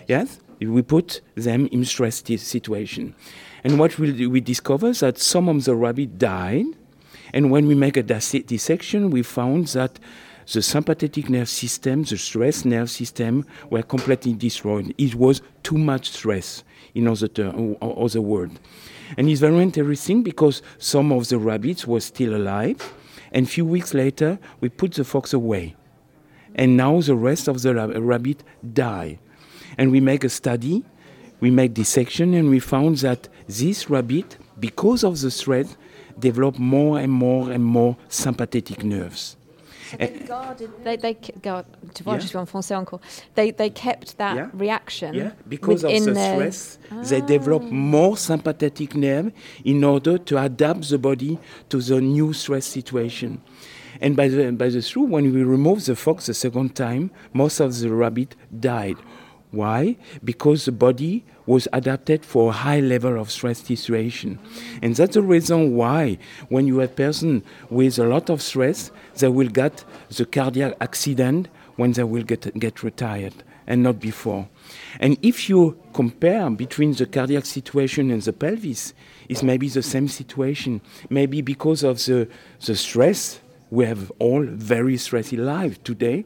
Yes, 0.06 0.38
we 0.60 0.80
put 0.82 1.20
them 1.34 1.66
in 1.72 1.84
stress 1.84 2.22
situation. 2.24 3.16
And 3.64 3.80
what 3.80 3.98
we, 3.98 4.28
we 4.28 4.40
discover 4.40 4.92
that 4.92 5.18
some 5.18 5.48
of 5.48 5.64
the 5.64 5.74
rabbit 5.74 6.18
died. 6.18 6.66
And 7.34 7.50
when 7.50 7.66
we 7.66 7.74
make 7.74 7.96
a 7.96 8.02
dis- 8.04 8.30
dissection, 8.46 9.10
we 9.10 9.24
found 9.24 9.66
that 9.68 9.98
the 10.52 10.62
sympathetic 10.62 11.28
nerve 11.28 11.48
system, 11.48 12.04
the 12.04 12.16
stress 12.16 12.64
nerve 12.64 12.90
system, 12.90 13.44
were 13.70 13.82
completely 13.82 14.32
destroyed. 14.32 14.94
It 14.96 15.14
was 15.14 15.42
too 15.62 15.78
much 15.78 16.10
stress, 16.10 16.64
in 16.94 17.08
other, 17.08 17.28
ter- 17.28 17.52
o- 17.54 18.04
other. 18.04 18.50
And 19.16 19.28
it's 19.28 19.40
very 19.40 19.62
interesting 19.62 20.22
because 20.22 20.62
some 20.78 21.12
of 21.12 21.28
the 21.28 21.38
rabbits 21.38 21.86
were 21.86 22.00
still 22.00 22.36
alive, 22.36 22.94
and 23.32 23.46
a 23.46 23.48
few 23.48 23.64
weeks 23.64 23.94
later 23.94 24.38
we 24.60 24.68
put 24.68 24.94
the 24.94 25.04
fox 25.04 25.32
away, 25.32 25.74
and 26.54 26.76
now 26.76 27.00
the 27.00 27.16
rest 27.16 27.48
of 27.48 27.62
the 27.62 27.74
rab- 27.74 27.96
rabbit 27.96 28.42
die. 28.72 29.18
And 29.78 29.90
we 29.90 30.00
make 30.00 30.24
a 30.24 30.28
study, 30.28 30.84
we 31.40 31.50
make 31.50 31.74
dissection, 31.74 32.34
and 32.34 32.48
we 32.48 32.60
found 32.60 32.98
that 32.98 33.28
this 33.46 33.90
rabbit 33.90 34.38
because 34.58 35.04
of 35.04 35.20
the 35.20 35.30
stress, 35.30 35.76
develop 36.18 36.58
more 36.58 36.98
and 36.98 37.12
more 37.12 37.50
and 37.50 37.64
more 37.64 37.96
sympathetic 38.08 38.82
nerves. 38.82 39.35
They 39.98 40.06
eh. 40.06 40.26
guarded, 40.26 40.70
they, 40.84 40.96
they 40.96 41.14
ke- 41.14 41.40
guard, 41.42 41.64
tu 41.94 42.02
Yeah. 42.04 42.18
je 42.18 42.26
suis 42.26 42.38
en 42.38 42.46
français 42.46 42.74
encore. 42.74 43.00
They, 43.34 43.52
they 43.52 43.70
kept 43.70 44.16
that 44.18 44.34
Yeah. 44.36 44.50
reaction 44.54 45.14
Yeah, 45.14 45.30
because 45.48 45.84
of 45.84 45.90
the 45.92 46.12
their, 46.12 46.34
stress, 46.34 46.78
ah. 46.90 47.02
they 47.02 47.20
develop 47.20 47.62
more 47.70 48.16
sympathetic 48.16 48.94
nerve 48.94 49.30
in 49.64 49.84
order 49.84 50.18
to 50.18 50.38
adapt 50.42 50.88
the 50.88 50.98
body 50.98 51.38
to 51.68 51.80
the 51.80 52.00
new 52.00 52.32
stress 52.32 52.66
situation. 52.66 53.40
And 54.00 54.14
by 54.14 54.28
the 54.28 54.52
by 54.52 54.68
the 54.68 54.82
through, 54.82 55.04
when 55.04 55.32
we 55.32 55.42
remove 55.42 55.84
the 55.86 55.96
fox 55.96 56.26
the 56.26 56.34
second 56.34 56.74
time, 56.74 57.10
most 57.32 57.60
of 57.60 57.78
the 57.80 57.88
rabbit 57.90 58.36
died. 58.60 58.96
Why? 59.52 59.96
Because 60.22 60.66
the 60.66 60.72
body 60.72 61.24
was 61.46 61.68
adapted 61.72 62.24
for 62.24 62.50
a 62.50 62.52
high 62.52 62.80
level 62.80 63.20
of 63.20 63.30
stress 63.30 63.60
situation. 63.60 64.38
And 64.82 64.94
that's 64.94 65.14
the 65.14 65.22
reason 65.22 65.76
why 65.76 66.18
when 66.48 66.66
you 66.66 66.78
have 66.78 66.90
a 66.90 66.94
person 66.94 67.44
with 67.70 67.98
a 67.98 68.04
lot 68.04 68.28
of 68.30 68.42
stress, 68.42 68.90
they 69.16 69.28
will 69.28 69.48
get 69.48 69.84
the 70.08 70.26
cardiac 70.26 70.74
accident 70.80 71.48
when 71.76 71.92
they 71.92 72.04
will 72.04 72.24
get, 72.24 72.58
get 72.58 72.82
retired 72.82 73.34
and 73.66 73.82
not 73.82 74.00
before. 74.00 74.48
And 75.00 75.18
if 75.22 75.48
you 75.48 75.78
compare 75.92 76.48
between 76.50 76.92
the 76.94 77.06
cardiac 77.06 77.46
situation 77.46 78.10
and 78.10 78.22
the 78.22 78.32
pelvis, 78.32 78.94
it's 79.28 79.42
maybe 79.42 79.68
the 79.68 79.82
same 79.82 80.08
situation. 80.08 80.80
Maybe 81.10 81.42
because 81.42 81.82
of 81.82 82.04
the, 82.04 82.28
the 82.64 82.76
stress, 82.76 83.40
we 83.70 83.84
have 83.86 84.12
all 84.18 84.44
very 84.44 84.94
stressy 84.94 85.38
life 85.38 85.82
today. 85.82 86.24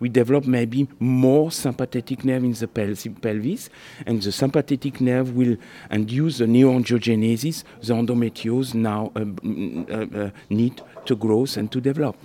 We 0.00 0.08
develop 0.08 0.46
maybe 0.46 0.88
more 1.00 1.50
sympathetic 1.50 2.24
nerve 2.24 2.44
in 2.44 2.52
the 2.52 2.68
pel- 2.68 2.94
pelvis, 3.22 3.70
and 4.06 4.20
the 4.22 4.32
sympathetic 4.32 5.00
nerve 5.00 5.34
will 5.34 5.56
induce 5.90 6.38
the 6.38 6.46
neoangiogenesis, 6.46 7.64
the 7.82 7.94
endometriose 7.94 8.74
now 8.74 9.12
uh, 9.16 9.20
mm, 9.20 9.90
uh, 9.90 10.18
uh, 10.26 10.30
need 10.50 10.82
to 11.06 11.16
grow 11.16 11.46
and 11.56 11.70
to 11.72 11.80
develop. 11.80 12.16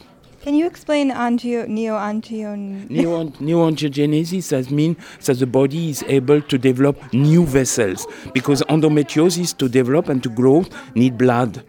Can 0.41 0.55
you 0.55 0.65
explain 0.65 1.11
angio, 1.11 1.67
neoangio? 1.67 2.57
Neo- 2.89 3.29
Neoangiogenesis 3.29 4.49
that 4.49 4.71
means 4.71 4.97
that 5.25 5.37
the 5.37 5.45
body 5.45 5.91
is 5.91 6.03
able 6.07 6.41
to 6.41 6.57
develop 6.57 6.97
new 7.13 7.45
vessels 7.45 8.07
because 8.33 8.63
endometriosis 8.63 9.55
to 9.57 9.69
develop 9.69 10.09
and 10.09 10.23
to 10.23 10.29
grow 10.29 10.65
need 10.95 11.17
blood. 11.17 11.63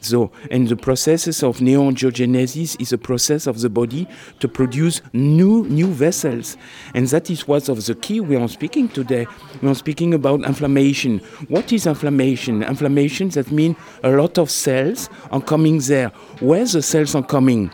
So, 0.00 0.32
and 0.50 0.66
the 0.66 0.76
processes 0.76 1.42
of 1.42 1.58
neoangiogenesis 1.58 2.80
is 2.80 2.92
a 2.92 2.98
process 2.98 3.46
of 3.46 3.60
the 3.60 3.68
body 3.68 4.08
to 4.38 4.48
produce 4.48 5.02
new 5.12 5.64
new 5.64 5.88
vessels, 5.88 6.56
and 6.94 7.06
that 7.08 7.30
is 7.30 7.46
what 7.46 7.68
of 7.68 7.84
the 7.84 7.94
key 7.94 8.20
we 8.20 8.36
are 8.36 8.48
speaking 8.48 8.88
today. 8.88 9.26
We 9.60 9.68
are 9.68 9.74
speaking 9.74 10.14
about 10.14 10.44
inflammation. 10.44 11.18
What 11.48 11.70
is 11.72 11.86
inflammation? 11.86 12.62
Inflammation 12.62 13.28
that 13.30 13.50
means 13.50 13.76
a 14.02 14.10
lot 14.10 14.38
of 14.38 14.50
cells 14.50 15.10
are 15.30 15.42
coming 15.42 15.78
there. 15.80 16.08
Where 16.40 16.64
the 16.64 16.82
cells 16.82 17.14
are 17.14 17.22
coming? 17.22 17.70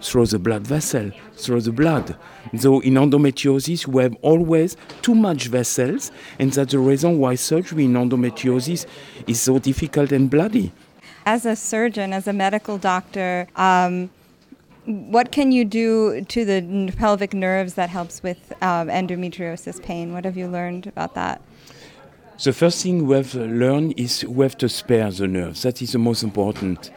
through 0.00 0.26
the 0.26 0.38
blood 0.38 0.66
vessel, 0.66 1.10
through 1.36 1.62
the 1.62 1.72
blood. 1.72 2.16
So 2.58 2.80
in 2.80 2.94
endometriosis, 2.94 3.86
we 3.86 4.02
have 4.02 4.14
always 4.22 4.76
too 5.02 5.14
much 5.14 5.46
vessels, 5.46 6.12
and 6.38 6.52
that's 6.52 6.72
the 6.72 6.78
reason 6.78 7.18
why 7.18 7.34
surgery 7.34 7.86
in 7.86 7.94
endometriosis 7.94 8.86
is 9.26 9.40
so 9.40 9.58
difficult 9.58 10.12
and 10.12 10.30
bloody. 10.30 10.72
As 11.26 11.44
a 11.44 11.56
surgeon, 11.56 12.12
as 12.12 12.28
a 12.28 12.32
medical 12.32 12.78
doctor, 12.78 13.48
um, 13.56 14.10
what 14.84 15.32
can 15.32 15.50
you 15.50 15.64
do 15.64 16.20
to 16.22 16.44
the 16.44 16.92
pelvic 16.96 17.34
nerves 17.34 17.74
that 17.74 17.90
helps 17.90 18.22
with 18.22 18.52
um, 18.62 18.86
endometriosis 18.86 19.82
pain? 19.82 20.12
What 20.12 20.24
have 20.24 20.36
you 20.36 20.46
learned 20.46 20.86
about 20.86 21.14
that? 21.14 21.42
The 22.44 22.52
first 22.52 22.80
thing 22.80 23.06
we 23.08 23.16
have 23.16 23.34
learned 23.34 23.98
is 23.98 24.24
we 24.24 24.44
have 24.44 24.56
to 24.58 24.68
spare 24.68 25.10
the 25.10 25.26
nerves. 25.26 25.62
That 25.62 25.82
is 25.82 25.92
the 25.92 25.98
most 25.98 26.22
important. 26.22 26.92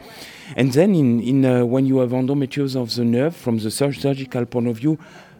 And 0.54 0.72
then, 0.74 0.94
in, 0.94 1.20
in 1.20 1.44
uh, 1.44 1.64
when 1.64 1.86
you 1.86 1.98
have 1.98 2.10
endometriosis 2.10 2.80
of 2.80 2.94
the 2.94 3.04
nerve, 3.04 3.34
from 3.34 3.58
the 3.58 3.70
sur- 3.72 3.92
surgical 3.92 4.46
point 4.46 4.68
of 4.68 4.76
view, 4.76 4.96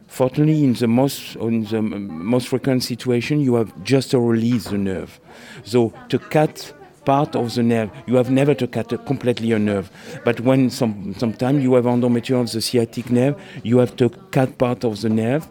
fortunately, 0.08 0.64
in 0.64 0.72
the 0.72 0.88
most 0.88 1.36
in 1.36 1.62
the 1.64 1.76
m- 1.76 2.24
most 2.24 2.48
frequent 2.48 2.82
situation, 2.82 3.40
you 3.40 3.54
have 3.54 3.70
just 3.84 4.10
to 4.10 4.18
release 4.18 4.64
the 4.64 4.78
nerve. 4.78 5.20
So 5.62 5.92
to 6.08 6.18
cut 6.18 6.72
part 7.10 7.34
of 7.34 7.52
the 7.56 7.62
nerve, 7.62 7.90
you 8.06 8.14
have 8.14 8.30
never 8.30 8.54
to 8.54 8.66
cut 8.68 8.88
completely 9.04 9.50
a 9.50 9.58
nerve. 9.58 9.90
But 10.24 10.36
when 10.48 10.70
some 10.70 11.12
sometimes 11.18 11.58
you 11.64 11.74
have 11.74 11.86
endometriosis 11.86 12.40
of 12.40 12.52
the 12.52 12.60
sciatic 12.68 13.10
nerve, 13.10 13.34
you 13.64 13.78
have 13.78 13.96
to 13.96 14.10
cut 14.36 14.50
part 14.58 14.84
of 14.84 15.00
the 15.00 15.08
nerve. 15.08 15.42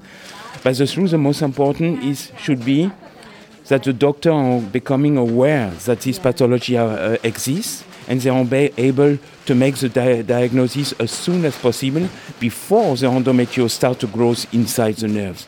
But 0.64 0.78
the 0.78 0.88
truth, 0.88 1.12
the 1.12 1.18
most 1.18 1.41
important 1.41 2.03
is 2.12 2.32
should 2.43 2.64
be 2.64 2.89
that 3.68 3.84
the 3.84 3.91
doctor 3.91 4.32
are 4.32 4.62
becoming 4.62 5.18
aware 5.18 5.70
that 5.86 5.99
this 6.01 6.18
pathology 6.18 6.78
uh, 6.78 6.86
uh, 6.86 7.18
exists 7.24 7.84
and 8.07 8.22
they 8.22 8.30
are 8.30 8.70
able 8.78 9.18
to 9.45 9.53
make 9.53 9.76
the 9.84 9.89
di- 9.89 10.22
diagnosis 10.24 10.93
as 10.93 11.12
soon 11.12 11.43
as 11.45 11.57
possible 11.57 12.07
before 12.39 12.95
the 12.95 13.07
endometriose 13.07 13.72
start 13.72 13.99
to 13.99 14.07
grow 14.07 14.34
inside 14.53 14.95
the 14.95 15.07
nerves. 15.07 15.45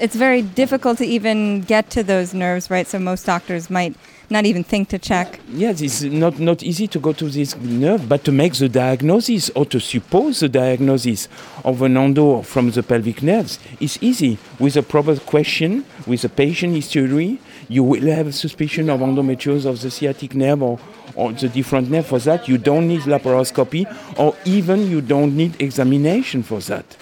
It's 0.00 0.14
very 0.14 0.42
difficult 0.42 0.98
to 0.98 1.04
even 1.04 1.62
get 1.62 1.90
to 1.90 2.02
those 2.02 2.32
nerves, 2.32 2.70
right? 2.70 2.86
So 2.86 2.98
most 2.98 3.26
doctors 3.26 3.68
might 3.68 3.96
not 4.30 4.46
even 4.46 4.62
think 4.62 4.88
to 4.90 4.98
check. 4.98 5.40
Yes, 5.48 5.80
it's 5.80 6.02
not, 6.02 6.38
not 6.38 6.62
easy 6.62 6.86
to 6.88 7.00
go 7.00 7.12
to 7.14 7.28
this 7.28 7.56
nerve, 7.56 8.08
but 8.08 8.24
to 8.24 8.32
make 8.32 8.54
the 8.54 8.68
diagnosis 8.68 9.50
or 9.56 9.64
to 9.66 9.80
suppose 9.80 10.40
the 10.40 10.48
diagnosis 10.48 11.28
of 11.64 11.82
an 11.82 11.96
endo 11.96 12.42
from 12.42 12.70
the 12.70 12.82
pelvic 12.82 13.22
nerves 13.22 13.58
is 13.80 13.98
easy. 14.00 14.38
With 14.58 14.76
a 14.76 14.82
proper 14.82 15.16
question, 15.16 15.84
with 16.06 16.24
a 16.24 16.28
patient 16.28 16.74
history, 16.74 17.40
you 17.68 17.82
will 17.82 18.06
have 18.14 18.26
a 18.26 18.32
suspicion 18.32 18.90
of 18.90 19.00
endometriosis 19.00 19.66
of 19.66 19.80
the 19.80 19.90
sciatic 19.90 20.34
nerve 20.34 20.62
or, 20.62 20.78
or 21.14 21.32
the 21.32 21.48
different 21.48 21.90
nerve. 21.90 22.06
For 22.06 22.18
that, 22.20 22.48
you 22.48 22.58
don't 22.58 22.86
need 22.86 23.02
laparoscopy 23.02 23.86
or 24.18 24.36
even 24.44 24.88
you 24.88 25.00
don't 25.00 25.36
need 25.36 25.60
examination 25.60 26.42
for 26.42 26.60
that. 26.60 26.96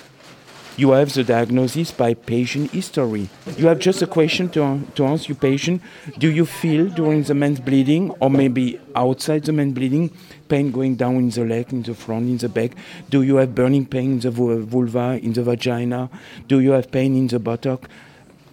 You 0.79 0.91
have 0.91 1.15
the 1.15 1.25
diagnosis 1.25 1.91
by 1.91 2.13
patient 2.13 2.71
history. 2.73 3.31
You 3.57 3.69
have 3.69 3.79
just 3.79 4.03
a 4.03 4.07
question 4.07 4.51
to, 4.51 4.83
to 4.97 5.07
ask 5.07 5.27
your 5.27 5.37
patient 5.37 5.81
Do 6.19 6.31
you 6.31 6.45
feel 6.45 6.91
during 6.91 7.23
the 7.23 7.33
men's 7.35 7.61
bleeding, 7.61 8.11
or 8.21 8.29
maybe 8.29 8.79
outside 8.95 9.45
the 9.45 9.53
men's 9.53 9.73
bleeding, 9.73 10.11
pain 10.49 10.71
going 10.73 10.97
down 10.97 11.17
in 11.17 11.31
the 11.31 11.47
leg, 11.47 11.73
in 11.73 11.83
the 11.83 11.95
front, 11.95 12.29
in 12.29 12.37
the 12.37 12.51
back? 12.51 12.73
Do 13.09 13.23
you 13.23 13.37
have 13.37 13.55
burning 13.55 13.87
pain 13.87 14.13
in 14.13 14.21
the 14.21 14.31
vulva, 14.31 15.19
in 15.23 15.33
the 15.33 15.43
vagina? 15.43 16.11
Do 16.47 16.61
you 16.61 16.73
have 16.73 16.91
pain 16.91 17.17
in 17.17 17.29
the 17.29 17.39
buttock? 17.39 17.89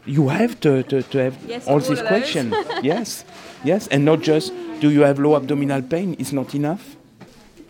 You 0.06 0.30
have 0.30 0.60
to, 0.62 0.84
to, 0.84 1.04
to 1.04 1.18
have 1.18 1.38
Yes, 1.46 1.68
all 1.68 1.74
all 1.74 1.80
these 1.82 2.02
questions. 2.02 2.56
yes, 2.84 3.26
yes, 3.66 3.88
and 3.88 4.06
not 4.06 4.22
just 4.22 4.54
do 4.80 4.90
you 4.90 5.02
have 5.02 5.20
low 5.20 5.36
abdominal 5.36 5.82
pain? 5.82 6.16
It's 6.20 6.32
not 6.32 6.56
enough. 6.56 6.96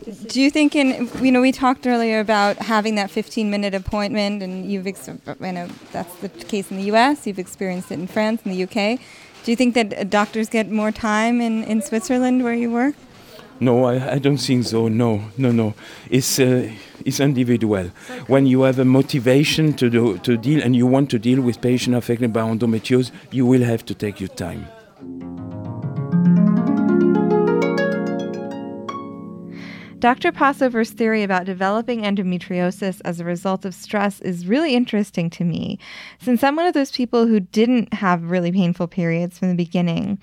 Do 0.03 0.41
you 0.41 0.49
think 0.49 0.75
in 0.75 1.09
you 1.21 1.31
know 1.31 1.41
we 1.41 1.51
talked 1.51 1.87
earlier 1.87 2.19
about 2.19 2.57
having 2.57 2.95
that 2.95 3.09
15 3.09 3.49
minute 3.49 3.73
appointment 3.73 4.43
and 4.43 4.69
you've 4.69 4.87
ex- 4.87 5.09
I 5.09 5.51
know 5.51 5.67
that's 5.91 6.13
the 6.15 6.29
case 6.29 6.71
in 6.71 6.77
the 6.77 6.83
US 6.93 7.25
you've 7.25 7.39
experienced 7.39 7.91
it 7.91 7.99
in 7.99 8.07
France 8.07 8.41
and 8.43 8.53
the 8.53 8.63
UK 8.63 8.99
do 9.43 9.51
you 9.51 9.55
think 9.55 9.75
that 9.75 9.93
uh, 9.93 10.03
doctors 10.03 10.49
get 10.49 10.69
more 10.71 10.91
time 10.91 11.41
in, 11.41 11.63
in 11.63 11.81
Switzerland 11.81 12.43
where 12.43 12.53
you 12.53 12.71
work 12.71 12.95
No, 13.59 13.85
I, 13.85 14.15
I 14.15 14.19
don't 14.19 14.37
think 14.37 14.65
so. 14.65 14.89
No, 14.89 15.09
no, 15.37 15.51
no. 15.51 15.73
It's 16.09 16.39
uh, 16.39 16.69
it's 17.05 17.19
individual. 17.19 17.85
When 18.27 18.45
you 18.45 18.63
have 18.63 18.79
a 18.79 18.83
motivation 18.85 19.73
to 19.73 19.89
do, 19.89 20.17
to 20.17 20.37
deal 20.37 20.59
and 20.63 20.75
you 20.75 20.87
want 20.95 21.09
to 21.11 21.19
deal 21.19 21.39
with 21.41 21.61
patient 21.61 21.95
affected 21.95 22.33
by 22.33 22.41
endometriosis, 22.41 23.11
you 23.31 23.45
will 23.45 23.63
have 23.63 23.85
to 23.85 23.93
take 23.93 24.19
your 24.19 24.33
time. 24.35 24.65
Dr. 30.03 30.33
Possover's 30.33 30.91
theory 30.91 31.23
about 31.23 31.45
developing 31.45 32.01
endometriosis 32.01 32.99
as 33.05 33.21
a 33.21 33.23
result 33.23 33.63
of 33.63 33.73
stress 33.73 34.19
is 34.19 34.45
really 34.45 34.75
interesting 34.75 35.29
to 35.29 35.45
me, 35.45 35.79
since 36.19 36.43
I'm 36.43 36.57
one 36.57 36.65
of 36.65 36.73
those 36.73 36.91
people 36.91 37.25
who 37.25 37.39
didn't 37.39 37.93
have 37.93 38.29
really 38.29 38.51
painful 38.51 38.89
periods 38.89 39.39
from 39.39 39.47
the 39.47 39.55
beginning. 39.55 40.19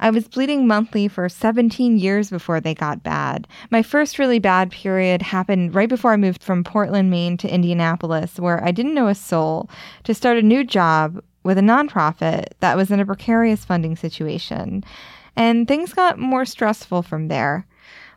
I 0.00 0.10
was 0.10 0.28
bleeding 0.28 0.66
monthly 0.66 1.08
for 1.08 1.30
17 1.30 1.96
years 1.96 2.28
before 2.28 2.60
they 2.60 2.74
got 2.74 3.02
bad. 3.02 3.48
My 3.70 3.82
first 3.82 4.18
really 4.18 4.38
bad 4.38 4.70
period 4.70 5.22
happened 5.22 5.74
right 5.74 5.88
before 5.88 6.12
I 6.12 6.18
moved 6.18 6.42
from 6.42 6.62
Portland, 6.62 7.10
Maine 7.10 7.38
to 7.38 7.48
Indianapolis, 7.48 8.38
where 8.38 8.62
I 8.62 8.70
didn't 8.70 8.92
know 8.94 9.08
a 9.08 9.14
soul, 9.14 9.70
to 10.04 10.12
start 10.12 10.36
a 10.36 10.42
new 10.42 10.62
job 10.62 11.22
with 11.42 11.56
a 11.56 11.62
nonprofit 11.62 12.48
that 12.60 12.76
was 12.76 12.90
in 12.90 13.00
a 13.00 13.06
precarious 13.06 13.64
funding 13.64 13.96
situation. 13.96 14.84
And 15.36 15.66
things 15.66 15.94
got 15.94 16.18
more 16.18 16.44
stressful 16.44 17.00
from 17.00 17.28
there. 17.28 17.66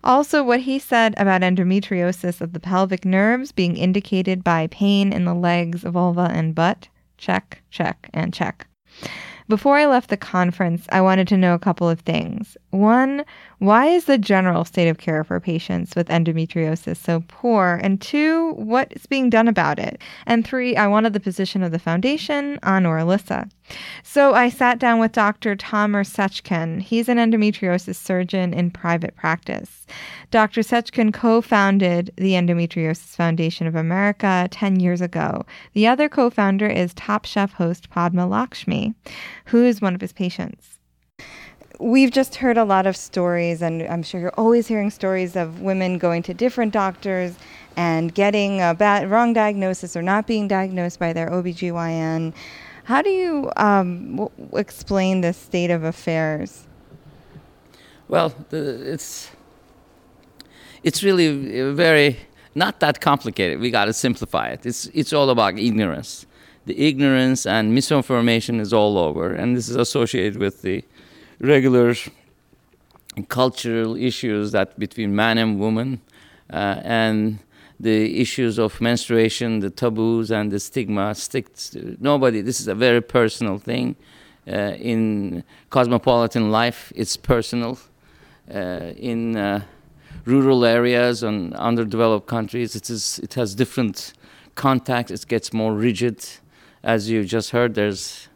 Also, 0.06 0.43
what 0.43 0.60
he 0.60 0.78
said 0.78 1.16
about 1.18 1.41
endometriosis 1.41 2.39
of 2.39 2.53
the 2.53 2.60
pelvic 2.60 3.03
nerves 3.03 3.51
being 3.51 3.76
indicated 3.76 4.43
by 4.43 4.68
pain 4.68 5.12
in 5.12 5.26
the 5.26 5.34
legs, 5.34 5.82
vulva, 5.82 6.30
and 6.32 6.53
butt. 6.53 6.88
Check, 7.18 7.64
check, 7.72 8.08
and 8.14 8.32
check. 8.32 8.68
Before 9.47 9.78
I 9.78 9.86
left 9.86 10.10
the 10.10 10.18
conference, 10.18 10.88
I 10.91 11.01
wanted 11.01 11.28
to 11.28 11.38
know 11.38 11.53
a 11.53 11.60
couple 11.60 11.88
of 11.88 11.99
things. 11.99 12.58
One, 12.72 13.24
why 13.60 13.88
is 13.88 14.06
the 14.06 14.18
general 14.18 14.66
state 14.66 14.89
of 14.89 14.97
care 14.97 15.24
for 15.24 15.39
patients 15.39 15.95
with 15.95 16.08
endometriosis 16.08 16.97
so 16.97 17.24
poor? 17.28 17.80
And 17.84 18.01
two, 18.01 18.53
what 18.53 18.91
is 18.91 19.06
being 19.06 19.30
done 19.30 19.47
about 19.47 19.78
it? 19.78 20.01
And 20.26 20.45
three, 20.45 20.76
I 20.76 20.88
wanted 20.88 21.14
the 21.14 21.20
position 21.20 21.62
of 21.62 21.72
the 21.72 21.80
foundation 21.80 22.58
on 22.64 22.84
Orilissa. 22.84 23.49
So 24.03 24.34
I 24.34 24.49
sat 24.49 24.80
down 24.80 24.99
with 24.99 25.11
Dr. 25.11 25.55
Tamer 25.55 26.03
Seckin. 26.03 26.82
He's 26.82 27.09
an 27.09 27.18
endometriosis 27.18 27.95
surgeon 27.95 28.53
in 28.53 28.72
private 28.72 29.16
practice. 29.16 29.86
Dr. 30.32 30.61
Seckin 30.61 31.11
co 31.13 31.41
founded 31.41 32.11
the 32.16 32.34
Endometriosis 32.34 33.16
Foundation 33.16 33.68
of 33.68 33.76
America 33.76 34.47
10 34.51 34.80
years 34.80 35.01
ago. 35.01 35.45
The 35.74 35.88
other 35.88 36.09
co 36.09 36.30
founder 36.30 36.68
is 36.68 36.93
Top 36.93 37.26
Chef 37.26 37.53
host 37.53 37.89
Padma 37.89 38.28
Lakshmi, 38.28 38.93
who 39.45 39.63
is 39.63 39.82
one 39.82 39.95
of 39.95 40.01
his 40.01 40.13
patients. 40.13 40.80
We've 41.80 42.11
just 42.11 42.36
heard 42.36 42.57
a 42.57 42.63
lot 42.63 42.88
of 42.88 42.95
stories, 42.95 43.61
and 43.61 43.84
I'm 43.84 44.01
sure 44.01 44.22
you're 44.22 44.32
always 44.38 44.68
hearing 44.68 44.89
stories 44.89 45.36
of 45.36 45.59
women 45.61 45.97
going 45.97 46.24
to 46.24 46.34
different 46.34 46.72
doctors 46.72 47.36
and 47.76 48.13
getting 48.13 48.61
a 48.61 48.74
bad, 48.74 49.09
wrong 49.09 49.34
diagnosis 49.34 49.95
or 49.97 50.01
not 50.01 50.26
being 50.28 50.47
diagnosed 50.47 50.99
by 50.99 51.11
their 51.11 51.30
OBGYN. 51.30 52.34
How 52.86 53.01
do 53.01 53.09
you 53.09 53.51
um, 53.57 54.15
w- 54.15 54.31
explain 54.53 55.21
this 55.21 55.38
state 55.38 55.71
of 55.71 55.83
affairs? 55.83 56.67
Well, 58.07 58.33
the, 58.49 58.93
it's 58.93 59.31
it's 60.83 61.03
really 61.03 61.71
very 61.73 62.17
not 62.53 62.79
that 62.81 63.01
complicated. 63.01 63.59
We 63.59 63.71
got 63.71 63.86
to 63.86 63.93
simplify 63.93 64.49
it. 64.49 64.65
It's 64.65 64.86
it's 64.93 65.13
all 65.13 65.31
about 65.31 65.57
ignorance. 65.57 66.27
The 66.67 66.79
ignorance 66.88 67.47
and 67.47 67.73
misinformation 67.73 68.59
is 68.59 68.71
all 68.71 68.99
over, 68.99 69.33
and 69.33 69.57
this 69.57 69.67
is 69.67 69.75
associated 69.75 70.38
with 70.39 70.61
the 70.61 70.83
regular 71.39 71.95
cultural 73.29 73.95
issues 73.95 74.51
that 74.51 74.77
between 74.77 75.15
man 75.15 75.39
and 75.39 75.59
woman, 75.59 76.01
uh, 76.51 76.81
and 76.83 77.39
the 77.80 78.21
issues 78.21 78.57
of 78.57 78.80
menstruation, 78.80 79.59
the 79.59 79.69
taboos 79.69 80.32
and 80.32 80.51
the 80.51 80.59
stigma 80.59 81.13
sticks. 81.15 81.69
To 81.69 81.97
nobody. 81.99 82.41
This 82.41 82.59
is 82.59 82.67
a 82.67 82.76
very 82.76 83.01
personal 83.01 83.57
thing. 83.57 83.95
Uh, 84.47 84.76
in 84.78 85.43
cosmopolitan 85.69 86.51
life, 86.51 86.93
it's 86.95 87.17
personal. 87.17 87.80
Uh, 88.53 88.93
in 88.95 89.36
uh, 89.36 89.61
rural 90.26 90.63
areas 90.65 91.23
and 91.23 91.53
underdeveloped 91.55 92.28
countries, 92.28 92.76
it 92.76 92.89
is 92.89 93.19
it 93.19 93.34
has 93.34 93.55
different 93.55 94.13
contacts. 94.53 95.11
It 95.11 95.28
gets 95.28 95.51
more 95.51 95.73
rigid, 95.73 96.26
as 96.84 97.09
you 97.09 97.23
just 97.26 97.49
heard. 97.51 97.73
There's 97.73 98.30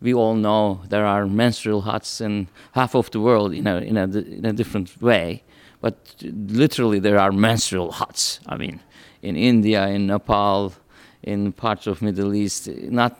we 0.00 0.14
all 0.14 0.34
know 0.34 0.82
there 0.88 1.04
are 1.04 1.26
menstrual 1.26 1.82
huts 1.82 2.20
in 2.20 2.48
half 2.72 2.94
of 2.94 3.10
the 3.10 3.20
world 3.20 3.52
in 3.52 3.66
a 3.66 3.78
in 3.78 3.96
a 3.96 4.04
in 4.04 4.44
a 4.44 4.52
different 4.52 5.00
way, 5.02 5.42
but 5.86 5.96
literally 6.64 6.98
there 6.98 7.18
are 7.24 7.30
menstrual 7.30 7.92
huts. 7.92 8.40
I 8.52 8.56
mean, 8.56 8.80
in 9.22 9.36
India, 9.36 9.86
in 9.86 10.08
Nepal, 10.08 10.72
in 11.22 11.52
parts 11.52 11.86
of 11.86 12.02
Middle 12.02 12.34
East, 12.34 12.68
not 13.00 13.12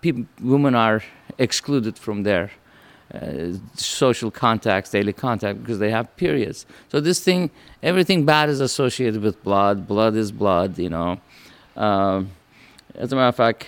people, 0.00 0.24
women 0.40 0.74
are 0.74 1.02
excluded 1.36 1.98
from 1.98 2.22
their 2.22 2.50
uh, 3.12 3.52
social 3.74 4.30
contacts, 4.30 4.88
daily 4.92 5.12
contact, 5.12 5.60
because 5.60 5.78
they 5.78 5.90
have 5.90 6.06
periods. 6.16 6.64
So 6.88 7.00
this 7.00 7.20
thing, 7.20 7.50
everything 7.82 8.24
bad 8.24 8.48
is 8.48 8.60
associated 8.60 9.20
with 9.20 9.36
blood. 9.44 9.86
Blood 9.86 10.14
is 10.16 10.32
blood, 10.32 10.78
you 10.78 10.88
know. 10.88 11.20
Um, 11.76 12.30
as 12.94 13.12
a 13.12 13.16
matter 13.16 13.28
of 13.28 13.36
fact, 13.36 13.66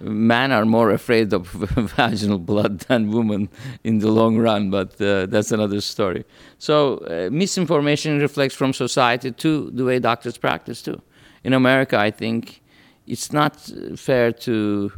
men 0.00 0.52
are 0.52 0.64
more 0.64 0.90
afraid 0.90 1.32
of 1.32 1.48
vaginal 1.96 2.38
blood 2.38 2.80
than 2.80 3.10
women 3.10 3.48
in 3.84 3.98
the 3.98 4.10
long 4.10 4.38
run, 4.38 4.70
but 4.70 5.00
uh, 5.00 5.26
that's 5.26 5.52
another 5.52 5.80
story. 5.80 6.24
So, 6.58 6.98
uh, 6.98 7.28
misinformation 7.32 8.20
reflects 8.20 8.54
from 8.54 8.72
society 8.72 9.32
to 9.32 9.70
the 9.70 9.84
way 9.84 9.98
doctors 9.98 10.38
practice, 10.38 10.82
too. 10.82 11.00
In 11.44 11.52
America, 11.52 11.98
I 11.98 12.10
think 12.10 12.62
it's 13.06 13.32
not 13.32 13.56
fair 13.96 14.32
to 14.32 14.92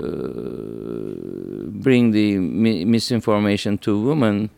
uh, 0.00 0.04
bring 1.68 2.12
the 2.12 2.38
mi- 2.38 2.84
misinformation 2.84 3.78
to 3.78 4.00
women 4.00 4.50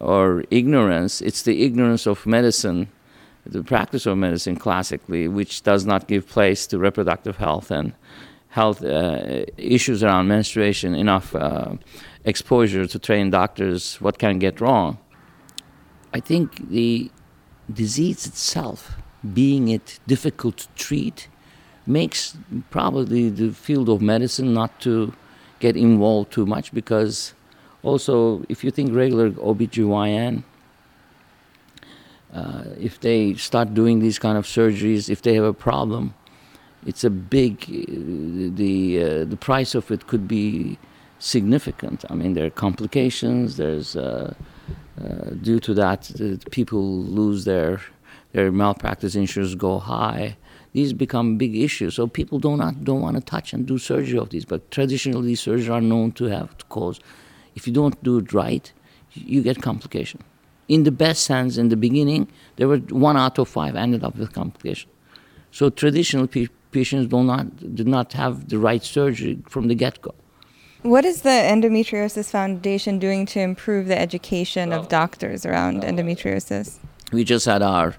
or 0.00 0.44
ignorance. 0.50 1.20
It's 1.20 1.42
the 1.42 1.64
ignorance 1.64 2.06
of 2.06 2.26
medicine, 2.26 2.88
the 3.44 3.62
practice 3.62 4.06
of 4.06 4.16
medicine 4.16 4.56
classically, 4.56 5.28
which 5.28 5.62
does 5.62 5.84
not 5.84 6.08
give 6.08 6.26
place 6.26 6.66
to 6.68 6.78
reproductive 6.78 7.36
health 7.36 7.70
and 7.70 7.92
health 8.48 8.82
uh, 8.82 9.44
issues 9.56 10.02
around 10.02 10.28
menstruation, 10.28 10.94
enough 10.94 11.34
uh, 11.34 11.74
exposure 12.24 12.86
to 12.86 12.98
train 12.98 13.30
doctors 13.30 14.00
what 14.00 14.18
can 14.18 14.38
get 14.38 14.60
wrong. 14.60 14.98
I 16.12 16.20
think 16.20 16.68
the 16.70 17.10
disease 17.72 18.26
itself, 18.26 18.96
being 19.34 19.68
it 19.68 20.00
difficult 20.06 20.58
to 20.58 20.68
treat, 20.76 21.28
makes 21.86 22.36
probably 22.70 23.30
the 23.30 23.50
field 23.50 23.88
of 23.88 24.00
medicine 24.00 24.52
not 24.52 24.80
to 24.80 25.12
get 25.60 25.76
involved 25.76 26.32
too 26.32 26.46
much 26.46 26.72
because 26.72 27.34
also 27.82 28.44
if 28.48 28.62
you 28.62 28.70
think 28.70 28.94
regular 28.94 29.30
OBGYN, 29.30 30.44
uh, 32.32 32.64
if 32.78 33.00
they 33.00 33.34
start 33.34 33.74
doing 33.74 34.00
these 34.00 34.18
kind 34.18 34.36
of 34.36 34.44
surgeries, 34.44 35.08
if 35.08 35.22
they 35.22 35.34
have 35.34 35.44
a 35.44 35.54
problem, 35.54 36.14
it's 36.88 37.04
a 37.04 37.10
big 37.10 37.54
the 38.56 38.74
uh, 39.04 39.24
the 39.32 39.36
price 39.36 39.74
of 39.74 39.90
it 39.90 40.06
could 40.06 40.26
be 40.26 40.78
significant. 41.18 42.04
I 42.10 42.14
mean, 42.14 42.32
there 42.32 42.46
are 42.46 42.56
complications. 42.66 43.58
There's 43.58 43.94
uh, 43.94 44.32
uh, 44.98 45.30
due 45.42 45.60
to 45.60 45.74
that, 45.74 46.00
people 46.50 46.84
lose 47.20 47.44
their 47.44 47.82
their 48.32 48.50
malpractice 48.50 49.14
insurance 49.14 49.54
go 49.54 49.78
high. 49.78 50.38
These 50.72 50.92
become 50.94 51.36
big 51.36 51.54
issues. 51.56 51.94
So 51.96 52.06
people 52.06 52.38
do 52.38 52.56
not 52.56 52.84
don't 52.84 53.02
want 53.02 53.16
to 53.16 53.22
touch 53.22 53.52
and 53.52 53.66
do 53.66 53.76
surgery 53.78 54.18
of 54.18 54.30
these. 54.30 54.46
But 54.46 54.70
traditionally, 54.70 55.26
these 55.28 55.42
surgeries 55.42 55.70
are 55.70 55.82
known 55.82 56.12
to 56.12 56.24
have 56.36 56.56
to 56.56 56.64
cause. 56.66 57.00
If 57.54 57.66
you 57.66 57.72
don't 57.72 58.02
do 58.02 58.18
it 58.18 58.32
right, 58.32 58.72
you 59.12 59.42
get 59.42 59.60
complication. 59.60 60.20
In 60.68 60.84
the 60.84 60.92
best 60.92 61.24
sense, 61.24 61.58
in 61.58 61.68
the 61.68 61.76
beginning, 61.76 62.28
there 62.56 62.68
were 62.68 62.78
one 63.08 63.16
out 63.16 63.38
of 63.38 63.48
five 63.48 63.74
ended 63.76 64.04
up 64.04 64.16
with 64.16 64.32
complication. 64.32 64.90
So 65.50 65.70
traditional 65.70 66.26
people 66.26 66.57
patients 66.70 67.06
do 67.08 67.22
not 67.22 67.74
do 67.74 67.84
not 67.84 68.12
have 68.12 68.48
the 68.48 68.58
right 68.58 68.84
surgery 68.84 69.38
from 69.48 69.68
the 69.68 69.74
get-go. 69.74 70.14
What 70.82 71.04
is 71.04 71.22
the 71.22 71.30
Endometriosis 71.30 72.30
Foundation 72.30 72.98
doing 72.98 73.26
to 73.26 73.40
improve 73.40 73.86
the 73.86 73.98
education 73.98 74.72
of 74.72 74.88
doctors 74.88 75.44
around 75.44 75.82
endometriosis? 75.82 76.78
We 77.12 77.24
just 77.24 77.46
had 77.46 77.62
our 77.62 77.96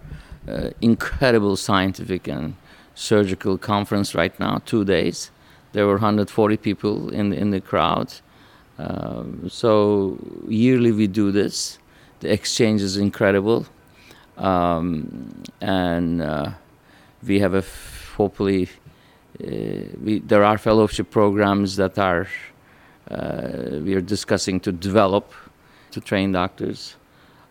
uh, 0.48 0.70
incredible 0.80 1.58
scientific 1.58 2.28
and 2.28 2.56
surgical 2.96 3.58
conference 3.58 4.16
right 4.16 4.38
now, 4.40 4.62
two 4.66 4.86
days. 4.86 5.30
There 5.74 5.86
were 5.86 5.96
140 5.96 6.58
people 6.58 7.10
in 7.10 7.34
in 7.34 7.52
the 7.52 7.62
crowd. 7.62 8.14
Uh, 8.78 9.24
so 9.50 10.18
yearly 10.48 10.94
we 10.94 11.08
do 11.08 11.32
this. 11.32 11.80
The 12.22 12.32
exchange 12.32 12.82
is 12.82 12.96
incredible, 12.96 13.66
um, 14.38 15.44
and 15.60 16.22
uh, 16.22 16.52
we 17.28 17.40
have 17.40 17.54
a 17.54 17.62
hopefully 18.20 18.68
uh, 18.68 19.48
we, 20.04 20.20
there 20.32 20.44
are 20.44 20.58
fellowship 20.58 21.10
programs 21.10 21.78
that 21.78 21.98
are 21.98 22.28
uh, 23.10 23.80
we 23.86 23.92
are 23.96 24.06
discussing 24.16 24.60
to 24.60 24.72
develop 24.72 25.26
to 25.92 26.00
train 26.10 26.32
doctors. 26.34 26.96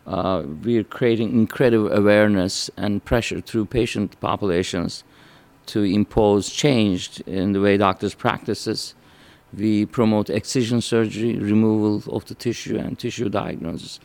Uh, 0.07 0.43
we 0.67 0.79
are 0.79 0.89
creating 0.99 1.29
incredible 1.45 1.91
awareness 1.93 2.71
and 2.77 3.05
pressure 3.05 3.41
through 3.41 3.65
patient 3.81 4.09
populations 4.21 5.05
to 5.73 5.83
impose 5.83 6.45
change 6.65 7.21
in 7.27 7.53
the 7.55 7.61
way 7.61 7.77
doctors 7.77 8.15
practices. 8.15 8.95
We 9.63 9.87
promote 9.87 10.31
excision 10.31 10.81
surgery, 10.81 11.33
removal 11.55 11.93
of 12.17 12.23
the 12.27 12.35
tissue, 12.35 12.77
and 12.79 12.99
tissue 12.99 13.29
diagnosis. 13.29 14.01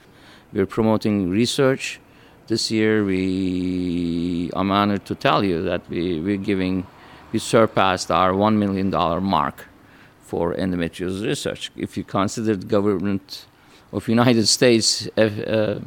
We 0.53 0.59
are 0.61 0.72
promoting 0.78 1.30
research 1.30 1.99
this 2.47 2.69
year 2.71 3.03
we 3.03 4.51
I'm 4.55 4.71
honored 4.71 5.05
to 5.05 5.15
tell 5.15 5.43
you 5.43 5.61
that 5.63 5.81
we, 5.89 6.19
we're 6.19 6.37
giving 6.37 6.85
we 7.31 7.39
surpassed 7.39 8.11
our 8.11 8.33
one 8.33 8.59
million 8.59 8.89
dollar 8.89 9.21
mark 9.21 9.67
for 10.21 10.53
endometriosis 10.53 11.25
research. 11.25 11.71
If 11.75 11.97
you 11.97 12.03
consider 12.03 12.55
the 12.55 12.65
government 12.65 13.45
of 13.91 14.07
United 14.07 14.47
States, 14.47 15.07
uh, 15.17 15.79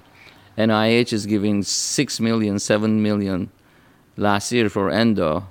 NIH 0.57 1.12
is 1.12 1.26
giving 1.26 1.62
six 1.62 2.20
million, 2.20 2.59
seven 2.59 3.02
million 3.02 3.50
last 4.16 4.52
year 4.52 4.68
for 4.68 4.90
endo. 4.90 5.46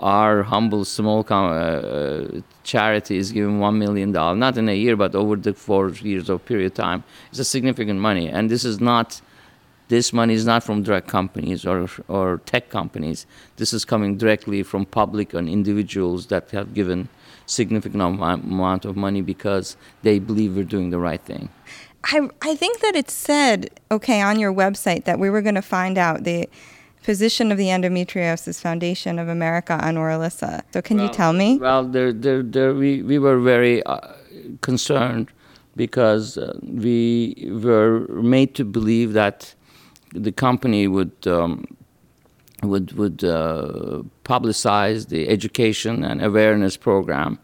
Our 0.00 0.44
humble 0.44 0.84
small 0.84 1.26
uh, 1.28 2.40
charity 2.62 3.16
is 3.16 3.32
giving 3.32 3.58
one 3.58 3.78
million 3.78 4.12
dollars, 4.12 4.38
not 4.38 4.56
in 4.56 4.68
a 4.68 4.76
year, 4.76 4.96
but 4.96 5.14
over 5.14 5.36
the 5.36 5.54
four 5.54 5.90
years 5.90 6.28
of 6.30 6.44
period 6.44 6.72
of 6.72 6.74
time. 6.74 7.04
It's 7.30 7.40
a 7.40 7.44
significant 7.44 7.98
money, 7.98 8.28
and 8.28 8.48
this 8.48 8.64
is 8.64 8.80
not 8.80 9.20
this 9.88 10.12
money 10.12 10.34
is 10.34 10.46
not 10.46 10.62
from 10.62 10.82
drug 10.82 11.06
companies 11.06 11.66
or, 11.66 11.88
or 12.08 12.40
tech 12.46 12.70
companies. 12.70 13.26
This 13.56 13.72
is 13.72 13.84
coming 13.84 14.16
directly 14.16 14.62
from 14.62 14.86
public 14.86 15.34
and 15.34 15.48
individuals 15.48 16.26
that 16.26 16.50
have 16.50 16.72
given 16.74 17.08
significant 17.46 18.02
amount 18.02 18.84
of 18.84 18.96
money 18.96 19.20
because 19.20 19.76
they 20.02 20.18
believe 20.18 20.56
we're 20.56 20.64
doing 20.64 20.90
the 20.90 20.98
right 20.98 21.20
thing. 21.20 21.48
I, 22.04 22.28
I 22.40 22.56
think 22.56 22.80
that 22.80 22.96
it 22.96 23.10
said, 23.10 23.70
okay, 23.90 24.20
on 24.20 24.38
your 24.38 24.52
website 24.52 25.04
that 25.04 25.18
we 25.18 25.30
were 25.30 25.42
going 25.42 25.54
to 25.54 25.62
find 25.62 25.98
out 25.98 26.24
the 26.24 26.48
position 27.02 27.52
of 27.52 27.58
the 27.58 27.66
Endometriosis 27.66 28.60
Foundation 28.60 29.18
of 29.18 29.28
America 29.28 29.74
on 29.82 29.96
Orilissa. 29.96 30.62
So, 30.72 30.82
can 30.82 30.96
well, 30.96 31.06
you 31.06 31.12
tell 31.12 31.32
me? 31.32 31.58
Well, 31.58 31.84
there, 31.84 32.12
there, 32.12 32.42
there, 32.42 32.74
we, 32.74 33.02
we 33.02 33.18
were 33.18 33.38
very 33.40 33.82
uh, 33.84 34.14
concerned 34.62 35.30
because 35.76 36.38
uh, 36.38 36.58
we 36.62 37.50
were 37.62 38.06
made 38.08 38.54
to 38.56 38.64
believe 38.64 39.12
that 39.14 39.54
the 40.14 40.32
company 40.32 40.86
would 40.86 41.26
um, 41.26 41.64
would 42.62 42.92
would 42.92 43.24
uh, 43.24 44.02
publicize 44.24 45.08
the 45.08 45.28
education 45.28 46.04
and 46.04 46.22
awareness 46.22 46.76
program, 46.76 47.38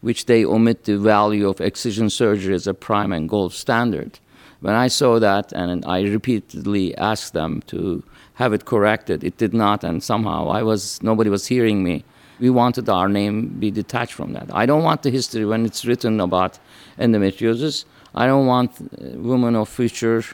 which 0.00 0.26
they 0.26 0.44
omit 0.44 0.84
the 0.84 0.98
value 0.98 1.48
of 1.48 1.60
excision 1.60 2.10
surgery 2.10 2.54
as 2.54 2.66
a 2.66 2.74
prime 2.74 3.12
and 3.12 3.28
gold 3.28 3.52
standard. 3.52 4.18
When 4.60 4.74
I 4.74 4.88
saw 4.88 5.18
that, 5.18 5.52
and 5.52 5.84
I 5.84 6.02
repeatedly 6.02 6.96
asked 6.96 7.34
them 7.34 7.62
to 7.66 8.02
have 8.34 8.52
it 8.52 8.64
corrected, 8.64 9.22
it 9.22 9.36
did 9.36 9.54
not, 9.54 9.84
and 9.84 10.02
somehow 10.02 10.48
I 10.48 10.62
was 10.62 11.02
nobody 11.02 11.30
was 11.30 11.46
hearing 11.46 11.84
me. 11.84 12.04
We 12.40 12.50
wanted 12.50 12.88
our 12.88 13.08
name 13.08 13.48
be 13.60 13.70
detached 13.70 14.14
from 14.14 14.32
that. 14.32 14.50
I 14.52 14.66
don't 14.66 14.82
want 14.82 15.02
the 15.02 15.10
history 15.10 15.44
when 15.44 15.64
it's 15.64 15.84
written 15.84 16.20
about 16.20 16.58
endometriosis. 16.98 17.84
I 18.14 18.26
don't 18.26 18.46
want 18.46 18.70
uh, 18.80 19.18
women 19.18 19.54
of 19.54 19.68
future, 19.68 20.24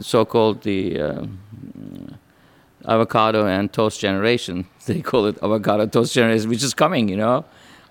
so-called 0.00 0.62
the 0.62 1.00
uh, 1.00 1.26
avocado 2.86 3.46
and 3.46 3.72
toast 3.72 4.00
generation. 4.00 4.66
They 4.86 5.00
call 5.00 5.26
it 5.26 5.38
avocado 5.42 5.86
toast 5.86 6.12
generation, 6.14 6.48
which 6.48 6.62
is 6.62 6.74
coming, 6.74 7.08
you 7.08 7.16
know. 7.16 7.44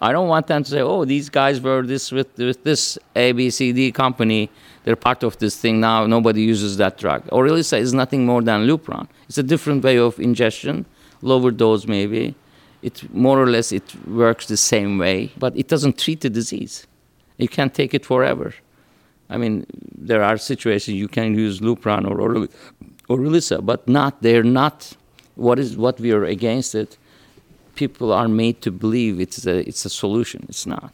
I 0.03 0.11
don't 0.11 0.27
want 0.27 0.47
them 0.47 0.63
to 0.63 0.69
say, 0.69 0.81
"Oh, 0.81 1.05
these 1.05 1.29
guys 1.29 1.61
were 1.61 1.83
this 1.83 2.11
with, 2.11 2.35
with 2.37 2.63
this 2.63 2.97
ABCD 3.15 3.93
company. 3.93 4.49
They're 4.83 4.95
part 4.95 5.23
of 5.23 5.37
this 5.37 5.55
thing 5.55 5.79
now. 5.79 6.07
Nobody 6.07 6.41
uses 6.41 6.77
that 6.77 6.97
drug." 6.97 7.27
Orilissa 7.27 7.77
is 7.79 7.93
nothing 7.93 8.25
more 8.25 8.41
than 8.41 8.67
Lupron. 8.67 9.07
It's 9.29 9.37
a 9.37 9.43
different 9.43 9.83
way 9.83 9.97
of 9.99 10.19
ingestion, 10.19 10.85
lower 11.21 11.51
dose 11.51 11.85
maybe. 11.85 12.35
It 12.81 13.13
more 13.13 13.39
or 13.39 13.47
less 13.47 13.71
it 13.71 13.95
works 14.07 14.47
the 14.47 14.57
same 14.57 14.97
way, 14.97 15.31
but 15.37 15.55
it 15.55 15.67
doesn't 15.67 15.99
treat 15.99 16.21
the 16.21 16.31
disease. 16.31 16.87
You 17.37 17.47
can't 17.47 17.73
take 17.73 17.93
it 17.93 18.03
forever. 18.03 18.55
I 19.31 19.37
mean, 19.37 19.65
there 19.97 20.21
are 20.21 20.37
situations 20.37 20.97
you 20.97 21.07
can 21.07 21.33
use 21.33 21.61
Lupron 21.61 22.05
or 22.05 22.17
Orilissa, 23.07 23.65
but 23.65 23.87
not. 23.87 24.21
They're 24.21 24.43
not. 24.43 24.95
What 25.35 25.57
is 25.57 25.77
what 25.77 25.99
we 25.99 26.11
are 26.11 26.25
against 26.25 26.75
it? 26.75 26.97
People 27.75 28.11
are 28.11 28.27
made 28.27 28.61
to 28.61 28.71
believe 28.71 29.21
it's 29.21 29.47
a 29.47 29.67
it's 29.67 29.85
a 29.85 29.89
solution. 29.89 30.45
It's 30.49 30.65
not. 30.65 30.93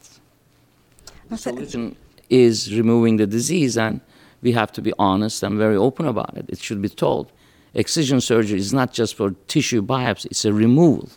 The 1.28 1.36
solution 1.36 1.96
is 2.30 2.72
removing 2.74 3.16
the 3.16 3.26
disease, 3.26 3.76
and 3.76 4.00
we 4.40 4.52
have 4.52 4.70
to 4.72 4.80
be 4.80 4.92
honest 4.98 5.42
and 5.42 5.58
very 5.58 5.76
open 5.76 6.06
about 6.06 6.36
it. 6.36 6.46
It 6.48 6.60
should 6.60 6.80
be 6.80 6.88
told. 6.88 7.32
Excision 7.74 8.20
surgery 8.20 8.58
is 8.58 8.72
not 8.72 8.92
just 8.92 9.16
for 9.16 9.32
tissue 9.48 9.82
biopsy; 9.82 10.26
it's 10.26 10.44
a 10.44 10.52
removal 10.52 11.08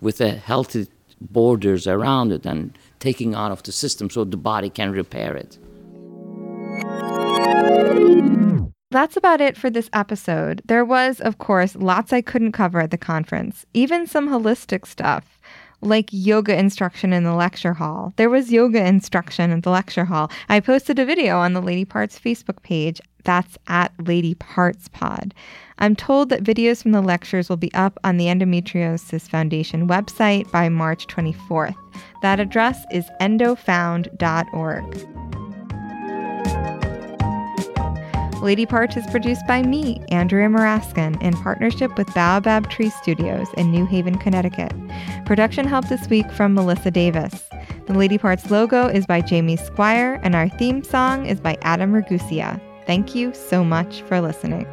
with 0.00 0.20
a 0.22 0.30
healthy 0.30 0.86
borders 1.20 1.86
around 1.86 2.32
it 2.32 2.46
and 2.46 2.76
taking 3.00 3.34
out 3.34 3.52
of 3.52 3.62
the 3.62 3.72
system 3.72 4.08
so 4.08 4.24
the 4.24 4.36
body 4.36 4.70
can 4.70 4.92
repair 4.92 5.36
it. 5.36 5.58
That's 8.90 9.16
about 9.16 9.40
it 9.40 9.56
for 9.56 9.70
this 9.70 9.90
episode. 9.92 10.62
There 10.66 10.84
was, 10.84 11.20
of 11.20 11.38
course, 11.38 11.74
lots 11.74 12.12
I 12.12 12.20
couldn't 12.20 12.52
cover 12.52 12.80
at 12.80 12.92
the 12.92 12.96
conference, 12.96 13.66
even 13.74 14.06
some 14.06 14.28
holistic 14.28 14.86
stuff 14.86 15.40
like 15.84 16.08
yoga 16.12 16.58
instruction 16.58 17.12
in 17.12 17.24
the 17.24 17.34
lecture 17.34 17.74
hall. 17.74 18.12
There 18.16 18.30
was 18.30 18.52
yoga 18.52 18.86
instruction 18.86 19.50
in 19.50 19.60
the 19.60 19.70
lecture 19.70 20.04
hall. 20.04 20.30
I 20.48 20.60
posted 20.60 20.98
a 20.98 21.04
video 21.04 21.38
on 21.38 21.52
the 21.52 21.62
Lady 21.62 21.84
Parts 21.84 22.18
Facebook 22.18 22.62
page. 22.62 23.00
That's 23.24 23.56
at 23.68 23.92
Lady 24.06 24.34
Parts 24.34 24.88
Pod. 24.88 25.34
I'm 25.78 25.96
told 25.96 26.28
that 26.28 26.44
videos 26.44 26.82
from 26.82 26.92
the 26.92 27.00
lectures 27.00 27.48
will 27.48 27.56
be 27.56 27.72
up 27.74 27.98
on 28.04 28.16
the 28.16 28.26
Endometriosis 28.26 29.28
Foundation 29.28 29.88
website 29.88 30.50
by 30.52 30.68
March 30.68 31.06
24th. 31.06 31.74
That 32.22 32.38
address 32.38 32.84
is 32.90 33.04
endofound.org. 33.20 35.43
Lady 38.44 38.66
Parts 38.66 38.94
is 38.94 39.06
produced 39.06 39.46
by 39.46 39.62
me, 39.62 40.02
Andrea 40.10 40.48
Maraskin, 40.48 41.20
in 41.22 41.32
partnership 41.32 41.96
with 41.96 42.12
Baobab 42.12 42.68
Tree 42.68 42.90
Studios 42.90 43.48
in 43.56 43.70
New 43.70 43.86
Haven, 43.86 44.18
Connecticut. 44.18 44.70
Production 45.24 45.66
help 45.66 45.88
this 45.88 46.10
week 46.10 46.30
from 46.30 46.52
Melissa 46.52 46.90
Davis. 46.90 47.48
The 47.86 47.94
Lady 47.94 48.18
Parts 48.18 48.50
logo 48.50 48.86
is 48.86 49.06
by 49.06 49.22
Jamie 49.22 49.56
Squire, 49.56 50.20
and 50.22 50.34
our 50.34 50.50
theme 50.50 50.84
song 50.84 51.24
is 51.24 51.40
by 51.40 51.56
Adam 51.62 51.92
Ragusea. 51.92 52.60
Thank 52.86 53.14
you 53.14 53.32
so 53.32 53.64
much 53.64 54.02
for 54.02 54.20
listening. 54.20 54.66